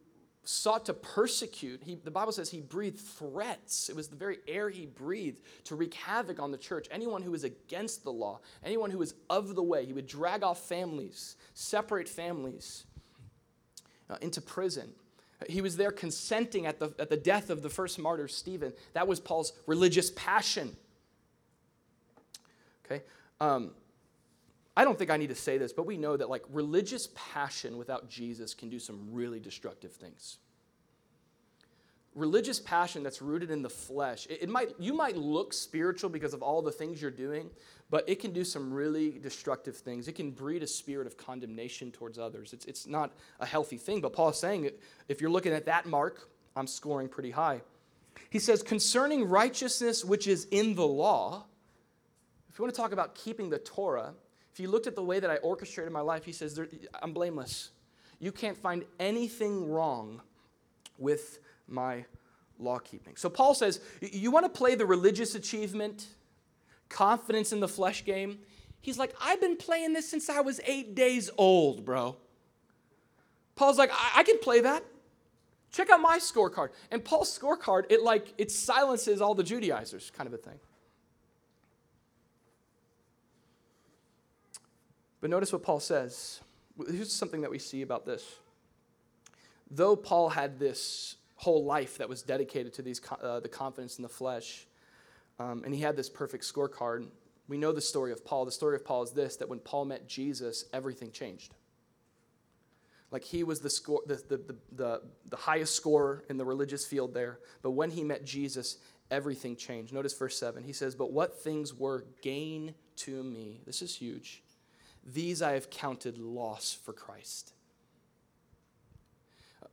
sought 0.45 0.87
to 0.87 0.95
persecute. 0.95 1.83
He, 1.85 1.95
the 1.95 2.11
Bible 2.11 2.33
says 2.33 2.51
he 2.51 2.61
breathed 2.61 2.99
threats. 2.99 3.89
It 3.89 3.97
was 3.97 4.09
the 4.09 4.17
very 4.17 4.39
air 4.49 4.71
he 4.71 4.87
breathed 4.87 5.41
to 5.65 5.77
wreak 5.77 5.95
havoc 5.95 6.41
on 6.41 6.51
the 6.51 6.59
church. 6.59 6.89
Anyone 6.91 7.23
who 7.23 7.31
was 7.31 7.45
against 7.45 8.03
the 8.03 8.13
law, 8.13 8.41
anyone 8.65 8.91
who 8.91 8.99
was 8.99 9.15
of 9.31 9.55
the 9.55 9.63
way, 9.63 9.85
he 9.85 9.93
would 9.93 10.07
drag 10.07 10.43
off 10.43 10.61
families, 10.67 11.37
separate 11.55 12.09
families 12.09 12.85
uh, 14.11 14.17
into 14.21 14.41
prison. 14.41 14.91
He 15.49 15.61
was 15.61 15.77
there 15.77 15.91
consenting 15.91 16.67
at 16.67 16.79
the, 16.79 16.93
at 16.99 17.09
the 17.09 17.17
death 17.17 17.51
of 17.51 17.63
the 17.63 17.69
first 17.69 17.99
martyr, 17.99 18.29
Stephen. 18.29 18.73
That 18.95 19.07
was 19.07 19.21
Paul's 19.21 19.53
religious 19.67 20.11
passion. 20.11 20.77
Okay? 22.85 23.03
Um, 23.41 23.73
I 24.77 24.85
don't 24.85 24.99
think 24.99 25.11
I 25.11 25.17
need 25.17 25.29
to 25.29 25.35
say 25.35 25.59
this, 25.59 25.73
but 25.73 25.87
we 25.87 25.97
know 25.97 26.17
that 26.17 26.31
like 26.31 26.45
religious 26.51 27.09
passion 27.15 27.77
without 27.77 28.09
Jesus 28.09 28.55
can 28.55 28.71
do 28.71 28.79
some 28.79 29.09
really 29.11 29.39
destructive 29.39 29.93
things. 29.93 30.39
Religious 32.15 32.61
passion 32.61 33.03
that's 33.03 33.23
rooted 33.23 33.51
in 33.51 33.63
the 33.63 33.71
flesh, 33.71 34.27
it, 34.29 34.43
it, 34.43 34.49
might 34.49 34.75
you 34.79 34.93
might 34.93 35.17
look 35.17 35.53
spiritual 35.53 36.11
because 36.11 36.35
of 36.35 36.43
all 36.43 36.61
the 36.61 36.71
things 36.71 37.01
you're 37.01 37.11
doing, 37.11 37.51
but 37.91 38.07
it 38.09 38.21
can 38.21 38.33
do 38.33 38.45
some 38.45 38.73
really 38.73 39.19
destructive 39.19 39.77
things. 39.77 40.09
It 40.09 40.13
can 40.13 40.31
breed 40.31 40.63
a 40.63 40.67
spirit 40.67 41.07
of 41.07 41.17
condemnation 41.17 41.91
towards 41.91 42.19
others. 42.19 42.53
It's, 42.53 42.65
it's 42.67 42.87
not 42.87 43.13
a 43.41 43.47
healthy 43.47 43.79
thing, 43.79 44.01
but 44.01 44.13
Paul's 44.13 44.39
saying 44.39 44.71
if 45.09 45.21
you're 45.21 45.31
looking 45.31 45.53
at 45.53 45.67
that 45.67 45.87
mark, 45.87 46.29
I'm 46.57 46.67
scoring 46.67 47.09
pretty 47.09 47.31
high. 47.31 47.63
He 48.29 48.39
says, 48.39 48.63
concerning 48.63 49.29
righteousness 49.29 50.05
which 50.05 50.27
is 50.27 50.47
in 50.51 50.75
the 50.75 50.87
law, 50.87 51.45
if 52.51 52.59
you 52.59 52.63
want 52.63 52.75
to 52.75 52.81
talk 52.81 52.93
about 52.93 53.15
keeping 53.15 53.49
the 53.49 53.59
Torah, 53.59 54.13
if 54.53 54.61
you 54.61 54.69
looked 54.69 54.87
at 54.87 54.95
the 54.95 55.03
way 55.03 55.19
that 55.19 55.31
I 55.31 55.37
orchestrated 55.37 55.93
my 55.93 56.01
life, 56.01 56.25
he 56.25 56.33
says, 56.33 56.61
I'm 57.03 57.13
blameless. 57.13 57.71
You 58.19 58.33
can't 58.33 58.57
find 58.57 58.85
anything 59.01 59.71
wrong 59.71 60.21
with 60.99 61.39
my 61.67 62.05
law 62.59 62.79
keeping. 62.79 63.17
So 63.17 63.31
Paul 63.31 63.55
says, 63.55 63.81
You 64.01 64.31
want 64.31 64.45
to 64.45 64.51
play 64.51 64.75
the 64.75 64.87
religious 64.87 65.35
achievement, 65.35 66.07
confidence 66.89 67.53
in 67.53 67.61
the 67.61 67.69
flesh 67.69 68.05
game? 68.05 68.41
He's 68.83 68.99
like, 68.99 69.15
I've 69.21 69.41
been 69.41 69.57
playing 69.57 69.93
this 69.93 70.09
since 70.09 70.29
I 70.29 70.41
was 70.41 70.61
eight 70.67 70.95
days 70.95 71.31
old, 71.39 71.85
bro. 71.85 72.17
Paul's 73.55 73.79
like, 73.79 73.91
I, 73.93 74.21
I 74.21 74.23
can 74.25 74.39
play 74.39 74.61
that. 74.61 74.85
Check 75.71 75.89
out 75.89 76.01
my 76.01 76.19
scorecard. 76.19 76.71
And 76.91 77.03
Paul's 77.03 77.37
scorecard, 77.37 77.85
it 77.91 78.03
like 78.03 78.35
it 78.37 78.51
silences 78.51 79.23
all 79.23 79.35
the 79.35 79.45
Judaizers, 79.45 80.11
kind 80.11 80.27
of 80.27 80.35
a 80.35 80.37
thing. 80.37 80.59
But 85.23 85.31
notice 85.31 85.53
what 85.53 85.63
Paul 85.63 85.81
says. 85.81 86.41
Here's 86.91 87.13
something 87.13 87.41
that 87.43 87.51
we 87.51 87.59
see 87.59 87.81
about 87.81 88.05
this. 88.05 88.25
Though 89.71 89.97
Paul 89.97 90.29
had 90.29 90.59
this 90.59 91.17
whole 91.37 91.65
life 91.65 91.97
that 91.99 92.09
was 92.09 92.23
dedicated 92.23 92.75
to 92.75 92.83
these, 92.83 93.01
uh, 93.23 93.41
the 93.41 93.49
confidence 93.49 93.97
in 93.97 94.03
the 94.03 94.09
flesh, 94.09 94.67
um, 95.39 95.63
and 95.65 95.73
he 95.73 95.81
had 95.81 95.97
this 95.97 96.11
perfect 96.11 96.45
scorecard, 96.45 97.07
we 97.49 97.57
know 97.57 97.73
the 97.73 97.81
story 97.81 98.11
of 98.13 98.25
Paul. 98.25 98.45
The 98.45 98.53
story 98.53 98.75
of 98.75 98.85
Paul 98.85 99.05
is 99.05 99.13
this 99.13 99.37
that 99.37 99.49
when 99.49 99.61
Paul 99.61 99.85
met 99.85 100.09
Jesus, 100.09 100.65
everything 100.73 101.13
changed. 101.13 101.55
Like 103.13 103.23
he 103.23 103.45
was 103.45 103.61
the, 103.61 103.71
score, 103.71 104.03
the, 104.07 104.17
the, 104.17 104.37
the, 104.39 104.57
the, 104.73 105.03
the 105.29 105.37
highest 105.37 105.77
scorer 105.77 106.25
in 106.31 106.37
the 106.37 106.45
religious 106.45 106.85
field 106.85 107.15
there. 107.15 107.39
But 107.63 107.73
when 107.73 107.91
he 107.91 108.03
met 108.03 108.25
Jesus, 108.25 108.79
everything 109.11 109.55
changed. 109.55 109.93
Notice 109.93 110.15
verse 110.15 110.37
7. 110.37 110.65
He 110.65 110.73
says, 110.73 110.97
But 110.97 111.13
what 111.13 111.41
things 111.43 111.75
were 111.75 112.07
gain 112.23 112.75
to 112.97 113.23
me? 113.23 113.61
This 113.67 113.83
is 113.83 113.95
huge. 113.95 114.42
These 115.05 115.43
I 115.43 115.53
have 115.53 115.71
counted 115.71 116.19
loss 116.19 116.73
for 116.73 116.93
Christ. 116.93 117.53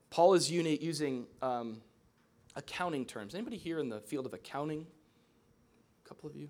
Paul 0.10 0.34
is 0.34 0.50
using 0.50 1.28
um, 1.42 1.82
accounting 2.56 3.06
terms. 3.06 3.36
Anybody 3.36 3.58
here 3.58 3.80
in 3.80 3.90
the 3.90 4.00
field 4.00 4.26
of 4.26 4.34
accounting? 4.34 4.88
A 6.04 6.08
couple 6.08 6.30
of 6.30 6.36
you? 6.36 6.50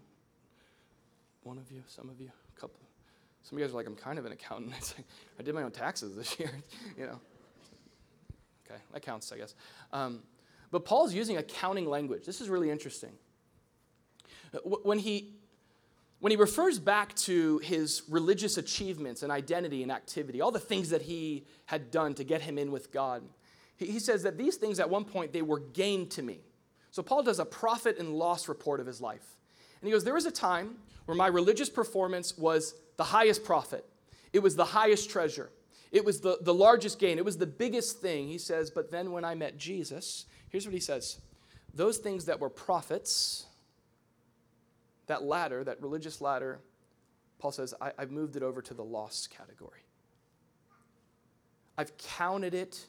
One 1.43 1.57
of 1.57 1.71
you? 1.71 1.83
Some 1.87 2.09
of 2.09 2.21
you? 2.21 2.31
A 2.55 2.59
couple? 2.59 2.79
Some 3.43 3.57
of 3.57 3.59
you 3.59 3.65
guys 3.65 3.73
are 3.73 3.77
like, 3.77 3.87
I'm 3.87 3.95
kind 3.95 4.17
of 4.17 4.25
an 4.25 4.31
accountant. 4.31 4.73
It's 4.77 4.95
like, 4.97 5.05
I 5.39 5.43
did 5.43 5.55
my 5.55 5.63
own 5.63 5.71
taxes 5.71 6.15
this 6.15 6.39
year, 6.39 6.51
you 6.97 7.05
know. 7.05 7.19
Okay, 8.65 8.79
that 8.93 9.01
counts, 9.01 9.31
I 9.31 9.37
guess. 9.37 9.55
Um, 9.91 10.21
but 10.71 10.85
Paul's 10.85 11.13
using 11.13 11.37
accounting 11.37 11.87
language. 11.87 12.25
This 12.25 12.41
is 12.41 12.49
really 12.49 12.69
interesting. 12.69 13.11
When 14.63 14.99
he 14.99 15.33
when 16.19 16.31
he 16.31 16.37
refers 16.37 16.79
back 16.79 17.15
to 17.15 17.59
his 17.59 18.03
religious 18.09 18.57
achievements 18.57 19.23
and 19.23 19.31
identity 19.31 19.83
and 19.83 19.91
activity, 19.91 20.41
all 20.41 20.51
the 20.51 20.59
things 20.59 20.89
that 20.89 21.03
he 21.03 21.45
had 21.65 21.91
done 21.91 22.13
to 22.15 22.23
get 22.23 22.41
him 22.41 22.57
in 22.57 22.71
with 22.71 22.91
God, 22.91 23.23
he 23.77 23.99
says 23.99 24.23
that 24.23 24.37
these 24.37 24.57
things 24.57 24.79
at 24.79 24.89
one 24.89 25.05
point 25.05 25.31
they 25.31 25.41
were 25.41 25.59
gain 25.59 26.09
to 26.09 26.21
me. 26.21 26.41
So 26.91 27.01
Paul 27.01 27.23
does 27.23 27.39
a 27.39 27.45
profit 27.45 27.97
and 27.97 28.13
loss 28.13 28.49
report 28.49 28.79
of 28.79 28.85
his 28.85 28.99
life. 28.99 29.37
And 29.79 29.87
he 29.87 29.91
goes, 29.91 30.03
There 30.03 30.13
was 30.13 30.25
a 30.25 30.31
time 30.31 30.75
where 31.05 31.15
my 31.15 31.27
religious 31.27 31.69
performance 31.69 32.37
was 32.37 32.75
the 32.97 33.05
highest 33.05 33.43
profit, 33.43 33.85
it 34.33 34.39
was 34.39 34.55
the 34.55 34.65
highest 34.65 35.09
treasure, 35.09 35.49
it 35.91 36.03
was 36.03 36.19
the, 36.19 36.37
the 36.41 36.53
largest 36.53 36.99
gain, 36.99 37.17
it 37.17 37.25
was 37.25 37.37
the 37.37 37.47
biggest 37.47 38.01
thing. 38.01 38.27
He 38.27 38.37
says, 38.37 38.69
But 38.69 38.91
then 38.91 39.11
when 39.11 39.23
I 39.23 39.35
met 39.35 39.57
Jesus, 39.57 40.25
here's 40.49 40.65
what 40.65 40.73
he 40.73 40.81
says 40.81 41.19
those 41.73 41.97
things 41.97 42.25
that 42.25 42.39
were 42.39 42.49
profits, 42.49 43.45
that 45.09 45.23
ladder, 45.23 45.63
that 45.63 45.81
religious 45.81 46.21
ladder, 46.21 46.59
Paul 47.39 47.51
says, 47.51 47.73
I, 47.81 47.91
have 47.97 48.11
moved 48.11 48.35
it 48.35 48.43
over 48.43 48.61
to 48.61 48.73
the 48.73 48.83
loss 48.83 49.27
category. 49.27 49.81
I've 51.77 51.97
counted 51.97 52.53
it 52.53 52.85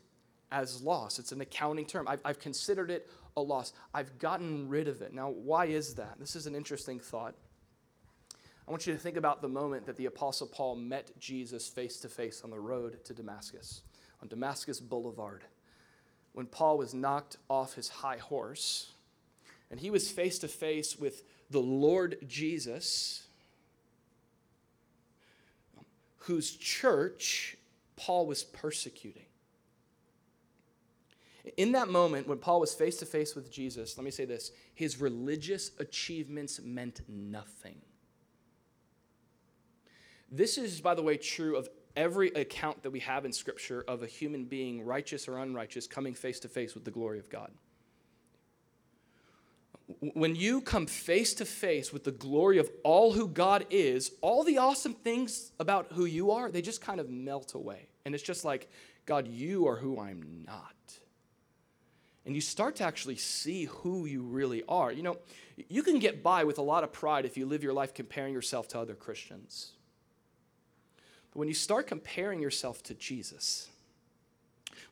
as 0.52 0.82
loss. 0.82 1.18
It's 1.18 1.32
an 1.32 1.40
accounting 1.40 1.86
term. 1.86 2.06
I've, 2.06 2.20
I've 2.24 2.38
considered 2.38 2.90
it 2.90 3.08
a 3.36 3.40
loss. 3.40 3.72
I've 3.94 4.18
gotten 4.18 4.68
rid 4.68 4.86
of 4.86 5.00
it. 5.00 5.14
Now, 5.14 5.30
why 5.30 5.66
is 5.66 5.94
that? 5.94 6.16
This 6.20 6.36
is 6.36 6.46
an 6.46 6.54
interesting 6.54 7.00
thought. 7.00 7.34
I 8.68 8.70
want 8.70 8.86
you 8.86 8.92
to 8.92 8.98
think 8.98 9.16
about 9.16 9.40
the 9.40 9.48
moment 9.48 9.86
that 9.86 9.96
the 9.96 10.06
Apostle 10.06 10.46
Paul 10.46 10.76
met 10.76 11.18
Jesus 11.18 11.68
face 11.68 11.98
to 12.00 12.08
face 12.08 12.42
on 12.44 12.50
the 12.50 12.60
road 12.60 13.02
to 13.04 13.14
Damascus, 13.14 13.82
on 14.20 14.28
Damascus 14.28 14.78
Boulevard, 14.78 15.44
when 16.34 16.46
Paul 16.46 16.76
was 16.76 16.92
knocked 16.92 17.38
off 17.48 17.74
his 17.74 17.88
high 17.88 18.18
horse 18.18 18.92
and 19.70 19.80
he 19.80 19.90
was 19.90 20.10
face 20.10 20.38
to 20.40 20.48
face 20.48 20.96
with 20.98 21.22
the 21.50 21.60
Lord 21.60 22.16
Jesus, 22.26 23.24
whose 26.18 26.56
church 26.56 27.56
Paul 27.96 28.26
was 28.26 28.44
persecuting. 28.44 29.24
In 31.56 31.72
that 31.72 31.88
moment, 31.88 32.28
when 32.28 32.38
Paul 32.38 32.60
was 32.60 32.74
face 32.74 32.96
to 32.98 33.06
face 33.06 33.34
with 33.34 33.50
Jesus, 33.50 33.96
let 33.96 34.04
me 34.04 34.10
say 34.10 34.24
this 34.24 34.52
his 34.74 35.00
religious 35.00 35.72
achievements 35.78 36.60
meant 36.62 37.00
nothing. 37.08 37.80
This 40.30 40.58
is, 40.58 40.80
by 40.80 40.94
the 40.94 41.02
way, 41.02 41.16
true 41.16 41.56
of 41.56 41.68
every 41.96 42.28
account 42.28 42.82
that 42.84 42.90
we 42.90 43.00
have 43.00 43.24
in 43.24 43.32
Scripture 43.32 43.84
of 43.88 44.02
a 44.02 44.06
human 44.06 44.44
being, 44.44 44.84
righteous 44.84 45.26
or 45.26 45.38
unrighteous, 45.38 45.88
coming 45.88 46.14
face 46.14 46.38
to 46.40 46.48
face 46.48 46.74
with 46.74 46.84
the 46.84 46.90
glory 46.90 47.18
of 47.18 47.28
God. 47.28 47.50
When 50.00 50.36
you 50.36 50.60
come 50.60 50.86
face 50.86 51.34
to 51.34 51.44
face 51.44 51.92
with 51.92 52.04
the 52.04 52.12
glory 52.12 52.58
of 52.58 52.70
all 52.84 53.12
who 53.12 53.28
God 53.28 53.66
is, 53.70 54.12
all 54.20 54.44
the 54.44 54.58
awesome 54.58 54.94
things 54.94 55.52
about 55.58 55.92
who 55.92 56.04
you 56.04 56.30
are, 56.30 56.50
they 56.50 56.62
just 56.62 56.80
kind 56.80 57.00
of 57.00 57.10
melt 57.10 57.54
away. 57.54 57.88
And 58.04 58.14
it's 58.14 58.24
just 58.24 58.44
like, 58.44 58.70
God, 59.06 59.28
you 59.28 59.66
are 59.66 59.76
who 59.76 60.00
I'm 60.00 60.44
not 60.46 60.74
and 62.26 62.34
you 62.34 62.40
start 62.40 62.76
to 62.76 62.84
actually 62.84 63.16
see 63.16 63.64
who 63.64 64.06
you 64.06 64.22
really 64.22 64.62
are. 64.68 64.92
You 64.92 65.02
know, 65.02 65.18
you 65.68 65.82
can 65.82 65.98
get 65.98 66.22
by 66.22 66.44
with 66.44 66.58
a 66.58 66.62
lot 66.62 66.84
of 66.84 66.92
pride 66.92 67.24
if 67.24 67.36
you 67.36 67.46
live 67.46 67.62
your 67.62 67.72
life 67.72 67.94
comparing 67.94 68.34
yourself 68.34 68.68
to 68.68 68.78
other 68.78 68.94
Christians. 68.94 69.72
But 71.32 71.38
when 71.38 71.48
you 71.48 71.54
start 71.54 71.86
comparing 71.86 72.42
yourself 72.42 72.82
to 72.84 72.94
Jesus, 72.94 73.68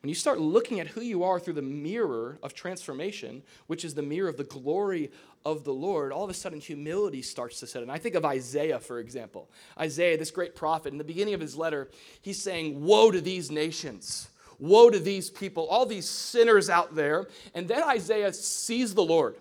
when 0.01 0.09
you 0.09 0.15
start 0.15 0.39
looking 0.39 0.79
at 0.79 0.87
who 0.87 1.01
you 1.01 1.23
are 1.23 1.39
through 1.39 1.55
the 1.55 1.61
mirror 1.61 2.39
of 2.41 2.53
transformation, 2.53 3.43
which 3.67 3.83
is 3.83 3.93
the 3.93 4.01
mirror 4.01 4.29
of 4.29 4.37
the 4.37 4.45
glory 4.45 5.11
of 5.45 5.65
the 5.65 5.73
Lord, 5.73 6.13
all 6.13 6.23
of 6.23 6.29
a 6.29 6.33
sudden 6.33 6.61
humility 6.61 7.21
starts 7.21 7.59
to 7.59 7.67
set 7.67 7.83
in. 7.83 7.89
I 7.89 7.97
think 7.97 8.15
of 8.15 8.23
Isaiah, 8.23 8.79
for 8.79 8.99
example. 8.99 9.49
Isaiah, 9.77 10.17
this 10.17 10.31
great 10.31 10.55
prophet, 10.55 10.93
in 10.93 10.97
the 10.97 11.03
beginning 11.03 11.33
of 11.33 11.41
his 11.41 11.57
letter, 11.57 11.89
he's 12.21 12.41
saying, 12.41 12.81
Woe 12.81 13.11
to 13.11 13.19
these 13.19 13.51
nations! 13.51 14.29
Woe 14.57 14.89
to 14.89 14.99
these 14.99 15.29
people, 15.29 15.67
all 15.67 15.85
these 15.85 16.07
sinners 16.07 16.69
out 16.69 16.93
there. 16.93 17.27
And 17.53 17.67
then 17.67 17.81
Isaiah 17.83 18.33
sees 18.33 18.93
the 18.93 19.03
Lord 19.03 19.37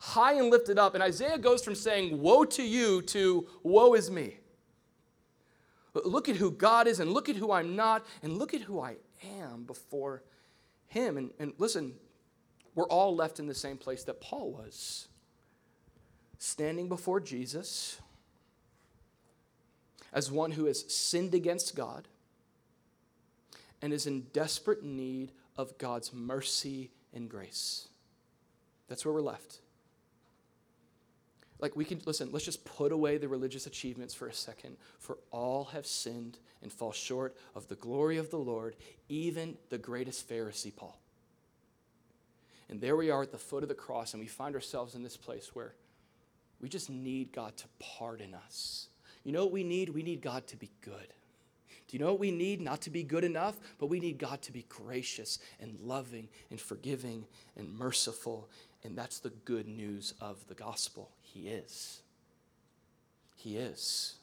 high 0.00 0.34
and 0.34 0.50
lifted 0.50 0.78
up. 0.78 0.94
And 0.94 1.02
Isaiah 1.02 1.38
goes 1.38 1.62
from 1.64 1.74
saying, 1.74 2.20
Woe 2.20 2.44
to 2.44 2.62
you 2.62 3.02
to 3.02 3.46
Woe 3.62 3.94
is 3.94 4.10
me. 4.10 4.36
Look 6.04 6.28
at 6.28 6.36
who 6.36 6.50
God 6.50 6.86
is, 6.86 7.00
and 7.00 7.12
look 7.12 7.30
at 7.30 7.36
who 7.36 7.52
I'm 7.52 7.74
not, 7.74 8.04
and 8.22 8.36
look 8.36 8.52
at 8.52 8.60
who 8.60 8.80
I 8.80 8.96
am 9.24 9.64
before 9.64 10.22
Him. 10.88 11.16
And, 11.16 11.30
and 11.38 11.52
listen, 11.58 11.94
we're 12.74 12.88
all 12.88 13.14
left 13.14 13.38
in 13.38 13.46
the 13.46 13.54
same 13.54 13.76
place 13.76 14.04
that 14.04 14.20
Paul 14.20 14.52
was 14.52 15.08
standing 16.38 16.88
before 16.88 17.20
Jesus 17.20 18.00
as 20.12 20.30
one 20.30 20.52
who 20.52 20.66
has 20.66 20.84
sinned 20.92 21.34
against 21.34 21.74
God 21.74 22.08
and 23.82 23.92
is 23.92 24.06
in 24.06 24.22
desperate 24.32 24.82
need 24.82 25.32
of 25.56 25.76
God's 25.78 26.12
mercy 26.12 26.90
and 27.14 27.28
grace. 27.28 27.88
That's 28.88 29.04
where 29.04 29.14
we're 29.14 29.20
left. 29.20 29.60
Like, 31.58 31.74
we 31.74 31.84
can, 31.84 32.00
listen, 32.04 32.28
let's 32.32 32.44
just 32.44 32.64
put 32.64 32.92
away 32.92 33.16
the 33.16 33.28
religious 33.28 33.66
achievements 33.66 34.14
for 34.14 34.28
a 34.28 34.34
second. 34.34 34.76
For 34.98 35.18
all 35.30 35.64
have 35.66 35.86
sinned 35.86 36.38
and 36.62 36.70
fall 36.70 36.92
short 36.92 37.34
of 37.54 37.68
the 37.68 37.76
glory 37.76 38.18
of 38.18 38.30
the 38.30 38.38
Lord, 38.38 38.76
even 39.08 39.56
the 39.70 39.78
greatest 39.78 40.28
Pharisee, 40.28 40.74
Paul. 40.74 40.98
And 42.68 42.80
there 42.80 42.96
we 42.96 43.10
are 43.10 43.22
at 43.22 43.32
the 43.32 43.38
foot 43.38 43.62
of 43.62 43.68
the 43.68 43.74
cross, 43.74 44.12
and 44.12 44.20
we 44.20 44.26
find 44.26 44.54
ourselves 44.54 44.94
in 44.94 45.02
this 45.02 45.16
place 45.16 45.54
where 45.54 45.74
we 46.60 46.68
just 46.68 46.90
need 46.90 47.32
God 47.32 47.56
to 47.56 47.64
pardon 47.78 48.34
us. 48.34 48.88
You 49.24 49.32
know 49.32 49.44
what 49.44 49.52
we 49.52 49.64
need? 49.64 49.88
We 49.88 50.02
need 50.02 50.20
God 50.20 50.46
to 50.48 50.56
be 50.56 50.70
good. 50.82 51.12
Do 51.88 51.96
you 51.96 52.00
know 52.00 52.10
what 52.10 52.20
we 52.20 52.32
need? 52.32 52.60
Not 52.60 52.80
to 52.82 52.90
be 52.90 53.04
good 53.04 53.24
enough, 53.24 53.56
but 53.78 53.86
we 53.86 54.00
need 54.00 54.18
God 54.18 54.42
to 54.42 54.52
be 54.52 54.66
gracious 54.68 55.38
and 55.60 55.78
loving 55.80 56.28
and 56.50 56.60
forgiving 56.60 57.24
and 57.56 57.72
merciful. 57.78 58.48
And 58.82 58.96
that's 58.96 59.20
the 59.20 59.30
good 59.44 59.68
news 59.68 60.14
of 60.20 60.46
the 60.48 60.54
gospel. 60.54 61.10
He 61.36 61.48
is. 61.48 62.00
He 63.36 63.58
is. 63.58 64.14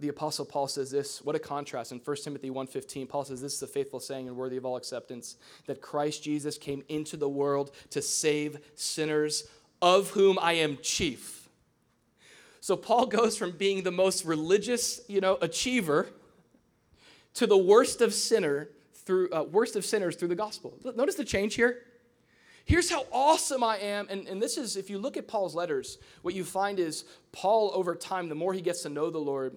The 0.00 0.08
apostle 0.08 0.44
Paul 0.44 0.66
says 0.66 0.90
this, 0.90 1.22
what 1.22 1.36
a 1.36 1.38
contrast 1.38 1.92
in 1.92 2.00
1 2.00 2.16
Timothy 2.24 2.50
1:15. 2.50 3.08
Paul 3.08 3.24
says 3.24 3.40
this 3.40 3.54
is 3.54 3.62
a 3.62 3.68
faithful 3.68 4.00
saying 4.00 4.26
and 4.26 4.36
worthy 4.36 4.56
of 4.56 4.66
all 4.66 4.76
acceptance 4.76 5.36
that 5.66 5.80
Christ 5.80 6.24
Jesus 6.24 6.58
came 6.58 6.82
into 6.88 7.16
the 7.16 7.28
world 7.28 7.70
to 7.90 8.02
save 8.02 8.58
sinners 8.74 9.48
of 9.80 10.10
whom 10.10 10.40
I 10.40 10.54
am 10.54 10.78
chief. 10.82 11.48
So 12.60 12.76
Paul 12.76 13.06
goes 13.06 13.36
from 13.36 13.52
being 13.52 13.84
the 13.84 13.92
most 13.92 14.24
religious, 14.24 15.00
you 15.06 15.20
know, 15.20 15.38
achiever 15.40 16.08
to 17.34 17.46
the 17.46 17.56
worst 17.56 18.00
of 18.00 18.12
sinner 18.12 18.70
through 18.92 19.30
uh, 19.30 19.44
worst 19.44 19.76
of 19.76 19.84
sinners 19.84 20.16
through 20.16 20.28
the 20.28 20.34
gospel. 20.34 20.76
Notice 20.96 21.14
the 21.14 21.24
change 21.24 21.54
here. 21.54 21.84
Here's 22.66 22.90
how 22.90 23.06
awesome 23.12 23.62
I 23.62 23.78
am. 23.78 24.08
And, 24.10 24.26
and 24.26 24.42
this 24.42 24.58
is, 24.58 24.76
if 24.76 24.90
you 24.90 24.98
look 24.98 25.16
at 25.16 25.28
Paul's 25.28 25.54
letters, 25.54 25.98
what 26.22 26.34
you 26.34 26.44
find 26.44 26.80
is 26.80 27.04
Paul, 27.30 27.70
over 27.72 27.94
time, 27.94 28.28
the 28.28 28.34
more 28.34 28.52
he 28.52 28.60
gets 28.60 28.82
to 28.82 28.88
know 28.88 29.08
the 29.08 29.18
Lord, 29.18 29.56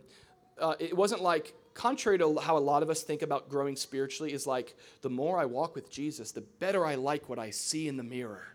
uh, 0.60 0.76
it 0.78 0.96
wasn't 0.96 1.24
like, 1.24 1.56
contrary 1.74 2.20
to 2.20 2.38
how 2.38 2.56
a 2.56 2.60
lot 2.60 2.84
of 2.84 2.90
us 2.92 3.02
think 3.02 3.24
about 3.24 3.50
growing 3.50 3.76
spiritually, 3.76 4.32
is 4.32 4.46
like, 4.46 4.76
the 5.02 5.10
more 5.10 5.40
I 5.40 5.46
walk 5.46 5.74
with 5.74 5.90
Jesus, 5.90 6.32
the 6.32 6.42
better 6.42 6.86
I 6.86 6.96
like 6.96 7.28
what 7.28 7.40
I 7.40 7.50
see 7.50 7.88
in 7.88 7.98
the 7.98 8.04
mirror. 8.04 8.46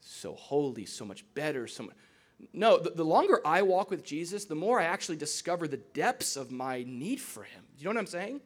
So 0.00 0.32
holy, 0.32 0.86
so 0.86 1.04
much 1.04 1.22
better, 1.34 1.66
so 1.66 1.82
much. 1.82 1.96
No, 2.54 2.78
the, 2.78 2.90
the, 2.90 3.04
longer 3.04 3.40
I 3.44 3.60
walk 3.60 3.90
with 3.90 4.04
Jesus, 4.04 4.46
the 4.46 4.54
more 4.54 4.80
I 4.80 4.84
actually 4.84 5.16
discover 5.16 5.68
the 5.68 5.76
depths 5.76 6.36
of 6.36 6.50
my 6.50 6.82
need 6.86 7.20
for 7.20 7.42
him. 7.42 7.62
You 7.76 7.84
know 7.84 7.90
what 7.90 7.98
I'm 7.98 8.06
saying? 8.06 8.40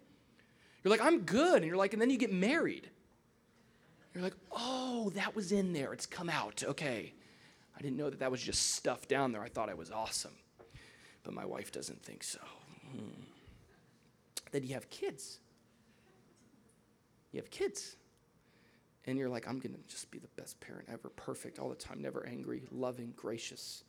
You're 0.82 0.90
like, 0.90 1.04
I'm 1.04 1.20
good. 1.20 1.58
And 1.58 1.66
you're 1.66 1.76
like, 1.76 1.92
and 1.92 2.02
then 2.02 2.10
you 2.10 2.18
get 2.18 2.32
married. 2.32 2.90
You're 4.14 4.22
like, 4.22 4.36
oh, 4.52 5.10
that 5.14 5.36
was 5.36 5.52
in 5.52 5.72
there. 5.72 5.92
It's 5.92 6.06
come 6.06 6.28
out. 6.28 6.64
Okay. 6.66 7.12
I 7.76 7.82
didn't 7.82 7.96
know 7.96 8.10
that 8.10 8.18
that 8.20 8.30
was 8.30 8.42
just 8.42 8.74
stuff 8.74 9.08
down 9.08 9.32
there. 9.32 9.42
I 9.42 9.48
thought 9.48 9.68
I 9.68 9.74
was 9.74 9.90
awesome. 9.90 10.34
But 11.22 11.34
my 11.34 11.44
wife 11.44 11.70
doesn't 11.72 12.02
think 12.02 12.22
so. 12.24 12.40
Hmm. 12.90 13.22
Then 14.52 14.64
you 14.64 14.74
have 14.74 14.90
kids. 14.90 15.38
You 17.32 17.40
have 17.40 17.50
kids 17.50 17.96
and 19.06 19.18
you're 19.18 19.28
like, 19.28 19.48
I'm 19.48 19.58
going 19.58 19.74
to 19.74 19.80
just 19.88 20.10
be 20.10 20.18
the 20.18 20.28
best 20.36 20.60
parent 20.60 20.88
ever, 20.90 21.08
perfect 21.10 21.58
all 21.58 21.68
the 21.68 21.74
time, 21.74 22.02
never 22.02 22.26
angry, 22.26 22.62
loving, 22.70 23.12
gracious, 23.16 23.84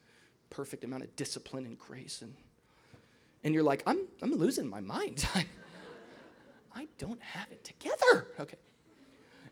perfect 0.49 0.84
amount 0.84 1.03
of 1.03 1.15
discipline 1.15 1.65
and 1.65 1.78
grace. 1.78 2.22
And, 2.22 2.34
and 3.43 3.53
you're 3.53 3.63
like, 3.63 3.84
I'm, 3.86 3.99
I'm 4.22 4.34
losing 4.34 4.67
my 4.67 4.80
mind. 4.80 5.28
I 6.76 6.88
don't 6.97 7.22
have 7.22 7.51
it 7.51 7.63
together. 7.63 8.28
Okay. 8.39 8.57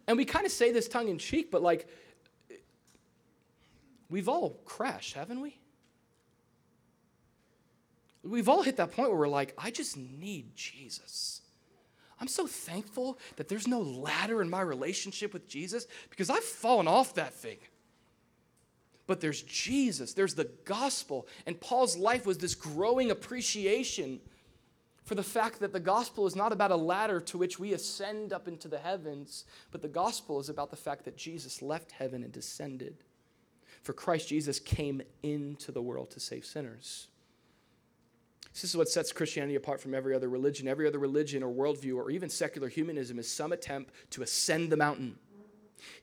And 0.10 0.18
we 0.18 0.26
kind 0.26 0.44
of 0.44 0.52
say 0.52 0.72
this 0.72 0.88
tongue 0.88 1.08
in 1.08 1.20
cheek, 1.20 1.52
but 1.52 1.62
like, 1.62 1.88
we've 4.10 4.28
all 4.28 4.60
crashed, 4.66 5.14
haven't 5.14 5.40
we? 5.40 5.60
We've 8.24 8.50
all 8.50 8.64
hit 8.64 8.78
that 8.78 8.92
point 8.92 9.12
where 9.12 9.20
we're 9.20 9.28
like, 9.28 9.54
I 9.56 9.70
just 9.70 9.98
need 9.98 10.56
Jesus. 10.56 11.42
I'm 12.20 12.28
so 12.28 12.48
thankful 12.48 13.20
that 13.36 13.50
there's 13.50 13.68
no 13.68 13.82
ladder 13.82 14.42
in 14.42 14.50
my 14.50 14.62
relationship 14.62 15.32
with 15.32 15.48
Jesus 15.48 15.86
because 16.10 16.32
I've 16.32 16.44
fallen 16.44 16.88
off 16.88 17.14
that 17.14 17.36
thing. 17.36 17.60
But 19.06 19.22
there's 19.22 19.44
Jesus, 19.44 20.14
there's 20.14 20.34
the 20.34 20.50
gospel. 20.66 21.28
And 21.46 21.62
Paul's 21.62 21.96
life 21.96 22.26
was 22.26 22.40
this 22.40 22.56
growing 22.56 23.12
appreciation 23.12 24.22
for 25.10 25.16
the 25.16 25.24
fact 25.24 25.60
that 25.60 25.74
the 25.74 25.80
gospel 25.80 26.28
is 26.28 26.36
not 26.36 26.52
about 26.52 26.70
a 26.70 26.76
ladder 26.76 27.20
to 27.20 27.40
which 27.40 27.58
we 27.58 27.74
ascend 27.74 28.32
up 28.32 28.48
into 28.48 28.68
the 28.68 28.78
heavens, 28.78 29.46
but 29.72 29.82
the 29.82 29.88
gospel 29.88 30.40
is 30.40 30.50
about 30.50 30.70
the 30.70 30.78
fact 30.78 31.04
that 31.04 31.18
Jesus 31.18 31.64
left 31.64 31.90
heaven 31.94 32.22
and 32.22 32.32
descended. 32.32 32.96
For 33.82 33.92
Christ 33.92 34.30
Jesus 34.30 34.60
came 34.60 35.02
into 35.24 35.72
the 35.72 35.82
world 35.82 36.12
to 36.12 36.20
save 36.20 36.46
sinners. 36.46 37.08
This 38.54 38.64
is 38.64 38.78
what 38.78 38.88
sets 38.88 39.12
Christianity 39.12 39.56
apart 39.56 39.82
from 39.82 39.96
every 39.96 40.14
other 40.14 40.30
religion. 40.30 40.68
Every 40.68 40.88
other 40.88 41.00
religion 41.00 41.42
or 41.42 41.52
worldview 41.52 41.96
or 41.96 42.12
even 42.12 42.30
secular 42.30 42.68
humanism 42.68 43.18
is 43.18 43.28
some 43.28 43.52
attempt 43.52 43.92
to 44.12 44.22
ascend 44.22 44.72
the 44.72 44.78
mountain. 44.78 45.16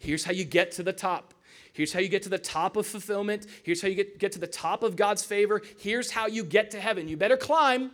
Here's 0.00 0.24
how 0.24 0.32
you 0.32 0.44
get 0.44 0.72
to 0.72 0.82
the 0.82 0.92
top. 0.92 1.32
Here's 1.72 1.92
how 1.92 2.00
you 2.00 2.08
get 2.08 2.24
to 2.24 2.28
the 2.28 2.38
top 2.38 2.76
of 2.76 2.88
fulfillment. 2.88 3.46
Here's 3.62 3.80
how 3.82 3.86
you 3.86 3.94
get, 3.94 4.18
get 4.18 4.32
to 4.32 4.40
the 4.40 4.48
top 4.48 4.82
of 4.82 4.96
God's 4.96 5.22
favor. 5.22 5.62
Here's 5.78 6.10
how 6.10 6.26
you 6.26 6.42
get 6.42 6.72
to 6.72 6.80
heaven. 6.80 7.06
You 7.06 7.16
better 7.16 7.36
climb. 7.36 7.92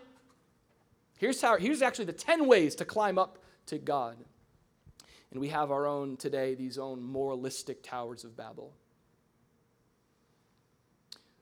Here's 1.22 1.40
how 1.40 1.56
here's 1.56 1.82
actually 1.82 2.06
the 2.06 2.12
10 2.12 2.48
ways 2.48 2.74
to 2.74 2.84
climb 2.84 3.16
up 3.16 3.38
to 3.66 3.78
God. 3.78 4.16
And 5.30 5.40
we 5.40 5.50
have 5.50 5.70
our 5.70 5.86
own 5.86 6.16
today, 6.16 6.56
these 6.56 6.78
own 6.78 7.00
moralistic 7.00 7.84
towers 7.84 8.24
of 8.24 8.36
Babel. 8.36 8.72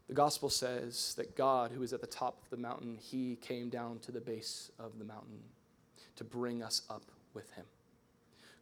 The 0.07 0.12
gospel 0.12 0.51
says 0.51 1.14
that 1.16 1.35
God, 1.35 1.70
who 1.70 1.83
is 1.83 1.95
at 1.95 2.03
the 2.03 2.07
top 2.07 2.43
of 2.43 2.51
the 2.51 2.59
mountain, 2.59 2.99
he 3.01 3.37
came 3.37 3.70
down 3.70 4.01
to 4.01 4.12
the 4.12 4.20
base 4.20 4.70
of 4.78 4.99
the 4.99 5.05
mountain 5.07 5.41
to 6.16 6.24
bring 6.24 6.62
us 6.62 6.83
up 6.91 7.05
with 7.33 7.51
him. 7.53 7.64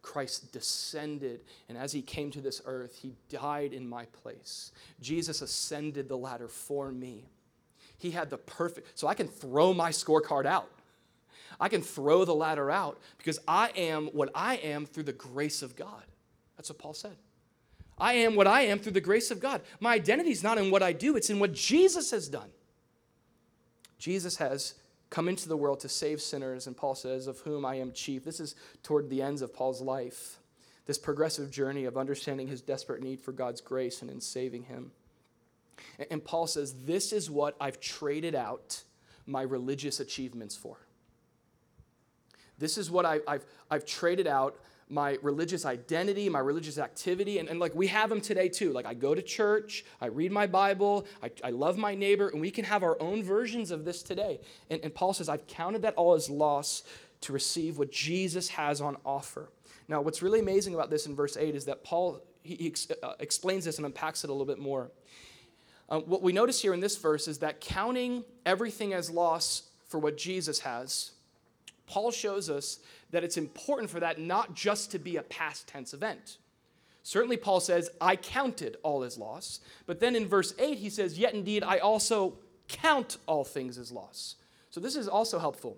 Christ 0.01 0.53
descended, 0.53 1.41
and 1.67 1.77
as 1.77 1.91
he 1.91 2.01
came 2.01 2.31
to 2.31 2.39
this 2.39 2.61
earth, 2.63 2.95
he 2.95 3.11
died 3.27 3.73
in 3.73 3.89
my 3.89 4.05
place. 4.05 4.71
Jesus 5.01 5.41
ascended 5.41 6.07
the 6.07 6.17
ladder 6.17 6.47
for 6.47 6.93
me. 6.93 7.25
He 7.97 8.11
had 8.11 8.29
the 8.29 8.37
perfect, 8.37 8.97
so 8.97 9.09
I 9.09 9.15
can 9.15 9.27
throw 9.27 9.73
my 9.73 9.89
scorecard 9.89 10.45
out. 10.45 10.69
I 11.59 11.69
can 11.69 11.81
throw 11.81 12.25
the 12.25 12.35
ladder 12.35 12.71
out 12.71 12.99
because 13.17 13.39
I 13.47 13.69
am 13.75 14.07
what 14.07 14.29
I 14.33 14.55
am 14.55 14.85
through 14.85 15.03
the 15.03 15.13
grace 15.13 15.61
of 15.61 15.75
God. 15.75 16.03
That's 16.55 16.69
what 16.69 16.79
Paul 16.79 16.93
said. 16.93 17.15
I 17.97 18.13
am 18.13 18.35
what 18.35 18.47
I 18.47 18.61
am 18.61 18.79
through 18.79 18.93
the 18.93 19.01
grace 19.01 19.29
of 19.29 19.39
God. 19.39 19.61
My 19.79 19.93
identity 19.93 20.31
is 20.31 20.43
not 20.43 20.57
in 20.57 20.71
what 20.71 20.83
I 20.83 20.93
do, 20.93 21.15
it's 21.15 21.29
in 21.29 21.39
what 21.39 21.53
Jesus 21.53 22.11
has 22.11 22.29
done. 22.29 22.49
Jesus 23.97 24.37
has 24.37 24.75
come 25.09 25.27
into 25.27 25.49
the 25.49 25.57
world 25.57 25.81
to 25.81 25.89
save 25.89 26.21
sinners, 26.21 26.67
and 26.67 26.77
Paul 26.77 26.95
says, 26.95 27.27
of 27.27 27.39
whom 27.39 27.65
I 27.65 27.75
am 27.75 27.91
chief. 27.91 28.23
This 28.23 28.39
is 28.39 28.55
toward 28.83 29.09
the 29.09 29.21
ends 29.21 29.41
of 29.41 29.53
Paul's 29.53 29.81
life, 29.81 30.37
this 30.85 30.97
progressive 30.97 31.51
journey 31.51 31.85
of 31.85 31.97
understanding 31.97 32.47
his 32.47 32.61
desperate 32.61 33.01
need 33.01 33.19
for 33.19 33.31
God's 33.31 33.59
grace 33.59 34.01
and 34.01 34.09
in 34.09 34.21
saving 34.21 34.63
him. 34.63 34.91
And 36.09 36.23
Paul 36.23 36.47
says, 36.47 36.73
This 36.85 37.11
is 37.11 37.29
what 37.29 37.55
I've 37.59 37.79
traded 37.79 38.35
out 38.35 38.83
my 39.25 39.41
religious 39.41 39.99
achievements 39.99 40.55
for. 40.55 40.77
This 42.59 42.77
is 42.77 42.91
what 42.91 43.05
I, 43.05 43.19
have 43.27 43.45
I've 43.71 43.85
traded 43.85 44.27
out 44.27 44.59
my 44.89 45.17
religious 45.21 45.65
identity, 45.65 46.29
my 46.29 46.39
religious 46.39 46.77
activity, 46.77 47.37
and, 47.37 47.47
and 47.47 47.59
like 47.59 47.73
we 47.75 47.87
have 47.87 48.09
them 48.09 48.19
today 48.19 48.49
too. 48.49 48.71
Like 48.73 48.85
I 48.85 48.95
go 48.95 49.13
to 49.13 49.21
church, 49.21 49.85
I 50.01 50.07
read 50.07 50.31
my 50.31 50.47
Bible, 50.47 51.05
I, 51.23 51.31
I 51.43 51.49
love 51.51 51.77
my 51.77 51.93
neighbor, 51.93 52.29
and 52.29 52.41
we 52.41 52.51
can 52.51 52.65
have 52.65 52.83
our 52.83 52.99
own 53.01 53.23
versions 53.23 53.71
of 53.71 53.85
this 53.85 54.01
today. 54.01 54.39
And, 54.69 54.81
and 54.83 54.93
Paul 54.93 55.13
says, 55.13 55.29
I've 55.29 55.45
counted 55.47 55.83
that 55.83 55.93
all 55.95 56.15
as 56.15 56.29
loss 56.29 56.83
to 57.21 57.33
receive 57.33 57.77
what 57.77 57.91
Jesus 57.91 58.49
has 58.49 58.81
on 58.81 58.97
offer. 59.05 59.49
Now, 59.87 60.01
what's 60.01 60.21
really 60.21 60.39
amazing 60.39 60.73
about 60.73 60.89
this 60.89 61.05
in 61.05 61.15
verse 61.15 61.37
8 61.37 61.55
is 61.55 61.65
that 61.65 61.83
Paul 61.83 62.21
he, 62.41 62.55
he 62.55 62.67
ex, 62.67 62.87
uh, 63.03 63.13
explains 63.19 63.65
this 63.65 63.77
and 63.77 63.85
unpacks 63.85 64.23
it 64.23 64.29
a 64.29 64.33
little 64.33 64.45
bit 64.45 64.59
more. 64.59 64.91
Uh, 65.89 65.99
what 65.99 66.21
we 66.21 66.31
notice 66.31 66.61
here 66.61 66.73
in 66.73 66.79
this 66.79 66.97
verse 66.97 67.27
is 67.27 67.39
that 67.39 67.59
counting 67.59 68.23
everything 68.45 68.93
as 68.93 69.09
loss 69.09 69.63
for 69.87 69.99
what 69.99 70.17
Jesus 70.17 70.59
has, 70.59 71.11
Paul 71.89 72.11
shows 72.11 72.49
us 72.49 72.79
that 73.09 73.23
it's 73.23 73.35
important 73.35 73.89
for 73.89 73.99
that 73.99 74.19
not 74.19 74.53
just 74.53 74.91
to 74.91 74.99
be 74.99 75.17
a 75.17 75.23
past 75.23 75.67
tense 75.67 75.93
event. 75.93 76.37
Certainly, 77.01 77.37
Paul 77.37 77.59
says, 77.59 77.89
I 77.99 78.15
counted 78.15 78.77
all 78.83 79.03
as 79.03 79.17
loss. 79.17 79.59
But 79.87 79.99
then 79.99 80.15
in 80.15 80.27
verse 80.27 80.53
8, 80.59 80.77
he 80.77 80.91
says, 80.91 81.17
Yet 81.17 81.33
indeed, 81.33 81.63
I 81.63 81.79
also 81.79 82.37
count 82.67 83.17
all 83.25 83.43
things 83.43 83.79
as 83.79 83.91
loss. 83.91 84.35
So 84.69 84.79
this 84.79 84.95
is 84.95 85.07
also 85.07 85.39
helpful. 85.39 85.77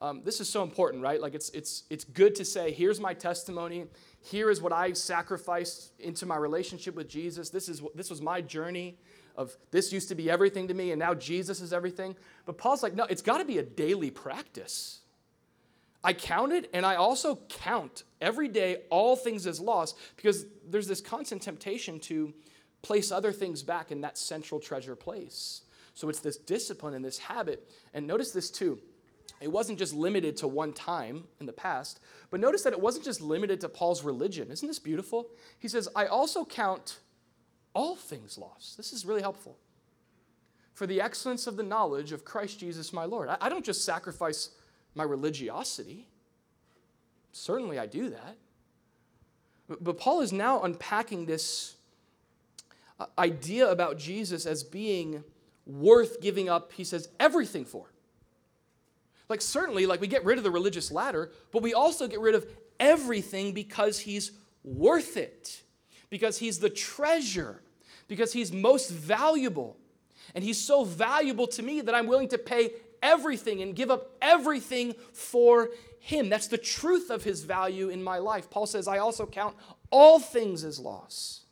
Um, 0.00 0.22
this 0.24 0.40
is 0.40 0.48
so 0.48 0.62
important, 0.62 1.02
right? 1.02 1.20
Like 1.20 1.34
it's, 1.34 1.50
it's, 1.50 1.82
it's 1.90 2.04
good 2.04 2.36
to 2.36 2.44
say, 2.44 2.70
here's 2.70 3.00
my 3.00 3.12
testimony. 3.12 3.86
Here 4.20 4.50
is 4.50 4.62
what 4.62 4.72
I 4.72 4.92
sacrificed 4.92 5.90
into 5.98 6.24
my 6.24 6.36
relationship 6.36 6.94
with 6.94 7.08
Jesus. 7.08 7.50
This, 7.50 7.68
is, 7.68 7.82
this 7.96 8.08
was 8.08 8.22
my 8.22 8.40
journey 8.40 8.96
of 9.34 9.56
this 9.72 9.92
used 9.92 10.08
to 10.10 10.14
be 10.14 10.30
everything 10.30 10.68
to 10.68 10.74
me, 10.74 10.92
and 10.92 11.00
now 11.00 11.14
Jesus 11.14 11.60
is 11.60 11.72
everything. 11.72 12.14
But 12.46 12.58
Paul's 12.58 12.84
like, 12.84 12.94
no, 12.94 13.04
it's 13.04 13.22
got 13.22 13.38
to 13.38 13.44
be 13.44 13.58
a 13.58 13.62
daily 13.64 14.12
practice. 14.12 15.00
I 16.02 16.12
counted 16.12 16.68
and 16.72 16.86
I 16.86 16.94
also 16.94 17.40
count 17.48 18.04
every 18.20 18.48
day 18.48 18.82
all 18.90 19.16
things 19.16 19.46
as 19.46 19.60
lost 19.60 19.96
because 20.16 20.46
there's 20.68 20.86
this 20.86 21.00
constant 21.00 21.42
temptation 21.42 21.98
to 22.00 22.32
place 22.82 23.10
other 23.10 23.32
things 23.32 23.62
back 23.62 23.90
in 23.90 24.00
that 24.02 24.16
central 24.16 24.60
treasure 24.60 24.94
place. 24.94 25.62
So 25.94 26.08
it's 26.08 26.20
this 26.20 26.36
discipline 26.36 26.94
and 26.94 27.04
this 27.04 27.18
habit. 27.18 27.68
And 27.92 28.06
notice 28.06 28.30
this 28.30 28.50
too. 28.50 28.78
It 29.40 29.50
wasn't 29.50 29.78
just 29.78 29.94
limited 29.94 30.36
to 30.38 30.48
one 30.48 30.72
time 30.72 31.24
in 31.40 31.46
the 31.46 31.52
past, 31.52 32.00
but 32.30 32.40
notice 32.40 32.62
that 32.62 32.72
it 32.72 32.80
wasn't 32.80 33.04
just 33.04 33.20
limited 33.20 33.60
to 33.60 33.68
Paul's 33.68 34.02
religion. 34.02 34.50
Isn't 34.50 34.66
this 34.66 34.78
beautiful? 34.78 35.28
He 35.58 35.68
says, 35.68 35.88
I 35.94 36.06
also 36.06 36.44
count 36.44 36.98
all 37.74 37.94
things 37.94 38.38
lost. 38.38 38.76
This 38.76 38.92
is 38.92 39.04
really 39.04 39.20
helpful. 39.20 39.56
For 40.74 40.86
the 40.86 41.00
excellence 41.00 41.46
of 41.46 41.56
the 41.56 41.62
knowledge 41.62 42.12
of 42.12 42.24
Christ 42.24 42.60
Jesus 42.60 42.92
my 42.92 43.04
Lord. 43.04 43.28
I 43.40 43.48
don't 43.48 43.64
just 43.64 43.84
sacrifice 43.84 44.50
my 44.94 45.04
religiosity. 45.04 46.06
Certainly, 47.32 47.78
I 47.78 47.86
do 47.86 48.10
that. 48.10 48.36
But, 49.80 49.98
Paul 49.98 50.22
is 50.22 50.32
now 50.32 50.62
unpacking 50.62 51.26
this 51.26 51.76
uh, 52.98 53.06
idea 53.18 53.70
about 53.70 53.98
Jesus 53.98 54.46
as 54.46 54.64
being 54.64 55.22
worth 55.66 56.20
giving 56.22 56.48
up, 56.48 56.72
he 56.72 56.84
says, 56.84 57.08
everything 57.20 57.64
for. 57.64 57.92
Like, 59.28 59.42
certainly, 59.42 59.84
like 59.84 60.00
we 60.00 60.06
get 60.06 60.24
rid 60.24 60.38
of 60.38 60.44
the 60.44 60.50
religious 60.50 60.90
ladder, 60.90 61.30
but 61.52 61.62
we 61.62 61.74
also 61.74 62.08
get 62.08 62.20
rid 62.20 62.34
of 62.34 62.46
everything 62.80 63.52
because 63.52 63.98
he's 63.98 64.32
worth 64.64 65.16
it, 65.16 65.62
because 66.08 66.38
he's 66.38 66.58
the 66.58 66.70
treasure, 66.70 67.62
because 68.08 68.32
he's 68.32 68.52
most 68.52 68.90
valuable. 68.90 69.76
And 70.34 70.42
he's 70.42 70.58
so 70.58 70.84
valuable 70.84 71.46
to 71.48 71.62
me 71.62 71.82
that 71.82 71.94
I'm 71.94 72.06
willing 72.06 72.28
to 72.28 72.38
pay 72.38 72.70
everything 73.02 73.62
and 73.62 73.74
give 73.74 73.90
up 73.90 74.16
everything 74.20 74.94
for 75.12 75.70
him. 76.00 76.28
That's 76.28 76.46
the 76.46 76.58
truth 76.58 77.10
of 77.10 77.24
his 77.24 77.42
value 77.42 77.88
in 77.88 78.02
my 78.02 78.18
life. 78.18 78.50
Paul 78.50 78.66
says, 78.66 78.88
I 78.88 78.98
also 78.98 79.26
count 79.26 79.56
all 79.90 80.18
things 80.18 80.64
as 80.64 80.78
loss. 80.78 81.42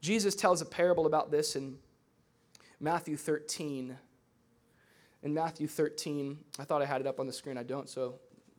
Jesus 0.00 0.34
tells 0.34 0.60
a 0.60 0.66
parable 0.66 1.06
about 1.06 1.30
this 1.30 1.54
in 1.54 1.78
Matthew 2.80 3.16
13. 3.16 3.96
In 5.22 5.34
Matthew 5.34 5.68
13, 5.68 6.38
I 6.58 6.64
thought 6.64 6.82
I 6.82 6.86
had 6.86 7.00
it 7.00 7.06
up 7.06 7.20
on 7.20 7.26
the 7.26 7.32
screen. 7.32 7.56
I 7.56 7.62
don't, 7.62 7.88
so 7.88 8.16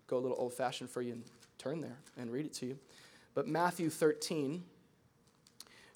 go 0.07 0.17
a 0.17 0.19
little 0.19 0.37
old 0.39 0.53
fashioned 0.53 0.89
for 0.89 1.01
you 1.01 1.13
and 1.13 1.23
turn 1.57 1.81
there 1.81 1.97
and 2.17 2.31
read 2.31 2.45
it 2.45 2.53
to 2.53 2.65
you. 2.65 2.79
But 3.33 3.47
Matthew 3.47 3.89
13, 3.89 4.63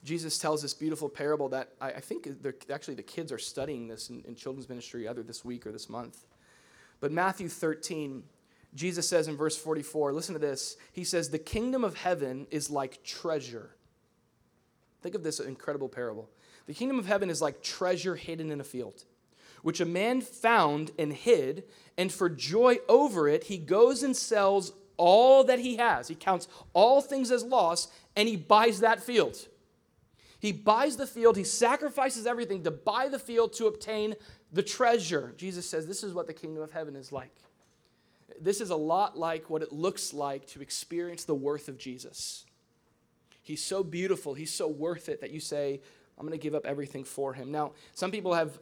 Jesus 0.08 0.38
tells 0.40 0.62
this 0.62 0.74
beautiful 0.74 1.10
parable 1.10 1.50
that 1.50 1.74
I, 1.82 1.92
I 1.92 2.00
think 2.00 2.30
actually 2.72 2.96
the 2.96 3.04
kids 3.04 3.30
are 3.30 3.38
studying 3.38 3.90
this 3.90 4.10
in, 4.10 4.24
in 4.26 4.36
children's 4.36 4.70
ministry 4.70 5.06
either 5.06 5.22
this 5.22 5.44
week 5.44 5.68
or 5.68 5.74
this 5.74 5.90
month. 5.90 6.26
But 7.02 7.12
Matthew 7.12 7.50
13, 7.50 8.24
Jesus 8.74 9.08
says 9.08 9.28
in 9.28 9.36
verse 9.36 9.58
44, 9.58 10.14
listen 10.14 10.32
to 10.32 10.40
this. 10.40 10.78
He 10.94 11.04
says, 11.04 11.30
The 11.30 11.38
kingdom 11.38 11.84
of 11.84 11.98
heaven 11.98 12.48
is 12.52 12.70
like 12.70 13.04
treasure. 13.04 13.72
Think 15.02 15.14
of 15.14 15.24
this 15.24 15.42
incredible 15.42 15.90
parable. 15.90 16.30
The 16.68 16.74
kingdom 16.74 17.00
of 17.00 17.06
heaven 17.06 17.30
is 17.30 17.42
like 17.42 17.62
treasure 17.62 18.16
hidden 18.16 18.50
in 18.50 18.62
a 18.62 18.64
field, 18.64 19.04
which 19.62 19.82
a 19.82 19.86
man 19.86 20.22
found 20.22 20.92
and 20.98 21.12
hid, 21.12 21.66
and 21.98 22.14
for 22.14 22.30
joy 22.30 22.78
over 22.88 23.28
it, 23.28 23.44
he 23.44 23.58
goes 23.58 24.04
and 24.04 24.16
sells 24.16 24.72
all 24.96 25.44
that 25.44 25.60
he 25.60 25.76
has. 25.76 26.08
He 26.08 26.16
counts 26.16 26.48
all 26.72 27.02
things 27.02 27.30
as 27.30 27.44
loss, 27.44 27.90
and 28.16 28.30
he 28.30 28.38
buys 28.38 28.80
that 28.80 29.04
field. 29.04 29.48
He 30.40 30.52
buys 30.52 30.98
the 30.98 31.08
field, 31.08 31.36
he 31.36 31.44
sacrifices 31.44 32.28
everything 32.28 32.64
to 32.64 32.72
buy 32.72 33.08
the 33.10 33.20
field 33.20 33.54
to 33.54 33.68
obtain 33.68 34.16
the 34.52 34.64
treasure. 34.64 35.34
Jesus 35.38 35.70
says 35.70 35.88
this 35.88 36.04
is 36.04 36.14
what 36.14 36.28
the 36.28 36.34
kingdom 36.34 36.62
of 36.62 36.72
heaven 36.72 36.96
is 36.96 37.12
like. 37.12 37.36
This 38.40 38.62
is 38.62 38.70
a 38.70 38.76
lot 38.76 39.18
like 39.18 39.50
what 39.50 39.64
it 39.64 39.72
looks 39.72 40.14
like 40.14 40.46
to 40.48 40.62
experience 40.62 41.24
the 41.24 41.36
worth 41.36 41.68
of 41.68 41.78
Jesus. 41.78 42.46
He's 43.42 43.64
so 43.64 43.84
beautiful, 43.84 44.34
he's 44.34 44.54
so 44.54 44.68
worth 44.68 45.10
it 45.10 45.22
that 45.22 45.32
you 45.32 45.40
say, 45.40 45.82
I'm 46.18 46.26
going 46.26 46.38
to 46.38 46.44
give 46.44 46.56
up 46.56 46.66
everything 46.66 47.04
for 47.04 47.34
him. 47.34 47.52
Now, 47.52 47.72
some 47.94 48.12
people 48.12 48.34
have 48.34 48.60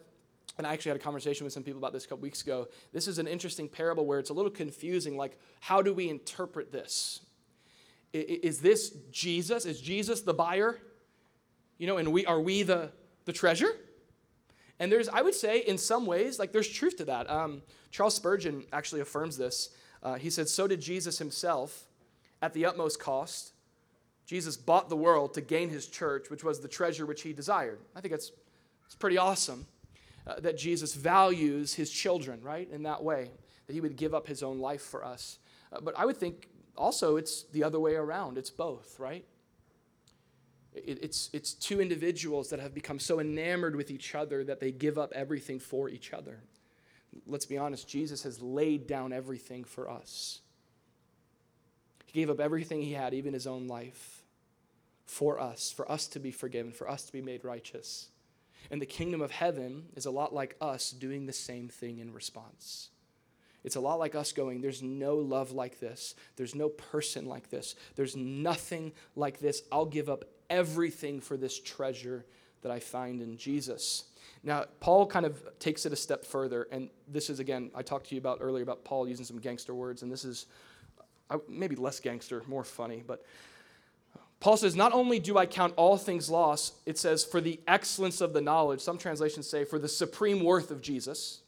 and 0.57 0.65
I 0.65 0.73
actually 0.73 0.91
had 0.91 1.01
a 1.01 1.03
conversation 1.03 1.43
with 1.43 1.53
some 1.53 1.63
people 1.63 1.80
about 1.80 1.91
this 1.91 2.05
a 2.05 2.07
couple 2.07 2.21
weeks 2.21 2.41
ago. 2.41 2.67
This 2.93 3.07
is 3.07 3.19
an 3.19 3.28
interesting 3.28 3.67
parable 3.67 4.05
where 4.05 4.19
it's 4.19 4.30
a 4.30 4.34
little 4.34 4.51
confusing. 4.51 5.17
Like, 5.17 5.38
how 5.59 5.82
do 5.82 5.93
we 5.93 6.09
interpret 6.09 6.71
this? 6.71 7.19
Is 8.13 8.59
this 8.59 8.91
Jesus? 9.11 9.65
Is 9.65 9.82
Jesus 9.82 10.21
the 10.21 10.34
buyer? 10.34 10.80
You 11.78 11.88
know, 11.88 11.97
and 11.97 12.11
we 12.11 12.26
are 12.26 12.39
we 12.39 12.63
the, 12.63 12.91
the 13.26 13.34
treasure? 13.34 13.71
And 14.80 14.91
there's, 14.91 15.07
I 15.07 15.21
would 15.21 15.36
say, 15.36 15.59
in 15.59 15.78
some 15.78 16.05
ways, 16.05 16.38
like 16.38 16.51
there's 16.51 16.67
truth 16.67 16.97
to 16.97 17.05
that. 17.05 17.30
Um, 17.30 17.61
Charles 17.91 18.15
Spurgeon 18.15 18.65
actually 18.73 19.01
affirms 19.01 19.38
this. 19.38 19.69
Uh, 20.03 20.15
he 20.15 20.30
said, 20.30 20.49
So 20.49 20.67
did 20.67 20.82
Jesus 20.82 21.17
himself 21.17 21.86
at 22.41 22.53
the 22.53 22.65
utmost 22.65 22.99
cost. 22.99 23.53
Jesus 24.26 24.57
bought 24.57 24.89
the 24.89 24.95
world 24.95 25.34
to 25.36 25.41
gain 25.41 25.69
his 25.69 25.88
church, 25.88 26.30
which 26.30 26.43
was 26.43 26.59
the 26.59 26.67
treasure 26.67 27.05
which 27.05 27.21
he 27.21 27.34
desired. 27.34 27.80
I 27.95 28.01
think 28.01 28.13
it's, 28.13 28.32
it's 28.86 28.95
pretty 28.95 29.17
awesome 29.17 29.65
uh, 30.28 30.39
that 30.39 30.57
Jesus 30.57 30.93
values 30.93 31.73
his 31.73 31.91
children, 31.91 32.41
right, 32.41 32.69
in 32.71 32.84
that 32.84 33.03
way, 33.03 33.30
that 33.67 33.73
he 33.73 33.82
would 33.82 33.95
give 33.95 34.13
up 34.13 34.28
his 34.28 34.43
own 34.43 34.59
life 34.59 34.82
for 34.82 35.05
us. 35.05 35.39
Uh, 35.71 35.82
but 35.82 35.97
I 35.97 36.05
would 36.05 36.17
think 36.17 36.49
also 36.76 37.17
it's 37.17 37.43
the 37.43 37.63
other 37.63 37.80
way 37.80 37.95
around. 37.95 38.38
It's 38.38 38.49
both, 38.49 38.99
right? 38.99 39.26
It's, 40.76 41.30
it's 41.32 41.53
two 41.53 41.80
individuals 41.80 42.49
that 42.49 42.59
have 42.59 42.73
become 42.73 42.99
so 42.99 43.19
enamored 43.19 43.76
with 43.76 43.89
each 43.89 44.13
other 44.13 44.43
that 44.43 44.59
they 44.59 44.71
give 44.71 44.97
up 44.97 45.13
everything 45.13 45.59
for 45.59 45.89
each 45.89 46.13
other. 46.13 46.41
Let's 47.26 47.45
be 47.45 47.57
honest, 47.57 47.88
Jesus 47.88 48.23
has 48.23 48.41
laid 48.41 48.88
down 48.88 49.13
everything 49.13 49.63
for 49.63 49.89
us. 49.89 50.41
He 52.05 52.19
gave 52.19 52.30
up 52.30 52.39
everything 52.39 52.82
he 52.82 52.93
had, 52.93 53.13
even 53.13 53.34
his 53.34 53.47
own 53.47 53.67
life, 53.67 54.23
for 55.05 55.39
us, 55.39 55.71
for 55.71 55.89
us 55.89 56.07
to 56.07 56.19
be 56.19 56.32
forgiven, 56.32 56.71
for 56.71 56.89
us 56.89 57.03
to 57.05 57.13
be 57.13 57.21
made 57.21 57.45
righteous. 57.45 58.09
And 58.69 58.82
the 58.82 58.86
kingdom 58.86 59.21
of 59.21 59.32
heaven 59.32 59.86
is 59.95 60.05
a 60.05 60.11
lot 60.11 60.34
like 60.34 60.57
us 60.59 60.91
doing 60.91 61.26
the 61.26 61.34
same 61.34 61.69
thing 61.69 61.99
in 61.99 62.13
response. 62.13 62.89
It's 63.63 63.76
a 63.76 63.82
lot 63.82 63.97
like 63.99 64.13
us 64.13 64.32
going, 64.32 64.61
There's 64.61 64.84
no 64.84 65.15
love 65.15 65.51
like 65.51 65.80
this. 65.80 66.15
There's 66.36 66.53
no 66.53 66.69
person 66.69 67.26
like 67.26 67.49
this. 67.49 67.76
There's 67.95 68.15
nothing 68.15 68.93
like 69.15 69.39
this. 69.39 69.63
I'll 69.71 69.86
give 69.86 70.09
up 70.09 70.26
everything 70.49 71.19
for 71.19 71.37
this 71.37 71.59
treasure 71.59 72.25
that 72.61 72.71
I 72.71 72.79
find 72.79 73.21
in 73.21 73.37
Jesus. 73.37 74.05
Now, 74.43 74.65
Paul 74.79 75.05
kind 75.07 75.25
of 75.25 75.41
takes 75.59 75.85
it 75.85 75.93
a 75.93 75.95
step 75.95 76.25
further, 76.25 76.67
and 76.71 76.89
this 77.07 77.29
is 77.29 77.39
again, 77.39 77.71
I 77.75 77.81
talked 77.81 78.07
to 78.09 78.15
you 78.15 78.19
about 78.19 78.39
earlier 78.41 78.63
about 78.63 78.83
Paul 78.83 79.07
using 79.07 79.25
some 79.25 79.39
gangster 79.39 79.73
words, 79.73 80.03
and 80.03 80.11
this 80.11 80.25
is 80.25 80.45
uh, 81.29 81.37
maybe 81.49 81.75
less 81.75 81.99
gangster, 81.99 82.43
more 82.47 82.63
funny, 82.63 83.03
but 83.05 83.25
Paul 84.39 84.57
says, 84.57 84.75
Not 84.75 84.93
only 84.93 85.19
do 85.19 85.37
I 85.37 85.47
count 85.47 85.73
all 85.75 85.97
things 85.97 86.29
lost, 86.29 86.75
it 86.85 86.97
says, 86.97 87.23
for 87.23 87.41
the 87.41 87.59
excellence 87.67 88.21
of 88.21 88.33
the 88.33 88.41
knowledge. 88.41 88.81
Some 88.81 88.97
translations 88.97 89.49
say, 89.49 89.63
for 89.65 89.79
the 89.79 89.87
supreme 89.87 90.43
worth 90.43 90.71
of 90.71 90.81
Jesus. 90.81 91.41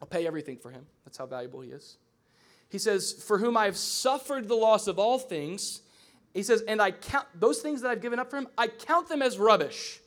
I'll 0.00 0.08
pay 0.08 0.26
everything 0.26 0.56
for 0.56 0.70
him. 0.70 0.86
That's 1.04 1.18
how 1.18 1.26
valuable 1.26 1.60
he 1.60 1.70
is. 1.70 1.96
He 2.70 2.78
says, 2.78 3.12
For 3.12 3.38
whom 3.38 3.56
I 3.56 3.64
have 3.64 3.76
suffered 3.76 4.48
the 4.48 4.54
loss 4.54 4.86
of 4.86 4.98
all 4.98 5.18
things. 5.18 5.82
He 6.38 6.44
says, 6.44 6.62
And 6.68 6.80
I 6.80 6.92
count 6.92 7.26
those 7.34 7.58
things 7.58 7.80
that 7.80 7.90
I've 7.90 8.00
given 8.00 8.20
up 8.20 8.30
for 8.30 8.36
him, 8.36 8.46
I 8.56 8.68
count 8.68 9.08
them 9.08 9.22
as 9.22 9.40
rubbish. 9.40 9.98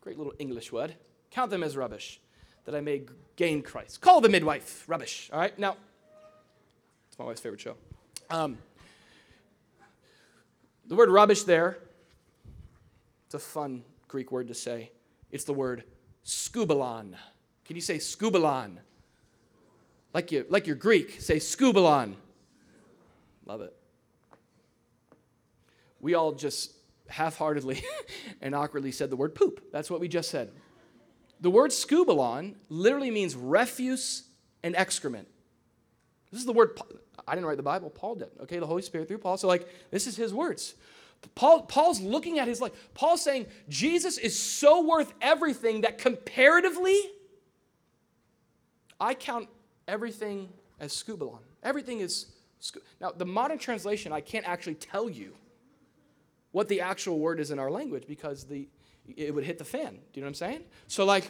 Great 0.00 0.18
little 0.18 0.32
English 0.40 0.72
word. 0.72 0.96
Count 1.30 1.52
them 1.52 1.62
as 1.62 1.76
rubbish, 1.76 2.20
that 2.64 2.74
I 2.74 2.80
may 2.80 3.02
gain 3.36 3.62
Christ. 3.62 4.00
Call 4.00 4.20
the 4.20 4.28
midwife 4.28 4.82
rubbish. 4.88 5.30
All 5.32 5.38
right? 5.38 5.56
Now, 5.60 5.76
it's 7.06 7.16
my 7.16 7.24
wife's 7.24 7.40
favorite 7.40 7.60
show. 7.60 7.76
Um, 8.28 8.58
the 10.88 10.96
word 10.96 11.08
rubbish 11.08 11.44
there, 11.44 11.78
it's 13.26 13.36
a 13.36 13.38
fun 13.38 13.84
Greek 14.08 14.32
word 14.32 14.48
to 14.48 14.54
say. 14.54 14.90
It's 15.30 15.44
the 15.44 15.52
word 15.54 15.84
skubalon. 16.26 17.14
Can 17.64 17.76
you 17.76 17.82
say 17.82 17.98
skubalon? 17.98 18.78
Like 20.12 20.32
you 20.32 20.46
like 20.48 20.66
you're 20.66 20.74
Greek, 20.74 21.20
say 21.20 21.36
skubalon. 21.36 22.14
Love 23.46 23.60
it. 23.60 23.72
We 26.04 26.12
all 26.12 26.32
just 26.32 26.72
half-heartedly 27.08 27.82
and 28.42 28.54
awkwardly 28.54 28.92
said 28.92 29.08
the 29.08 29.16
word 29.16 29.34
poop. 29.34 29.72
That's 29.72 29.90
what 29.90 30.00
we 30.00 30.08
just 30.08 30.30
said. 30.30 30.52
The 31.40 31.48
word 31.48 31.70
skubalon 31.70 32.56
literally 32.68 33.10
means 33.10 33.34
refuse 33.34 34.24
and 34.62 34.76
excrement. 34.76 35.26
This 36.30 36.40
is 36.40 36.46
the 36.46 36.52
word 36.52 36.78
I 37.26 37.34
didn't 37.34 37.46
write 37.46 37.56
the 37.56 37.62
Bible, 37.62 37.88
Paul 37.88 38.16
did. 38.16 38.28
Okay, 38.42 38.58
the 38.58 38.66
Holy 38.66 38.82
Spirit 38.82 39.08
through 39.08 39.16
Paul. 39.16 39.38
So, 39.38 39.48
like, 39.48 39.66
this 39.90 40.06
is 40.06 40.14
his 40.14 40.34
words. 40.34 40.74
Paul, 41.34 41.62
Paul's 41.62 42.02
looking 42.02 42.38
at 42.38 42.48
his 42.48 42.60
life. 42.60 42.72
Paul's 42.92 43.22
saying 43.22 43.46
Jesus 43.70 44.18
is 44.18 44.38
so 44.38 44.86
worth 44.86 45.14
everything 45.22 45.80
that 45.80 45.96
comparatively, 45.96 47.00
I 49.00 49.14
count 49.14 49.48
everything 49.88 50.50
as 50.78 50.92
skubalon. 50.92 51.38
Everything 51.62 52.00
is. 52.00 52.26
Now, 53.00 53.10
the 53.10 53.24
modern 53.24 53.56
translation, 53.56 54.12
I 54.12 54.20
can't 54.20 54.46
actually 54.46 54.74
tell 54.74 55.08
you 55.08 55.34
what 56.54 56.68
the 56.68 56.80
actual 56.80 57.18
word 57.18 57.40
is 57.40 57.50
in 57.50 57.58
our 57.58 57.68
language 57.68 58.04
because 58.06 58.44
the, 58.44 58.68
it 59.16 59.34
would 59.34 59.42
hit 59.42 59.58
the 59.58 59.64
fan. 59.64 59.90
Do 59.90 59.98
you 60.14 60.20
know 60.20 60.26
what 60.26 60.28
I'm 60.28 60.34
saying? 60.34 60.60
So, 60.86 61.04
like, 61.04 61.28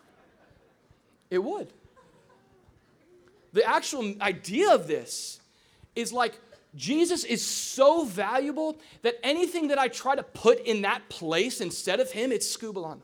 it 1.30 1.44
would. 1.44 1.68
The 3.52 3.62
actual 3.68 4.14
idea 4.22 4.72
of 4.74 4.86
this 4.86 5.40
is 5.94 6.10
like 6.10 6.40
Jesus 6.74 7.22
is 7.22 7.44
so 7.44 8.06
valuable 8.06 8.78
that 9.02 9.16
anything 9.22 9.68
that 9.68 9.78
I 9.78 9.88
try 9.88 10.14
to 10.16 10.22
put 10.22 10.60
in 10.60 10.80
that 10.80 11.10
place 11.10 11.60
instead 11.60 12.00
of 12.00 12.10
him, 12.12 12.32
it's 12.32 12.56
skubalon. 12.56 13.00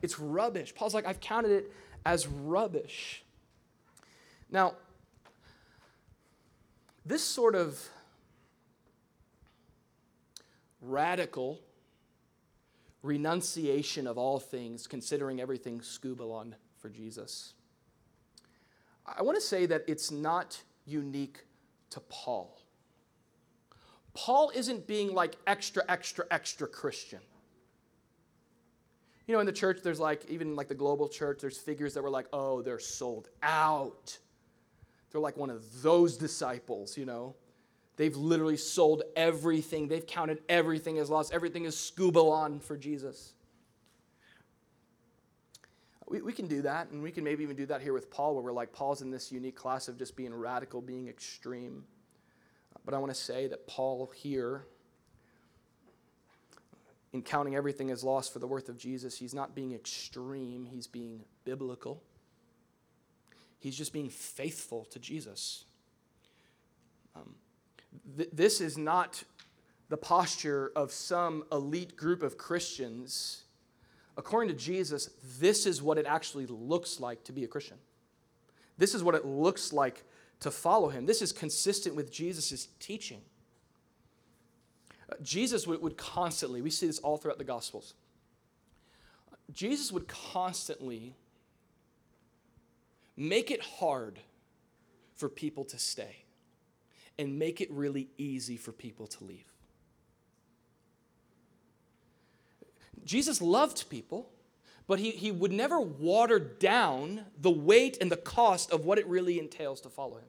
It's 0.00 0.16
rubbish. 0.20 0.72
Paul's 0.76 0.94
like, 0.94 1.06
I've 1.06 1.18
counted 1.18 1.50
it 1.50 1.72
as 2.06 2.28
rubbish. 2.28 3.24
Now, 4.48 4.74
this 7.04 7.24
sort 7.24 7.56
of 7.56 7.88
radical 10.86 11.60
renunciation 13.02 14.06
of 14.06 14.16
all 14.16 14.38
things, 14.38 14.86
considering 14.86 15.40
everything 15.40 15.80
skubalon 15.80 16.54
for 16.78 16.88
Jesus 16.88 17.54
I 19.06 19.22
want 19.22 19.36
to 19.36 19.44
say 19.44 19.66
that 19.66 19.84
it's 19.86 20.10
not 20.10 20.60
unique 20.86 21.44
to 21.90 22.00
Paul. 22.00 22.58
Paul 24.14 24.50
isn't 24.54 24.86
being 24.86 25.12
like 25.12 25.36
extra, 25.46 25.82
extra, 25.88 26.24
extra 26.30 26.66
Christian. 26.66 27.20
You 29.26 29.34
know, 29.34 29.40
in 29.40 29.46
the 29.46 29.52
church, 29.52 29.80
there's 29.82 30.00
like, 30.00 30.24
even 30.28 30.54
like 30.54 30.68
the 30.68 30.74
global 30.74 31.08
church, 31.08 31.40
there's 31.40 31.58
figures 31.58 31.94
that 31.94 32.02
were 32.02 32.10
like, 32.10 32.26
oh, 32.32 32.62
they're 32.62 32.78
sold 32.78 33.28
out. 33.42 34.18
They're 35.10 35.20
like 35.20 35.36
one 35.36 35.50
of 35.50 35.82
those 35.82 36.16
disciples, 36.16 36.96
you 36.96 37.04
know. 37.04 37.34
They've 37.96 38.16
literally 38.16 38.56
sold 38.56 39.02
everything, 39.14 39.88
they've 39.88 40.06
counted 40.06 40.42
everything 40.48 40.98
as 40.98 41.10
lost, 41.10 41.32
everything 41.32 41.64
is 41.64 41.76
skubalon 41.76 42.62
for 42.62 42.76
Jesus. 42.76 43.34
We, 46.06 46.20
we 46.20 46.32
can 46.32 46.46
do 46.48 46.62
that, 46.62 46.90
and 46.90 47.02
we 47.02 47.10
can 47.10 47.24
maybe 47.24 47.42
even 47.44 47.56
do 47.56 47.66
that 47.66 47.80
here 47.80 47.92
with 47.92 48.10
Paul, 48.10 48.34
where 48.34 48.42
we're 48.42 48.52
like, 48.52 48.72
Paul's 48.72 49.00
in 49.00 49.10
this 49.10 49.32
unique 49.32 49.56
class 49.56 49.88
of 49.88 49.96
just 49.96 50.16
being 50.16 50.34
radical, 50.34 50.80
being 50.80 51.08
extreme. 51.08 51.84
But 52.84 52.94
I 52.94 52.98
want 52.98 53.14
to 53.14 53.18
say 53.18 53.46
that 53.46 53.66
Paul 53.66 54.12
here, 54.14 54.66
in 57.12 57.22
counting 57.22 57.54
everything 57.54 57.90
as 57.90 58.04
lost 58.04 58.32
for 58.32 58.40
the 58.40 58.46
worth 58.46 58.68
of 58.68 58.76
Jesus, 58.76 59.16
he's 59.16 59.34
not 59.34 59.54
being 59.54 59.72
extreme, 59.72 60.66
he's 60.66 60.86
being 60.86 61.24
biblical. 61.44 62.02
He's 63.60 63.76
just 63.76 63.94
being 63.94 64.10
faithful 64.10 64.84
to 64.86 64.98
Jesus. 64.98 65.64
Um, 67.16 67.36
th- 68.16 68.30
this 68.32 68.60
is 68.60 68.76
not 68.78 69.24
the 69.88 69.96
posture 69.96 70.72
of 70.74 70.92
some 70.92 71.44
elite 71.52 71.96
group 71.96 72.22
of 72.22 72.38
Christians 72.38 73.44
according 74.16 74.48
to 74.48 74.54
Jesus, 74.54 75.10
this 75.38 75.66
is 75.66 75.82
what 75.82 75.98
it 75.98 76.06
actually 76.06 76.46
looks 76.46 77.00
like 77.00 77.24
to 77.24 77.32
be 77.32 77.44
a 77.44 77.48
Christian. 77.48 77.76
This 78.78 78.94
is 78.94 79.02
what 79.02 79.14
it 79.14 79.24
looks 79.24 79.72
like 79.72 80.04
to 80.40 80.50
follow 80.50 80.88
him. 80.88 81.06
This 81.06 81.22
is 81.22 81.32
consistent 81.32 81.94
with 81.94 82.12
Jesus' 82.12 82.68
teaching. 82.80 83.20
Jesus 85.22 85.66
would, 85.66 85.80
would 85.82 85.96
constantly, 85.96 86.62
we 86.62 86.70
see 86.70 86.86
this 86.86 86.98
all 86.98 87.16
throughout 87.16 87.38
the 87.38 87.44
Gospels, 87.44 87.94
Jesus 89.52 89.92
would 89.92 90.08
constantly 90.08 91.14
make 93.16 93.50
it 93.50 93.60
hard 93.60 94.18
for 95.14 95.28
people 95.28 95.64
to 95.66 95.78
stay 95.78 96.23
and 97.18 97.38
make 97.38 97.60
it 97.60 97.70
really 97.70 98.08
easy 98.18 98.56
for 98.56 98.72
people 98.72 99.06
to 99.06 99.24
leave. 99.24 99.54
Jesus 103.04 103.40
loved 103.40 103.88
people, 103.90 104.30
but 104.86 104.98
he, 104.98 105.10
he 105.10 105.30
would 105.30 105.52
never 105.52 105.80
water 105.80 106.38
down 106.38 107.24
the 107.40 107.50
weight 107.50 107.98
and 108.00 108.10
the 108.10 108.16
cost 108.16 108.70
of 108.70 108.84
what 108.84 108.98
it 108.98 109.06
really 109.06 109.38
entails 109.38 109.80
to 109.82 109.88
follow 109.90 110.16
him. 110.16 110.24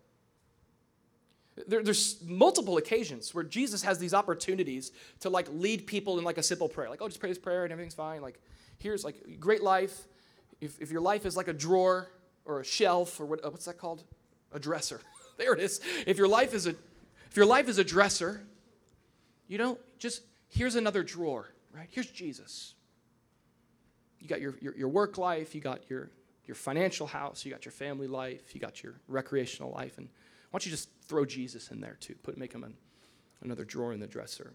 There, 1.67 1.81
there's 1.83 2.21
multiple 2.25 2.77
occasions 2.77 3.33
where 3.33 3.43
Jesus 3.43 3.81
has 3.83 3.97
these 3.97 4.13
opportunities 4.13 4.91
to 5.21 5.29
like 5.29 5.47
lead 5.51 5.88
people 5.88 6.17
in 6.19 6.25
like 6.25 6.38
a 6.38 6.43
simple 6.43 6.67
prayer, 6.67 6.89
like, 6.89 7.01
oh, 7.01 7.07
just 7.07 7.19
pray 7.19 7.29
this 7.29 7.39
prayer 7.39 7.63
and 7.63 7.71
everything's 7.71 7.93
fine. 7.93 8.21
Like, 8.21 8.41
here's 8.77 9.05
like 9.05 9.39
great 9.39 9.63
life. 9.63 10.05
If, 10.59 10.81
if 10.81 10.91
your 10.91 11.01
life 11.01 11.25
is 11.25 11.38
like 11.38 11.47
a 11.47 11.53
drawer 11.53 12.09
or 12.43 12.59
a 12.59 12.65
shelf 12.65 13.19
or 13.19 13.25
what, 13.25 13.43
what's 13.43 13.65
that 13.65 13.77
called? 13.77 14.03
A 14.51 14.59
dresser. 14.59 14.99
there 15.38 15.53
it 15.53 15.59
is. 15.59 15.81
If 16.05 16.17
your 16.17 16.27
life 16.27 16.53
is 16.53 16.67
a 16.67 16.75
if 17.29 17.36
your 17.36 17.45
life 17.45 17.67
is 17.67 17.77
a 17.77 17.83
dresser, 17.83 18.41
you 19.47 19.57
know, 19.57 19.77
just 19.97 20.21
here's 20.47 20.75
another 20.75 21.03
drawer 21.03 21.49
right? 21.75 21.89
Here's 21.91 22.07
Jesus. 22.07 22.73
You 24.19 24.27
got 24.27 24.41
your, 24.41 24.55
your, 24.61 24.75
your 24.75 24.89
work 24.89 25.17
life, 25.17 25.53
you 25.53 25.61
got 25.61 25.89
your, 25.89 26.09
your 26.45 26.55
financial 26.55 27.05
house, 27.05 27.45
you 27.45 27.51
got 27.51 27.65
your 27.65 27.71
family 27.71 28.07
life, 28.07 28.55
you 28.55 28.61
got 28.61 28.81
your 28.81 28.93
recreational 29.07 29.71
life, 29.71 29.97
and 29.97 30.07
why 30.49 30.59
don't 30.59 30.65
you 30.65 30.71
just 30.71 30.89
throw 31.07 31.25
Jesus 31.25 31.69
in 31.69 31.81
there 31.81 31.97
too? 31.99 32.15
Put 32.23 32.38
make 32.38 32.53
him 32.53 32.63
an, 32.63 32.75
another 33.43 33.65
drawer 33.65 33.93
in 33.93 33.99
the 33.99 34.07
dresser. 34.07 34.53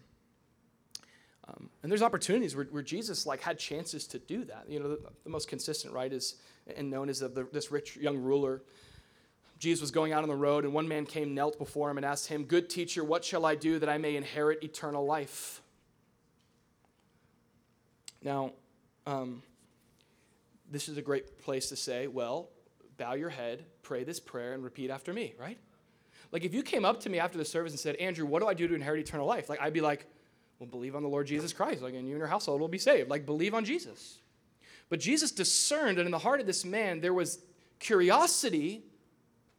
Um, 1.47 1.69
and 1.83 1.91
there's 1.91 2.01
opportunities 2.01 2.55
where, 2.55 2.65
where, 2.65 2.83
Jesus 2.83 3.25
like 3.25 3.41
had 3.41 3.57
chances 3.57 4.07
to 4.07 4.19
do 4.19 4.45
that. 4.45 4.65
You 4.67 4.79
know, 4.79 4.89
the, 4.89 4.99
the 5.23 5.29
most 5.29 5.47
consistent 5.47 5.93
right 5.93 6.11
is 6.11 6.35
and 6.75 6.89
known 6.89 7.09
as 7.09 7.19
the, 7.19 7.47
this 7.51 7.71
rich 7.71 7.97
young 7.97 8.17
ruler. 8.17 8.61
Jesus 9.61 9.79
was 9.79 9.91
going 9.91 10.11
out 10.11 10.23
on 10.23 10.29
the 10.29 10.35
road, 10.35 10.65
and 10.65 10.73
one 10.73 10.87
man 10.87 11.05
came, 11.05 11.35
knelt 11.35 11.59
before 11.59 11.91
him, 11.91 11.97
and 11.97 12.05
asked 12.05 12.27
him, 12.27 12.45
"Good 12.45 12.67
teacher, 12.67 13.03
what 13.03 13.23
shall 13.23 13.45
I 13.45 13.53
do 13.53 13.77
that 13.77 13.87
I 13.87 13.99
may 13.99 14.15
inherit 14.15 14.63
eternal 14.63 15.05
life?" 15.05 15.61
Now, 18.23 18.53
um, 19.05 19.43
this 20.71 20.87
is 20.87 20.97
a 20.97 21.01
great 21.01 21.39
place 21.39 21.69
to 21.69 21.75
say, 21.75 22.07
well, 22.07 22.49
bow 22.97 23.13
your 23.13 23.29
head, 23.29 23.65
pray 23.83 24.03
this 24.03 24.19
prayer, 24.19 24.53
and 24.53 24.63
repeat 24.63 24.89
after 24.89 25.13
me, 25.13 25.35
right? 25.39 25.59
Like 26.31 26.45
if 26.45 26.53
you 26.53 26.63
came 26.63 26.85
up 26.85 27.01
to 27.01 27.09
me 27.09 27.19
after 27.19 27.37
the 27.37 27.45
service 27.45 27.73
and 27.73 27.79
said, 27.79 27.95
Andrew, 27.97 28.25
what 28.25 28.41
do 28.41 28.47
I 28.47 28.53
do 28.53 28.67
to 28.67 28.73
inherit 28.73 29.01
eternal 29.01 29.27
life? 29.27 29.49
Like 29.49 29.61
I'd 29.61 29.73
be 29.73 29.81
like, 29.81 30.05
Well, 30.59 30.67
believe 30.67 30.95
on 30.95 31.03
the 31.03 31.09
Lord 31.09 31.27
Jesus 31.27 31.51
Christ, 31.51 31.81
like, 31.81 31.93
and 31.93 32.07
you 32.07 32.13
and 32.13 32.19
your 32.19 32.27
household 32.27 32.61
will 32.61 32.67
be 32.67 32.77
saved. 32.77 33.09
Like, 33.09 33.25
believe 33.25 33.53
on 33.53 33.65
Jesus. 33.65 34.19
But 34.89 34.99
Jesus 34.99 35.31
discerned 35.31 35.97
that 35.97 36.05
in 36.05 36.11
the 36.11 36.19
heart 36.19 36.39
of 36.39 36.45
this 36.45 36.63
man 36.63 37.01
there 37.01 37.13
was 37.13 37.39
curiosity, 37.79 38.83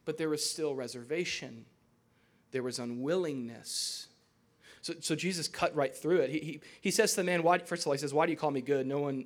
but 0.05 0.17
there 0.17 0.29
was 0.29 0.47
still 0.47 0.75
reservation. 0.75 1.65
There 2.51 2.63
was 2.63 2.79
unwillingness. 2.79 4.07
So, 4.81 4.93
so 4.99 5.15
Jesus 5.15 5.47
cut 5.47 5.73
right 5.75 5.95
through 5.95 6.19
it. 6.19 6.29
He, 6.29 6.39
he, 6.39 6.61
he 6.81 6.91
says 6.91 7.11
to 7.11 7.17
the 7.17 7.23
man, 7.23 7.41
why, 7.41 7.57
first 7.59 7.83
of 7.83 7.87
all, 7.87 7.93
he 7.93 7.99
says, 7.99 8.13
Why 8.13 8.25
do 8.25 8.31
you 8.31 8.37
call 8.37 8.51
me 8.51 8.61
good? 8.61 8.85
No 8.85 8.99
one 8.99 9.25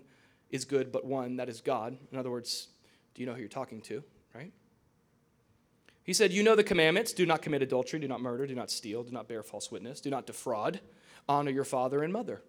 is 0.51 0.65
good 0.65 0.91
but 0.91 1.05
one, 1.05 1.37
that 1.37 1.49
is 1.49 1.61
God. 1.61 1.97
In 2.11 2.17
other 2.17 2.31
words, 2.31 2.67
do 3.13 3.21
you 3.21 3.25
know 3.25 3.33
who 3.33 3.39
you're 3.39 3.49
talking 3.49 3.81
to, 3.81 4.03
right? 4.33 4.51
He 6.03 6.13
said, 6.13 6.31
You 6.31 6.43
know 6.43 6.55
the 6.55 6.63
commandments 6.63 7.11
do 7.11 7.25
not 7.25 7.41
commit 7.41 7.61
adultery, 7.61 7.99
do 7.99 8.07
not 8.07 8.21
murder, 8.21 8.45
do 8.45 8.55
not 8.55 8.71
steal, 8.71 9.03
do 9.03 9.11
not 9.11 9.27
bear 9.27 9.43
false 9.43 9.71
witness, 9.71 9.99
do 9.99 10.09
not 10.09 10.27
defraud, 10.27 10.79
honor 11.27 11.51
your 11.51 11.65
father 11.65 12.03
and 12.03 12.13
mother. 12.13 12.41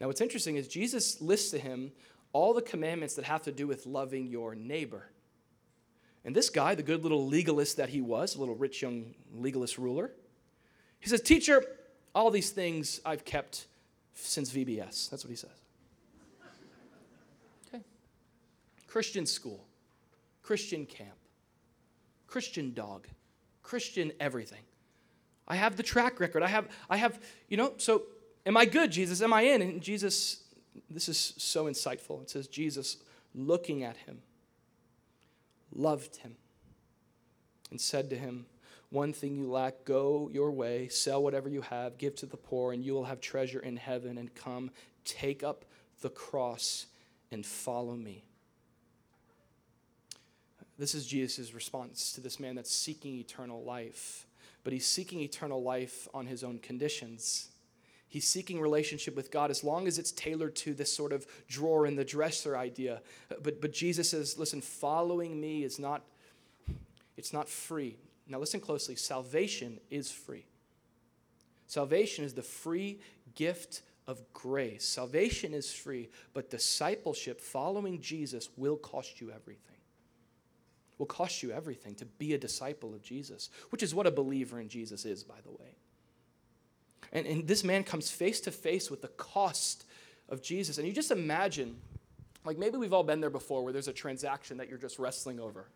Now, 0.00 0.08
what's 0.08 0.20
interesting 0.20 0.56
is 0.56 0.68
Jesus 0.68 1.20
lists 1.20 1.52
to 1.52 1.58
him 1.58 1.92
all 2.32 2.52
the 2.52 2.60
commandments 2.60 3.14
that 3.14 3.24
have 3.24 3.42
to 3.44 3.52
do 3.52 3.66
with 3.66 3.86
loving 3.86 4.26
your 4.26 4.54
neighbor. 4.54 5.08
And 6.26 6.34
this 6.34 6.50
guy, 6.50 6.74
the 6.74 6.82
good 6.82 7.04
little 7.04 7.24
legalist 7.28 7.76
that 7.76 7.88
he 7.88 8.00
was, 8.00 8.34
a 8.34 8.40
little 8.40 8.56
rich 8.56 8.82
young 8.82 9.14
legalist 9.32 9.78
ruler, 9.78 10.10
he 10.98 11.08
says, 11.08 11.20
Teacher, 11.20 11.64
all 12.16 12.32
these 12.32 12.50
things 12.50 13.00
I've 13.04 13.24
kept 13.24 13.66
since 14.12 14.50
VBS. 14.50 15.08
That's 15.08 15.24
what 15.24 15.30
he 15.30 15.36
says. 15.36 15.50
Okay. 17.68 17.84
Christian 18.88 19.24
school, 19.24 19.64
Christian 20.42 20.84
camp, 20.84 21.14
Christian 22.26 22.74
dog, 22.74 23.06
Christian 23.62 24.10
everything. 24.18 24.62
I 25.46 25.54
have 25.54 25.76
the 25.76 25.84
track 25.84 26.18
record. 26.18 26.42
I 26.42 26.48
have, 26.48 26.68
I 26.90 26.96
have, 26.96 27.20
you 27.48 27.56
know, 27.56 27.74
so 27.76 28.02
am 28.44 28.56
I 28.56 28.64
good, 28.64 28.90
Jesus? 28.90 29.22
Am 29.22 29.32
I 29.32 29.42
in? 29.42 29.62
And 29.62 29.80
Jesus, 29.80 30.42
this 30.90 31.08
is 31.08 31.34
so 31.36 31.66
insightful. 31.66 32.20
It 32.22 32.30
says, 32.30 32.48
Jesus, 32.48 32.96
looking 33.32 33.84
at 33.84 33.96
him, 33.96 34.22
loved 35.72 36.16
him, 36.16 36.36
and 37.70 37.80
said 37.80 38.10
to 38.10 38.16
him, 38.16 38.46
One 38.90 39.12
thing 39.12 39.36
you 39.36 39.50
lack, 39.50 39.84
go 39.84 40.30
your 40.32 40.50
way, 40.50 40.88
sell 40.88 41.22
whatever 41.22 41.48
you 41.48 41.62
have, 41.62 41.98
give 41.98 42.14
to 42.16 42.26
the 42.26 42.36
poor, 42.36 42.72
and 42.72 42.84
you 42.84 42.94
will 42.94 43.04
have 43.04 43.20
treasure 43.20 43.60
in 43.60 43.76
heaven, 43.76 44.18
and 44.18 44.34
come, 44.34 44.70
take 45.04 45.42
up 45.42 45.64
the 46.02 46.10
cross, 46.10 46.86
and 47.30 47.44
follow 47.44 47.94
me. 47.94 48.24
This 50.78 50.94
is 50.94 51.06
Jesus' 51.06 51.54
response 51.54 52.12
to 52.12 52.20
this 52.20 52.38
man 52.38 52.54
that's 52.54 52.74
seeking 52.74 53.16
eternal 53.16 53.64
life, 53.64 54.26
but 54.62 54.72
he's 54.72 54.86
seeking 54.86 55.20
eternal 55.20 55.62
life 55.62 56.06
on 56.12 56.26
his 56.26 56.44
own 56.44 56.58
conditions. 56.58 57.48
He's 58.08 58.26
seeking 58.26 58.60
relationship 58.60 59.16
with 59.16 59.30
God 59.30 59.50
as 59.50 59.64
long 59.64 59.86
as 59.86 59.98
it's 59.98 60.12
tailored 60.12 60.54
to 60.56 60.74
this 60.74 60.92
sort 60.92 61.12
of 61.12 61.26
drawer 61.48 61.86
in 61.86 61.96
the 61.96 62.04
dresser 62.04 62.56
idea. 62.56 63.02
But, 63.42 63.60
but 63.60 63.72
Jesus 63.72 64.10
says, 64.10 64.38
listen, 64.38 64.60
following 64.60 65.40
me 65.40 65.64
is 65.64 65.78
not, 65.78 66.02
it's 67.16 67.32
not 67.32 67.48
free. 67.48 67.96
Now 68.28 68.38
listen 68.38 68.60
closely. 68.60 68.96
Salvation 68.96 69.80
is 69.90 70.10
free. 70.10 70.46
Salvation 71.66 72.24
is 72.24 72.34
the 72.34 72.42
free 72.42 73.00
gift 73.34 73.82
of 74.06 74.20
grace. 74.32 74.86
Salvation 74.86 75.52
is 75.52 75.72
free, 75.72 76.08
but 76.32 76.48
discipleship, 76.48 77.40
following 77.40 78.00
Jesus, 78.00 78.48
will 78.56 78.76
cost 78.76 79.20
you 79.20 79.32
everything 79.32 79.76
will 80.98 81.06
cost 81.06 81.42
you 81.42 81.50
everything 81.52 81.94
to 81.94 82.04
be 82.04 82.34
a 82.34 82.38
disciple 82.38 82.94
of 82.94 83.02
Jesus, 83.02 83.50
which 83.70 83.82
is 83.82 83.94
what 83.94 84.06
a 84.06 84.10
believer 84.10 84.60
in 84.60 84.68
Jesus 84.68 85.04
is, 85.04 85.22
by 85.22 85.40
the 85.44 85.50
way. 85.50 85.76
And, 87.12 87.26
and 87.26 87.46
this 87.46 87.64
man 87.64 87.84
comes 87.84 88.10
face 88.10 88.40
to 88.42 88.50
face 88.50 88.90
with 88.90 89.02
the 89.02 89.08
cost 89.08 89.84
of 90.28 90.42
Jesus. 90.42 90.78
And 90.78 90.86
you 90.86 90.92
just 90.92 91.10
imagine, 91.10 91.76
like 92.44 92.58
maybe 92.58 92.76
we've 92.76 92.92
all 92.92 93.04
been 93.04 93.20
there 93.20 93.30
before 93.30 93.62
where 93.62 93.72
there's 93.72 93.88
a 93.88 93.92
transaction 93.92 94.56
that 94.58 94.68
you're 94.68 94.78
just 94.78 94.98
wrestling 94.98 95.40
over. 95.40 95.68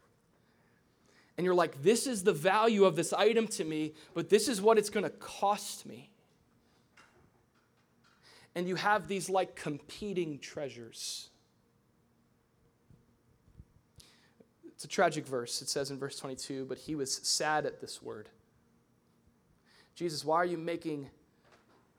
And 1.37 1.45
you're 1.45 1.55
like, 1.55 1.83
this 1.83 2.07
is 2.07 2.23
the 2.23 2.33
value 2.33 2.85
of 2.85 2.97
this 2.97 3.13
item 3.13 3.47
to 3.49 3.65
me, 3.65 3.95
but 4.15 4.29
this 4.29 4.49
is 4.49 4.61
what 4.61 4.77
it's 4.77 4.91
going 4.91 5.05
to 5.05 5.11
cost 5.11 5.87
me. 5.87 6.11
And 8.55 8.69
you 8.69 8.75
have 8.75 9.09
these 9.09 9.31
like 9.31 9.55
competing 9.55 10.39
treasures. 10.39 11.31
It's 14.67 14.85
a 14.85 14.89
tragic 14.89 15.27
verse. 15.27 15.63
It 15.63 15.69
says 15.69 15.91
in 15.91 15.99
verse 15.99 16.19
22, 16.19 16.65
but 16.65 16.79
he 16.79 16.95
was 16.95 17.15
sad 17.15 17.65
at 17.65 17.81
this 17.81 18.03
word. 18.03 18.29
Jesus, 19.95 20.25
why 20.25 20.37
are 20.37 20.45
you 20.47 20.59
making 20.59 21.11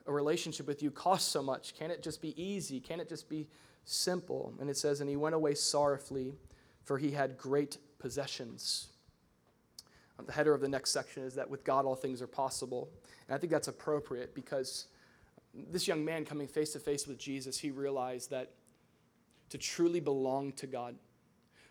a 0.08 0.12
relationship 0.12 0.68
with 0.68 0.82
you 0.82 0.92
cost 0.92 1.32
so 1.32 1.42
much? 1.42 1.74
Can't 1.76 1.92
it 1.92 2.02
just 2.02 2.22
be 2.22 2.42
easy? 2.42 2.80
Can't 2.80 3.02
it 3.02 3.10
just 3.10 3.30
be 3.30 3.48
simple? 3.84 4.54
And 4.60 4.70
it 4.70 4.78
says, 4.78 5.02
and 5.02 5.10
he 5.10 5.16
went 5.16 5.36
away 5.36 5.56
sorrowfully, 5.56 6.34
for 6.84 6.98
he 6.98 7.12
had 7.12 7.38
great 7.38 7.78
possessions. 8.00 8.88
The 10.26 10.32
header 10.32 10.54
of 10.54 10.62
the 10.62 10.70
next 10.70 10.92
section 10.92 11.24
is 11.24 11.36
that 11.36 11.50
with 11.50 11.64
God 11.64 11.86
all 11.86 11.96
things 11.96 12.22
are 12.22 12.28
possible. 12.28 12.90
And 13.28 13.36
I 13.36 13.40
think 13.40 13.52
that's 13.52 13.68
appropriate 13.68 14.36
because 14.36 14.88
this 15.54 15.88
young 15.88 16.06
man 16.06 16.26
coming 16.26 16.48
face 16.48 16.74
to 16.74 16.80
face 16.80 17.08
with 17.08 17.18
Jesus, 17.18 17.58
he 17.58 17.72
realized 17.72 18.30
that 18.30 18.52
to 19.50 19.58
truly 19.58 20.00
belong 20.00 20.54
to 20.54 20.68
God, 20.68 20.96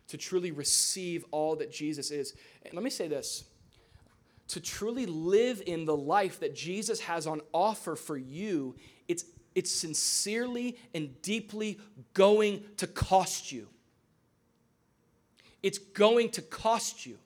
to 0.09 0.19
truly 0.19 0.51
receive 0.51 1.25
all 1.31 1.57
that 1.57 1.73
Jesus 1.73 2.11
is. 2.11 2.35
And 2.65 2.75
let 2.75 2.83
me 2.83 2.91
say 2.91 3.09
this 3.09 3.45
to 4.51 4.61
truly 4.61 5.07
live 5.07 5.63
in 5.67 5.85
the 5.85 5.97
life 5.97 6.41
that 6.41 6.55
Jesus 6.55 7.01
has 7.01 7.27
on 7.27 7.41
offer 7.53 7.97
for 7.97 8.17
you, 8.17 8.77
it's, 9.09 9.25
it's 9.55 9.71
sincerely 9.71 10.79
and 10.95 11.21
deeply 11.23 11.79
going 12.15 12.65
to 12.79 12.87
cost 12.87 13.53
you. 13.53 13.69
It's 15.63 15.79
going 15.79 16.31
to 16.31 16.43
cost 16.43 17.07
you. 17.07 17.19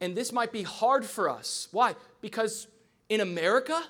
And 0.00 0.16
this 0.16 0.32
might 0.32 0.52
be 0.52 0.62
hard 0.62 1.04
for 1.04 1.28
us. 1.28 1.68
Why? 1.70 1.94
Because 2.20 2.66
in 3.08 3.20
America, 3.20 3.82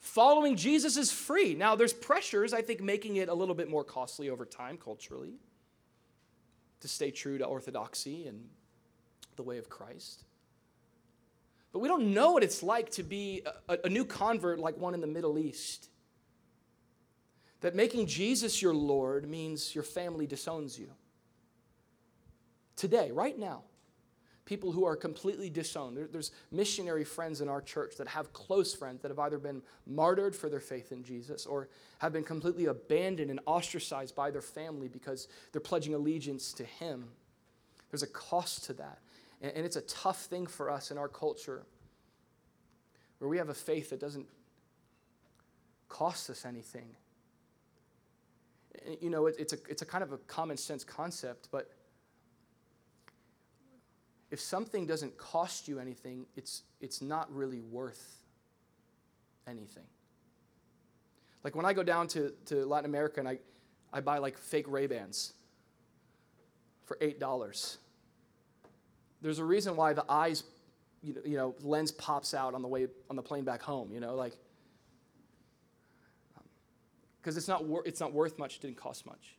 following 0.00 0.56
Jesus 0.56 0.96
is 0.96 1.12
free. 1.12 1.54
Now, 1.54 1.76
there's 1.76 1.92
pressures, 1.92 2.52
I 2.52 2.62
think, 2.62 2.80
making 2.80 3.16
it 3.16 3.28
a 3.28 3.34
little 3.34 3.54
bit 3.54 3.68
more 3.68 3.84
costly 3.84 4.30
over 4.30 4.44
time 4.44 4.76
culturally 4.76 5.34
to 6.80 6.88
stay 6.88 7.10
true 7.10 7.38
to 7.38 7.44
orthodoxy 7.44 8.26
and 8.26 8.48
the 9.36 9.42
way 9.42 9.58
of 9.58 9.68
Christ. 9.68 10.24
But 11.74 11.80
we 11.80 11.88
don't 11.88 12.14
know 12.14 12.30
what 12.30 12.44
it's 12.44 12.62
like 12.62 12.90
to 12.92 13.02
be 13.02 13.42
a, 13.68 13.78
a, 13.82 13.88
new 13.88 14.04
convert 14.04 14.60
like 14.60 14.78
one 14.78 14.94
in 14.94 15.00
the 15.00 15.08
Middle 15.08 15.40
East. 15.40 15.88
That 17.62 17.74
making 17.74 18.06
Jesus 18.06 18.62
your 18.62 18.72
Lord 18.72 19.28
means 19.28 19.74
your 19.74 19.82
family 19.82 20.24
disowns 20.24 20.78
you. 20.78 20.88
Today, 22.76 23.10
right 23.10 23.36
now, 23.36 23.62
people 24.44 24.70
who 24.70 24.84
are 24.84 24.94
completely 24.94 25.50
disowned. 25.50 25.96
There, 25.96 26.06
there's 26.06 26.30
missionary 26.52 27.02
friends 27.02 27.40
in 27.40 27.48
our 27.48 27.60
church 27.60 27.96
that 27.96 28.06
have 28.06 28.32
close 28.32 28.72
friends 28.72 29.02
that 29.02 29.08
have 29.10 29.18
either 29.18 29.38
been 29.38 29.60
martyred 29.84 30.36
for 30.36 30.48
their 30.48 30.60
faith 30.60 30.92
in 30.92 31.02
Jesus 31.02 31.44
or 31.44 31.68
have 31.98 32.12
been 32.12 32.22
completely 32.22 32.66
abandoned 32.66 33.32
and 33.32 33.40
ostracized 33.46 34.14
by 34.14 34.30
their 34.30 34.42
family 34.42 34.86
because 34.86 35.26
they're 35.50 35.60
pledging 35.60 35.94
allegiance 35.94 36.52
to 36.52 36.62
Him. 36.62 37.08
There's 37.90 38.04
a 38.04 38.06
cost 38.06 38.64
to 38.66 38.74
that. 38.74 39.00
And, 39.40 39.52
and 39.56 39.66
it's 39.66 39.76
a 39.76 39.82
tough 39.82 40.22
thing 40.22 40.46
for 40.46 40.70
us 40.70 40.90
in 40.90 40.98
our 40.98 41.08
culture 41.08 41.66
where 43.18 43.28
we 43.28 43.38
have 43.38 43.48
a 43.48 43.54
faith 43.54 43.90
that 43.90 44.00
doesn't 44.00 44.26
cost 45.88 46.28
us 46.30 46.44
anything. 46.44 46.96
You 49.00 49.10
know, 49.10 49.26
it, 49.26 49.36
it's, 49.38 49.52
a, 49.52 49.58
it's 49.68 49.82
a 49.82 49.86
kind 49.86 50.02
of 50.02 50.12
a 50.12 50.18
common 50.18 50.56
sense 50.56 50.84
concept, 50.84 51.48
but 51.50 51.70
if 54.30 54.40
something 54.40 54.86
doesn't 54.86 55.16
cost 55.16 55.68
you 55.68 55.78
anything, 55.78 56.26
it's, 56.36 56.62
it's 56.80 57.00
not 57.00 57.32
really 57.32 57.60
worth 57.60 58.20
anything. 59.46 59.84
Like 61.44 61.54
when 61.54 61.64
I 61.64 61.72
go 61.72 61.82
down 61.82 62.08
to, 62.08 62.32
to 62.46 62.64
Latin 62.66 62.86
America 62.86 63.20
and 63.20 63.28
I, 63.28 63.38
I 63.92 64.00
buy 64.00 64.18
like 64.18 64.36
fake 64.36 64.66
Ray-Bans 64.66 65.34
for 66.84 66.96
$8. 66.96 67.76
There's 69.24 69.38
a 69.38 69.44
reason 69.44 69.74
why 69.74 69.94
the 69.94 70.04
eyes, 70.06 70.44
you 71.02 71.14
know, 71.14 71.20
you 71.24 71.36
know, 71.38 71.54
lens 71.62 71.90
pops 71.90 72.34
out 72.34 72.52
on 72.52 72.60
the 72.60 72.68
way 72.68 72.88
on 73.08 73.16
the 73.16 73.22
plane 73.22 73.42
back 73.42 73.62
home, 73.62 73.90
you 73.90 73.98
know, 73.98 74.14
like 74.14 74.36
because 77.22 77.38
it's 77.38 77.48
not 77.48 77.64
wor- 77.64 77.82
it's 77.86 78.00
not 78.00 78.12
worth 78.12 78.38
much, 78.38 78.56
it 78.56 78.60
didn't 78.60 78.76
cost 78.76 79.06
much. 79.06 79.36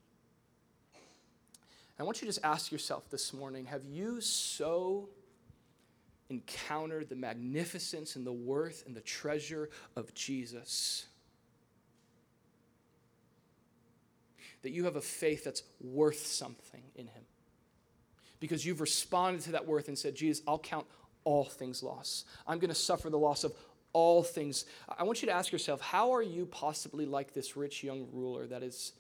I 2.00 2.04
want 2.04 2.18
you 2.18 2.22
to 2.22 2.34
just 2.34 2.44
ask 2.44 2.72
yourself 2.72 3.12
this 3.12 3.32
morning 3.32 3.66
have 3.66 3.86
you 3.86 4.22
so 4.22 5.10
encountered 6.32 7.08
the 7.08 7.16
magnificence 7.16 8.16
and 8.16 8.26
the 8.26 8.34
worth 8.34 8.84
and 8.88 8.96
the 8.96 9.02
treasure 9.02 9.70
of 9.96 10.16
Jesus 10.16 11.06
that 14.64 14.72
you 14.72 14.86
have 14.86 14.96
a 14.96 15.02
faith 15.02 15.44
that's 15.44 15.62
worth 15.80 16.26
something 16.26 16.82
in 16.96 17.06
Him? 17.06 17.25
Because 18.40 18.66
you've 18.66 18.82
responded 18.82 19.42
to 19.44 19.52
that 19.54 19.66
worth 19.66 19.88
and 19.88 19.98
said, 19.98 20.16
Jesus, 20.16 20.44
I'll 20.48 20.60
count 20.60 20.86
all 21.24 21.46
things 21.46 21.82
lost. 21.82 22.28
I'm 22.48 22.60
going 22.60 22.70
to 22.70 22.76
suffer 22.76 23.10
the 23.10 23.18
loss 23.18 23.44
of 23.44 23.54
all 23.94 24.24
things. 24.24 24.66
I 24.98 25.04
want 25.04 25.22
you 25.22 25.28
to 25.28 25.34
ask 25.34 25.52
yourself 25.52 25.82
how 25.82 26.14
are 26.14 26.22
you 26.22 26.46
possibly 26.46 27.06
like 27.06 27.34
this 27.34 27.56
rich 27.56 27.84
young 27.84 28.08
ruler 28.12 28.46
that 28.48 28.62
is 28.62 28.94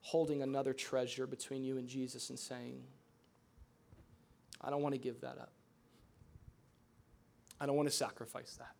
holding 0.00 0.42
another 0.42 0.72
treasure 0.72 1.26
between 1.26 1.64
you 1.64 1.78
and 1.78 1.88
Jesus 1.88 2.30
and 2.30 2.38
saying, 2.38 2.82
I 4.60 4.70
don't 4.70 4.82
want 4.82 4.94
to 4.94 5.00
give 5.00 5.20
that 5.22 5.38
up. 5.38 5.50
I 7.60 7.66
don't 7.66 7.76
want 7.76 7.88
to 7.88 7.94
sacrifice 7.94 8.58
that. 8.58 8.74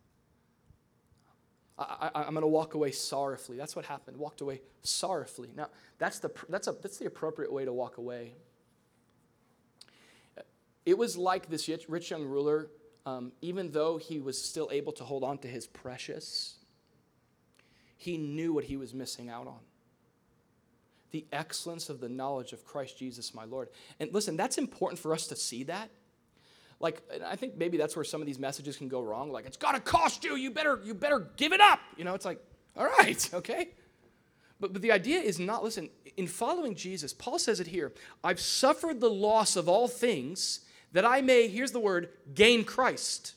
I, 1.79 2.23
am 2.25 2.33
going 2.33 2.41
to 2.41 2.47
walk 2.47 2.73
away 2.73 2.91
sorrowfully. 2.91 3.57
That's 3.57 3.75
what 3.75 3.85
happened. 3.85 4.17
Walked 4.17 4.41
away 4.41 4.61
sorrowfully. 4.81 5.49
Now, 5.55 5.67
that's 5.99 6.19
the, 6.19 6.31
that's, 6.49 6.67
a, 6.67 6.71
that's 6.71 6.97
the 6.97 7.05
appropriate 7.05 7.51
way 7.51 7.65
to 7.65 7.73
walk 7.73 7.97
away. 7.97 8.33
It 10.87 10.97
was 10.97 11.17
like 11.17 11.49
this 11.49 11.67
rich 11.89 12.11
young 12.11 12.23
ruler, 12.23 12.69
um, 13.05 13.33
even 13.41 13.71
though 13.71 13.97
he 13.97 14.19
was 14.19 14.41
still 14.41 14.69
able 14.71 14.93
to 14.93 15.03
hold 15.03 15.21
on 15.21 15.37
to 15.39 15.47
his 15.49 15.67
precious, 15.67 16.55
he 17.97 18.17
knew 18.17 18.53
what 18.53 18.63
he 18.63 18.77
was 18.77 18.93
missing 18.93 19.29
out 19.29 19.47
on. 19.47 19.59
The 21.11 21.25
excellence 21.33 21.89
of 21.89 21.99
the 21.99 22.07
knowledge 22.07 22.53
of 22.53 22.63
Christ 22.63 22.97
Jesus, 22.97 23.33
my 23.33 23.43
Lord. 23.43 23.67
And 23.99 24.13
listen, 24.13 24.37
that's 24.37 24.57
important 24.57 24.97
for 24.97 25.13
us 25.13 25.27
to 25.27 25.35
see 25.35 25.63
that. 25.63 25.89
Like 26.79 27.01
i 27.25 27.35
think 27.35 27.57
maybe 27.57 27.75
that's 27.77 27.95
where 27.97 28.05
some 28.05 28.21
of 28.21 28.27
these 28.27 28.39
messages 28.39 28.77
can 28.77 28.87
go 28.87 29.01
wrong. 29.01 29.29
Like 29.29 29.45
it's 29.45 29.57
got 29.57 29.73
to 29.73 29.81
cost 29.81 30.23
you. 30.23 30.37
You 30.37 30.51
better 30.51 30.79
you 30.85 30.93
better 30.93 31.19
give 31.35 31.51
it 31.51 31.59
up. 31.59 31.81
You 31.97 32.05
know 32.05 32.13
it's 32.13 32.23
like 32.23 32.39
all 32.77 32.85
right 32.85 33.29
okay. 33.33 33.71
But, 34.61 34.71
but 34.71 34.81
the 34.81 34.93
idea 34.93 35.19
is 35.19 35.37
not 35.37 35.65
listen 35.65 35.89
in 36.15 36.25
following 36.25 36.73
jesus 36.73 37.13
paul 37.13 37.37
says 37.37 37.59
it 37.59 37.67
here 37.67 37.93
i've 38.23 38.39
suffered 38.39 38.99
the 38.99 39.09
loss 39.09 39.55
of 39.55 39.69
all 39.69 39.87
things 39.87 40.61
that 40.93 41.05
i 41.05 41.21
may 41.21 41.47
here's 41.47 41.71
the 41.71 41.79
word 41.79 42.09
gain 42.33 42.63
christ 42.63 43.33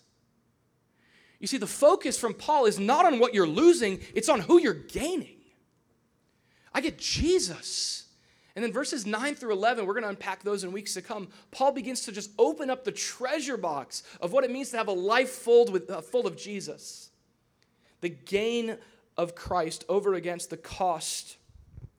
you 1.38 1.46
see 1.46 1.58
the 1.58 1.66
focus 1.66 2.18
from 2.18 2.34
paul 2.34 2.66
is 2.66 2.78
not 2.78 3.06
on 3.06 3.18
what 3.18 3.34
you're 3.34 3.46
losing 3.46 4.00
it's 4.14 4.28
on 4.28 4.40
who 4.40 4.58
you're 4.58 4.74
gaining 4.74 5.38
i 6.72 6.80
get 6.80 6.98
jesus 6.98 8.00
and 8.56 8.64
then 8.64 8.72
verses 8.72 9.06
9 9.06 9.36
through 9.36 9.52
11, 9.52 9.86
we're 9.86 9.94
going 9.94 10.02
to 10.02 10.10
unpack 10.10 10.42
those 10.42 10.64
in 10.64 10.72
weeks 10.72 10.94
to 10.94 11.02
come. 11.02 11.28
Paul 11.50 11.72
begins 11.72 12.02
to 12.02 12.12
just 12.12 12.30
open 12.38 12.68
up 12.68 12.84
the 12.84 12.92
treasure 12.92 13.56
box 13.56 14.02
of 14.20 14.32
what 14.32 14.44
it 14.44 14.50
means 14.50 14.70
to 14.70 14.76
have 14.76 14.88
a 14.88 14.92
life 14.92 15.30
full, 15.30 15.66
with, 15.66 15.88
uh, 15.88 16.00
full 16.00 16.26
of 16.26 16.36
Jesus. 16.36 17.10
The 18.00 18.08
gain 18.08 18.76
of 19.16 19.34
Christ 19.34 19.84
over 19.88 20.14
against 20.14 20.50
the 20.50 20.56
cost 20.56 21.36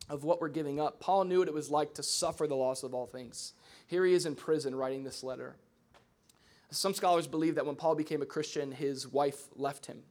of 0.10 0.24
what 0.24 0.42
we're 0.42 0.50
giving 0.50 0.80
up. 0.80 1.00
Paul 1.00 1.24
knew 1.24 1.40
what 1.40 1.48
it 1.48 1.54
was 1.54 1.70
like 1.70 1.94
to 1.96 2.04
suffer 2.04 2.48
the 2.48 2.56
loss 2.56 2.84
of 2.84 2.94
all 2.94 3.08
things. 3.08 3.54
Here 3.92 4.06
he 4.06 4.14
is 4.14 4.26
in 4.26 4.36
prison 4.36 4.74
writing 4.74 5.04
this 5.04 5.22
letter. 5.22 5.58
Some 6.70 6.94
scholars 6.94 7.28
believe 7.28 7.56
that 7.56 7.66
when 7.66 7.76
Paul 7.76 7.94
became 7.94 8.22
a 8.22 8.26
Christian, 8.26 8.72
his 8.72 9.06
wife 9.06 9.50
left 9.58 9.86
him. 9.86 10.04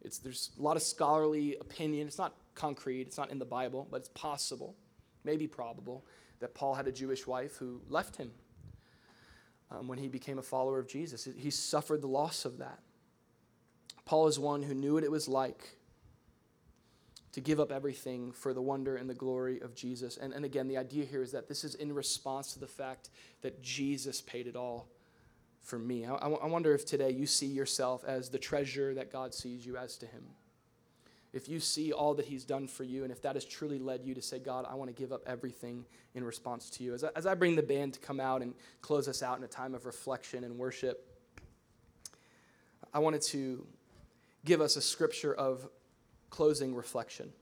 It's, 0.00 0.18
there's 0.18 0.52
a 0.56 0.62
lot 0.62 0.76
of 0.76 0.82
scholarly 0.84 1.56
opinion. 1.60 2.06
It's 2.06 2.18
not 2.18 2.36
concrete, 2.54 3.08
it's 3.08 3.18
not 3.18 3.32
in 3.32 3.40
the 3.40 3.44
Bible, 3.44 3.88
but 3.90 3.96
it's 3.96 4.10
possible 4.10 4.76
maybe 5.24 5.48
probable, 5.48 6.06
that 6.38 6.54
Paul 6.54 6.74
had 6.74 6.86
a 6.86 6.92
Jewish 6.92 7.26
wife 7.26 7.56
who 7.56 7.82
left 7.88 8.14
him 8.14 8.30
um, 9.72 9.88
when 9.88 9.98
he 9.98 10.06
became 10.06 10.38
a 10.38 10.42
follower 10.42 10.78
of 10.78 10.86
Jesus. 10.86 11.28
He 11.36 11.50
suffered 11.50 12.02
the 12.02 12.06
loss 12.06 12.44
of 12.44 12.58
that. 12.58 12.78
Paul 14.04 14.28
is 14.28 14.38
one 14.38 14.62
who 14.62 14.72
knew 14.72 14.94
what 14.94 15.02
it 15.02 15.10
was 15.10 15.26
like 15.26 15.75
to 17.36 17.42
give 17.42 17.60
up 17.60 17.70
everything 17.70 18.32
for 18.32 18.54
the 18.54 18.62
wonder 18.62 18.96
and 18.96 19.10
the 19.10 19.14
glory 19.14 19.60
of 19.60 19.74
Jesus. 19.74 20.16
And, 20.16 20.32
and 20.32 20.42
again, 20.42 20.68
the 20.68 20.78
idea 20.78 21.04
here 21.04 21.22
is 21.22 21.32
that 21.32 21.48
this 21.48 21.64
is 21.64 21.74
in 21.74 21.92
response 21.92 22.54
to 22.54 22.58
the 22.58 22.66
fact 22.66 23.10
that 23.42 23.62
Jesus 23.62 24.22
paid 24.22 24.46
it 24.46 24.56
all 24.56 24.88
for 25.60 25.78
me. 25.78 26.06
I, 26.06 26.14
I 26.14 26.46
wonder 26.46 26.74
if 26.74 26.86
today 26.86 27.10
you 27.10 27.26
see 27.26 27.44
yourself 27.44 28.04
as 28.06 28.30
the 28.30 28.38
treasure 28.38 28.94
that 28.94 29.12
God 29.12 29.34
sees 29.34 29.66
you 29.66 29.76
as 29.76 29.98
to 29.98 30.06
Him 30.06 30.22
if 31.34 31.46
you 31.46 31.60
see 31.60 31.92
all 31.92 32.14
that 32.14 32.24
He's 32.24 32.44
done 32.44 32.66
for 32.66 32.84
you, 32.84 33.02
and 33.02 33.12
if 33.12 33.20
that 33.20 33.34
has 33.34 33.44
truly 33.44 33.78
led 33.78 34.02
you 34.02 34.14
to 34.14 34.22
say, 34.22 34.38
God, 34.38 34.64
I 34.66 34.74
want 34.74 34.88
to 34.88 34.98
give 34.98 35.12
up 35.12 35.20
everything 35.26 35.84
in 36.14 36.24
response 36.24 36.70
to 36.70 36.84
you. 36.84 36.94
As 36.94 37.04
I, 37.04 37.10
as 37.14 37.26
I 37.26 37.34
bring 37.34 37.54
the 37.54 37.62
band 37.62 37.92
to 37.92 38.00
come 38.00 38.18
out 38.18 38.40
and 38.40 38.54
close 38.80 39.06
us 39.06 39.22
out 39.22 39.36
in 39.36 39.44
a 39.44 39.48
time 39.48 39.74
of 39.74 39.84
reflection 39.84 40.44
and 40.44 40.56
worship, 40.56 41.06
I 42.94 43.00
wanted 43.00 43.20
to 43.22 43.66
give 44.46 44.62
us 44.62 44.76
a 44.76 44.80
scripture 44.80 45.34
of 45.34 45.68
closing 46.30 46.74
reflection. 46.74 47.32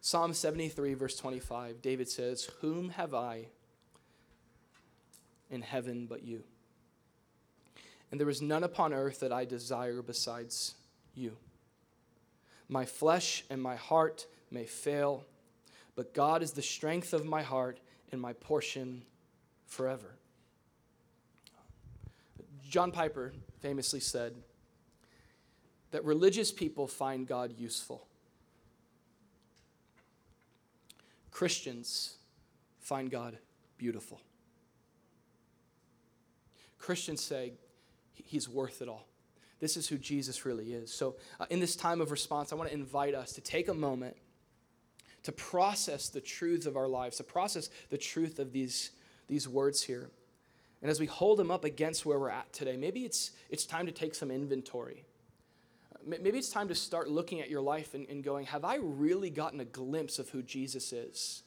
Psalm 0.00 0.34
73, 0.34 0.94
verse 0.94 1.16
25, 1.16 1.80
David 1.80 2.08
says, 2.08 2.50
Whom 2.60 2.90
have 2.90 3.14
I 3.14 3.46
in 5.48 5.62
heaven 5.62 6.06
but 6.06 6.24
you? 6.24 6.42
And 8.10 8.20
there 8.20 8.28
is 8.28 8.42
none 8.42 8.64
upon 8.64 8.92
earth 8.92 9.20
that 9.20 9.32
I 9.32 9.44
desire 9.44 10.02
besides 10.02 10.74
you. 11.14 11.36
My 12.68 12.84
flesh 12.84 13.44
and 13.48 13.62
my 13.62 13.76
heart 13.76 14.26
may 14.50 14.66
fail, 14.66 15.24
but 15.94 16.14
God 16.14 16.42
is 16.42 16.52
the 16.52 16.62
strength 16.62 17.12
of 17.12 17.24
my 17.24 17.42
heart 17.42 17.78
and 18.10 18.20
my 18.20 18.32
portion 18.32 19.02
forever. 19.66 20.16
John 22.68 22.90
Piper 22.90 23.32
famously 23.60 24.00
said 24.00 24.34
that 25.92 26.04
religious 26.04 26.50
people 26.50 26.86
find 26.86 27.26
God 27.26 27.54
useful. 27.56 28.06
Christians 31.30 32.16
find 32.80 33.10
God 33.10 33.38
beautiful. 33.78 34.20
Christians 36.78 37.22
say, 37.22 37.52
He's 38.14 38.48
worth 38.48 38.82
it 38.82 38.88
all. 38.88 39.06
This 39.60 39.76
is 39.76 39.86
who 39.86 39.96
Jesus 39.96 40.44
really 40.44 40.72
is. 40.72 40.92
So, 40.92 41.16
uh, 41.38 41.46
in 41.48 41.60
this 41.60 41.76
time 41.76 42.00
of 42.00 42.10
response, 42.10 42.52
I 42.52 42.56
want 42.56 42.68
to 42.70 42.74
invite 42.74 43.14
us 43.14 43.32
to 43.34 43.40
take 43.40 43.68
a 43.68 43.74
moment 43.74 44.16
to 45.22 45.32
process 45.32 46.08
the 46.08 46.20
truth 46.20 46.66
of 46.66 46.76
our 46.76 46.88
lives, 46.88 47.18
to 47.18 47.24
process 47.24 47.70
the 47.90 47.98
truth 47.98 48.38
of 48.38 48.52
these, 48.52 48.90
these 49.28 49.48
words 49.48 49.82
here. 49.82 50.10
And 50.80 50.90
as 50.90 50.98
we 50.98 51.06
hold 51.06 51.38
them 51.38 51.50
up 51.50 51.64
against 51.64 52.04
where 52.04 52.18
we're 52.18 52.30
at 52.30 52.52
today, 52.52 52.76
maybe 52.76 53.04
it's, 53.04 53.30
it's 53.48 53.64
time 53.64 53.86
to 53.86 53.92
take 53.92 54.14
some 54.16 54.30
inventory. 54.30 55.04
Maybe 56.04 56.38
it's 56.38 56.50
time 56.50 56.68
to 56.68 56.74
start 56.74 57.08
looking 57.08 57.40
at 57.40 57.48
your 57.48 57.60
life 57.60 57.94
and, 57.94 58.08
and 58.08 58.24
going, 58.24 58.46
Have 58.46 58.64
I 58.64 58.76
really 58.76 59.30
gotten 59.30 59.60
a 59.60 59.64
glimpse 59.64 60.18
of 60.18 60.28
who 60.30 60.42
Jesus 60.42 60.92
is? 60.92 61.42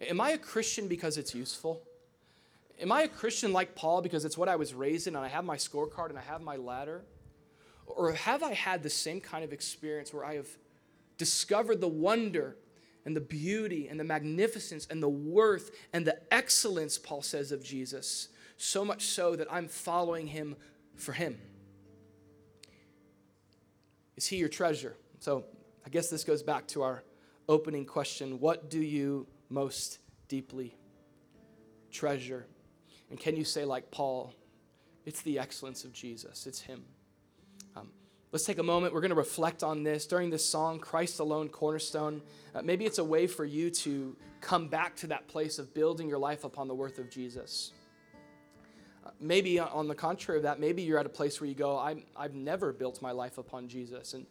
Am 0.00 0.20
I 0.20 0.30
a 0.30 0.38
Christian 0.38 0.88
because 0.88 1.18
it's 1.18 1.34
useful? 1.34 1.82
Am 2.80 2.90
I 2.90 3.02
a 3.02 3.08
Christian 3.08 3.52
like 3.52 3.74
Paul 3.74 4.02
because 4.02 4.24
it's 4.24 4.36
what 4.36 4.48
I 4.48 4.56
was 4.56 4.74
raised 4.74 5.06
in 5.06 5.14
and 5.14 5.24
I 5.24 5.28
have 5.28 5.44
my 5.44 5.56
scorecard 5.56 6.10
and 6.10 6.18
I 6.18 6.22
have 6.22 6.42
my 6.42 6.56
ladder? 6.56 7.04
Or 7.86 8.12
have 8.12 8.42
I 8.42 8.52
had 8.54 8.82
the 8.82 8.90
same 8.90 9.20
kind 9.20 9.44
of 9.44 9.52
experience 9.52 10.12
where 10.12 10.24
I 10.24 10.34
have 10.34 10.48
discovered 11.18 11.80
the 11.80 11.88
wonder 11.88 12.56
and 13.04 13.14
the 13.14 13.20
beauty 13.20 13.88
and 13.88 14.00
the 14.00 14.04
magnificence 14.04 14.86
and 14.90 15.02
the 15.02 15.08
worth 15.08 15.70
and 15.92 16.06
the 16.06 16.18
excellence, 16.32 16.98
Paul 16.98 17.22
says, 17.22 17.52
of 17.52 17.62
Jesus, 17.62 18.28
so 18.56 18.84
much 18.84 19.04
so 19.04 19.36
that 19.36 19.46
I'm 19.52 19.68
following 19.68 20.28
him 20.28 20.56
for 20.96 21.12
him? 21.12 21.38
Is 24.16 24.26
he 24.26 24.36
your 24.36 24.48
treasure? 24.48 24.96
So 25.20 25.44
I 25.84 25.88
guess 25.88 26.08
this 26.08 26.24
goes 26.24 26.42
back 26.42 26.66
to 26.68 26.82
our 26.82 27.02
opening 27.48 27.84
question 27.84 28.40
What 28.40 28.70
do 28.70 28.80
you 28.80 29.26
most 29.48 29.98
deeply 30.28 30.76
treasure? 31.90 32.46
And 33.10 33.18
can 33.18 33.36
you 33.36 33.44
say, 33.44 33.64
like 33.64 33.90
Paul, 33.90 34.32
it's 35.04 35.22
the 35.22 35.38
excellence 35.38 35.84
of 35.84 35.92
Jesus, 35.92 36.46
it's 36.46 36.60
him? 36.60 36.84
Let's 38.34 38.44
take 38.44 38.58
a 38.58 38.64
moment. 38.64 38.92
We're 38.92 39.00
going 39.00 39.10
to 39.10 39.14
reflect 39.14 39.62
on 39.62 39.84
this 39.84 40.08
during 40.08 40.28
this 40.28 40.44
song, 40.44 40.80
Christ 40.80 41.20
Alone 41.20 41.48
Cornerstone. 41.48 42.20
Uh, 42.52 42.62
maybe 42.62 42.84
it's 42.84 42.98
a 42.98 43.04
way 43.04 43.28
for 43.28 43.44
you 43.44 43.70
to 43.70 44.16
come 44.40 44.66
back 44.66 44.96
to 44.96 45.06
that 45.06 45.28
place 45.28 45.60
of 45.60 45.72
building 45.72 46.08
your 46.08 46.18
life 46.18 46.42
upon 46.42 46.66
the 46.66 46.74
worth 46.74 46.98
of 46.98 47.08
Jesus. 47.08 47.70
Maybe 49.20 49.58
on 49.58 49.88
the 49.88 49.94
contrary 49.94 50.38
of 50.38 50.44
that, 50.44 50.60
maybe 50.60 50.82
you're 50.82 50.98
at 50.98 51.06
a 51.06 51.10
place 51.10 51.40
where 51.40 51.48
you 51.48 51.54
go, 51.54 51.76
i 51.76 51.96
have 52.16 52.34
never 52.34 52.72
built 52.72 53.02
my 53.02 53.12
life 53.12 53.38
upon 53.38 53.68
Jesus. 53.68 54.14
And 54.14 54.26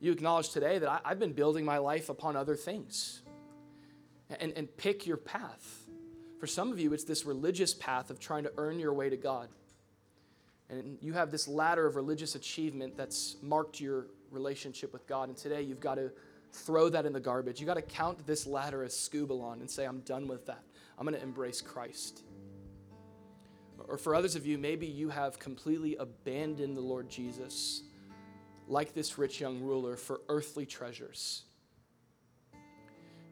you 0.00 0.12
acknowledge 0.12 0.50
today 0.50 0.78
that 0.78 0.88
I, 0.88 1.00
I've 1.04 1.18
been 1.18 1.32
building 1.32 1.64
my 1.64 1.78
life 1.78 2.08
upon 2.08 2.36
other 2.36 2.56
things. 2.56 3.22
And, 4.40 4.52
and 4.56 4.74
pick 4.76 5.06
your 5.06 5.18
path. 5.18 5.86
For 6.40 6.46
some 6.46 6.72
of 6.72 6.80
you, 6.80 6.92
it's 6.92 7.04
this 7.04 7.26
religious 7.26 7.74
path 7.74 8.10
of 8.10 8.18
trying 8.18 8.44
to 8.44 8.52
earn 8.56 8.78
your 8.78 8.94
way 8.94 9.10
to 9.10 9.16
God. 9.16 9.48
And 10.70 10.96
you 11.02 11.12
have 11.12 11.30
this 11.30 11.46
ladder 11.46 11.86
of 11.86 11.96
religious 11.96 12.34
achievement 12.34 12.96
that's 12.96 13.36
marked 13.42 13.78
your 13.78 14.06
relationship 14.30 14.92
with 14.92 15.06
God. 15.06 15.28
And 15.28 15.36
today 15.36 15.62
you've 15.62 15.80
got 15.80 15.96
to 15.96 16.10
throw 16.52 16.88
that 16.88 17.04
in 17.06 17.12
the 17.12 17.20
garbage. 17.20 17.60
You've 17.60 17.66
got 17.66 17.74
to 17.74 17.82
count 17.82 18.26
this 18.26 18.46
ladder 18.46 18.82
as 18.82 18.92
skubalon 18.94 19.60
and 19.60 19.70
say, 19.70 19.84
I'm 19.84 20.00
done 20.00 20.26
with 20.26 20.46
that. 20.46 20.62
I'm 20.98 21.06
going 21.06 21.18
to 21.18 21.22
embrace 21.22 21.60
Christ. 21.60 22.22
Or 23.88 23.98
for 23.98 24.14
others 24.14 24.36
of 24.36 24.46
you, 24.46 24.58
maybe 24.58 24.86
you 24.86 25.08
have 25.08 25.38
completely 25.38 25.96
abandoned 25.96 26.76
the 26.76 26.80
Lord 26.80 27.08
Jesus, 27.08 27.82
like 28.68 28.94
this 28.94 29.18
rich 29.18 29.40
young 29.40 29.60
ruler, 29.60 29.96
for 29.96 30.20
earthly 30.28 30.66
treasures. 30.66 31.42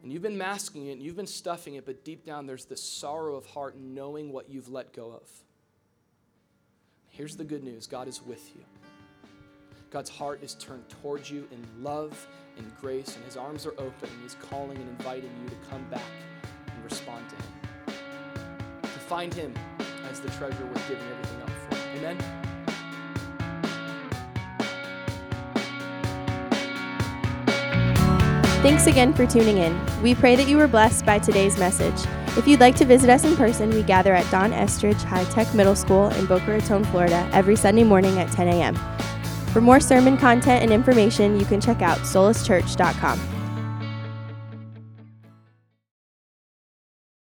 And 0.03 0.11
you've 0.11 0.21
been 0.21 0.37
masking 0.37 0.87
it 0.87 0.93
and 0.93 1.01
you've 1.01 1.15
been 1.15 1.27
stuffing 1.27 1.75
it, 1.75 1.85
but 1.85 2.03
deep 2.03 2.25
down 2.25 2.47
there's 2.47 2.65
this 2.65 2.81
sorrow 2.81 3.35
of 3.35 3.45
heart 3.45 3.77
knowing 3.77 4.31
what 4.31 4.49
you've 4.49 4.69
let 4.69 4.93
go 4.93 5.11
of 5.11 5.29
Here's 7.11 7.35
the 7.35 7.43
good 7.43 7.63
news 7.63 7.87
God 7.87 8.07
is 8.07 8.21
with 8.25 8.55
you. 8.55 8.63
God's 9.89 10.09
heart 10.09 10.41
is 10.41 10.55
turned 10.55 10.87
towards 10.89 11.29
you 11.29 11.47
in 11.51 11.83
love 11.83 12.27
and 12.57 12.71
grace, 12.79 13.15
and 13.17 13.25
his 13.25 13.35
arms 13.35 13.65
are 13.65 13.73
open, 13.73 14.09
and 14.09 14.21
he's 14.23 14.35
calling 14.35 14.77
and 14.77 14.89
inviting 14.89 15.29
you 15.43 15.49
to 15.49 15.55
come 15.69 15.83
back 15.89 16.01
and 16.67 16.83
respond 16.83 17.25
to 17.29 17.35
him. 17.35 17.97
To 18.81 18.99
find 18.99 19.33
him 19.33 19.53
as 20.11 20.19
the 20.19 20.29
treasure 20.31 20.65
worth 20.65 20.87
giving 20.89 21.07
everything 21.09 21.41
up 21.41 21.49
for. 21.49 21.75
Amen? 21.95 22.17
Thanks 28.61 28.85
again 28.85 29.13
for 29.13 29.25
tuning 29.25 29.57
in. 29.57 29.79
We 30.03 30.13
pray 30.13 30.35
that 30.35 30.47
you 30.47 30.57
were 30.57 30.67
blessed 30.67 31.05
by 31.05 31.17
today's 31.17 31.57
message. 31.57 31.95
If 32.37 32.47
you'd 32.47 32.59
like 32.59 32.75
to 32.75 32.85
visit 32.85 33.09
us 33.09 33.23
in 33.23 33.35
person, 33.35 33.71
we 33.71 33.83
gather 33.83 34.13
at 34.13 34.29
Don 34.29 34.53
Estridge 34.53 35.01
High 35.01 35.23
Tech 35.25 35.53
Middle 35.55 35.75
School 35.75 36.09
in 36.09 36.25
Boca 36.27 36.51
Raton, 36.51 36.83
Florida, 36.85 37.27
every 37.33 37.55
Sunday 37.55 37.83
morning 37.83 38.19
at 38.19 38.31
10 38.31 38.47
a.m. 38.49 38.75
For 39.51 39.61
more 39.61 39.79
sermon 39.79 40.17
content 40.17 40.61
and 40.61 40.71
information, 40.71 41.39
you 41.39 41.45
can 41.45 41.59
check 41.59 41.81
out 41.81 41.97
solaschurch.com. 41.99 43.30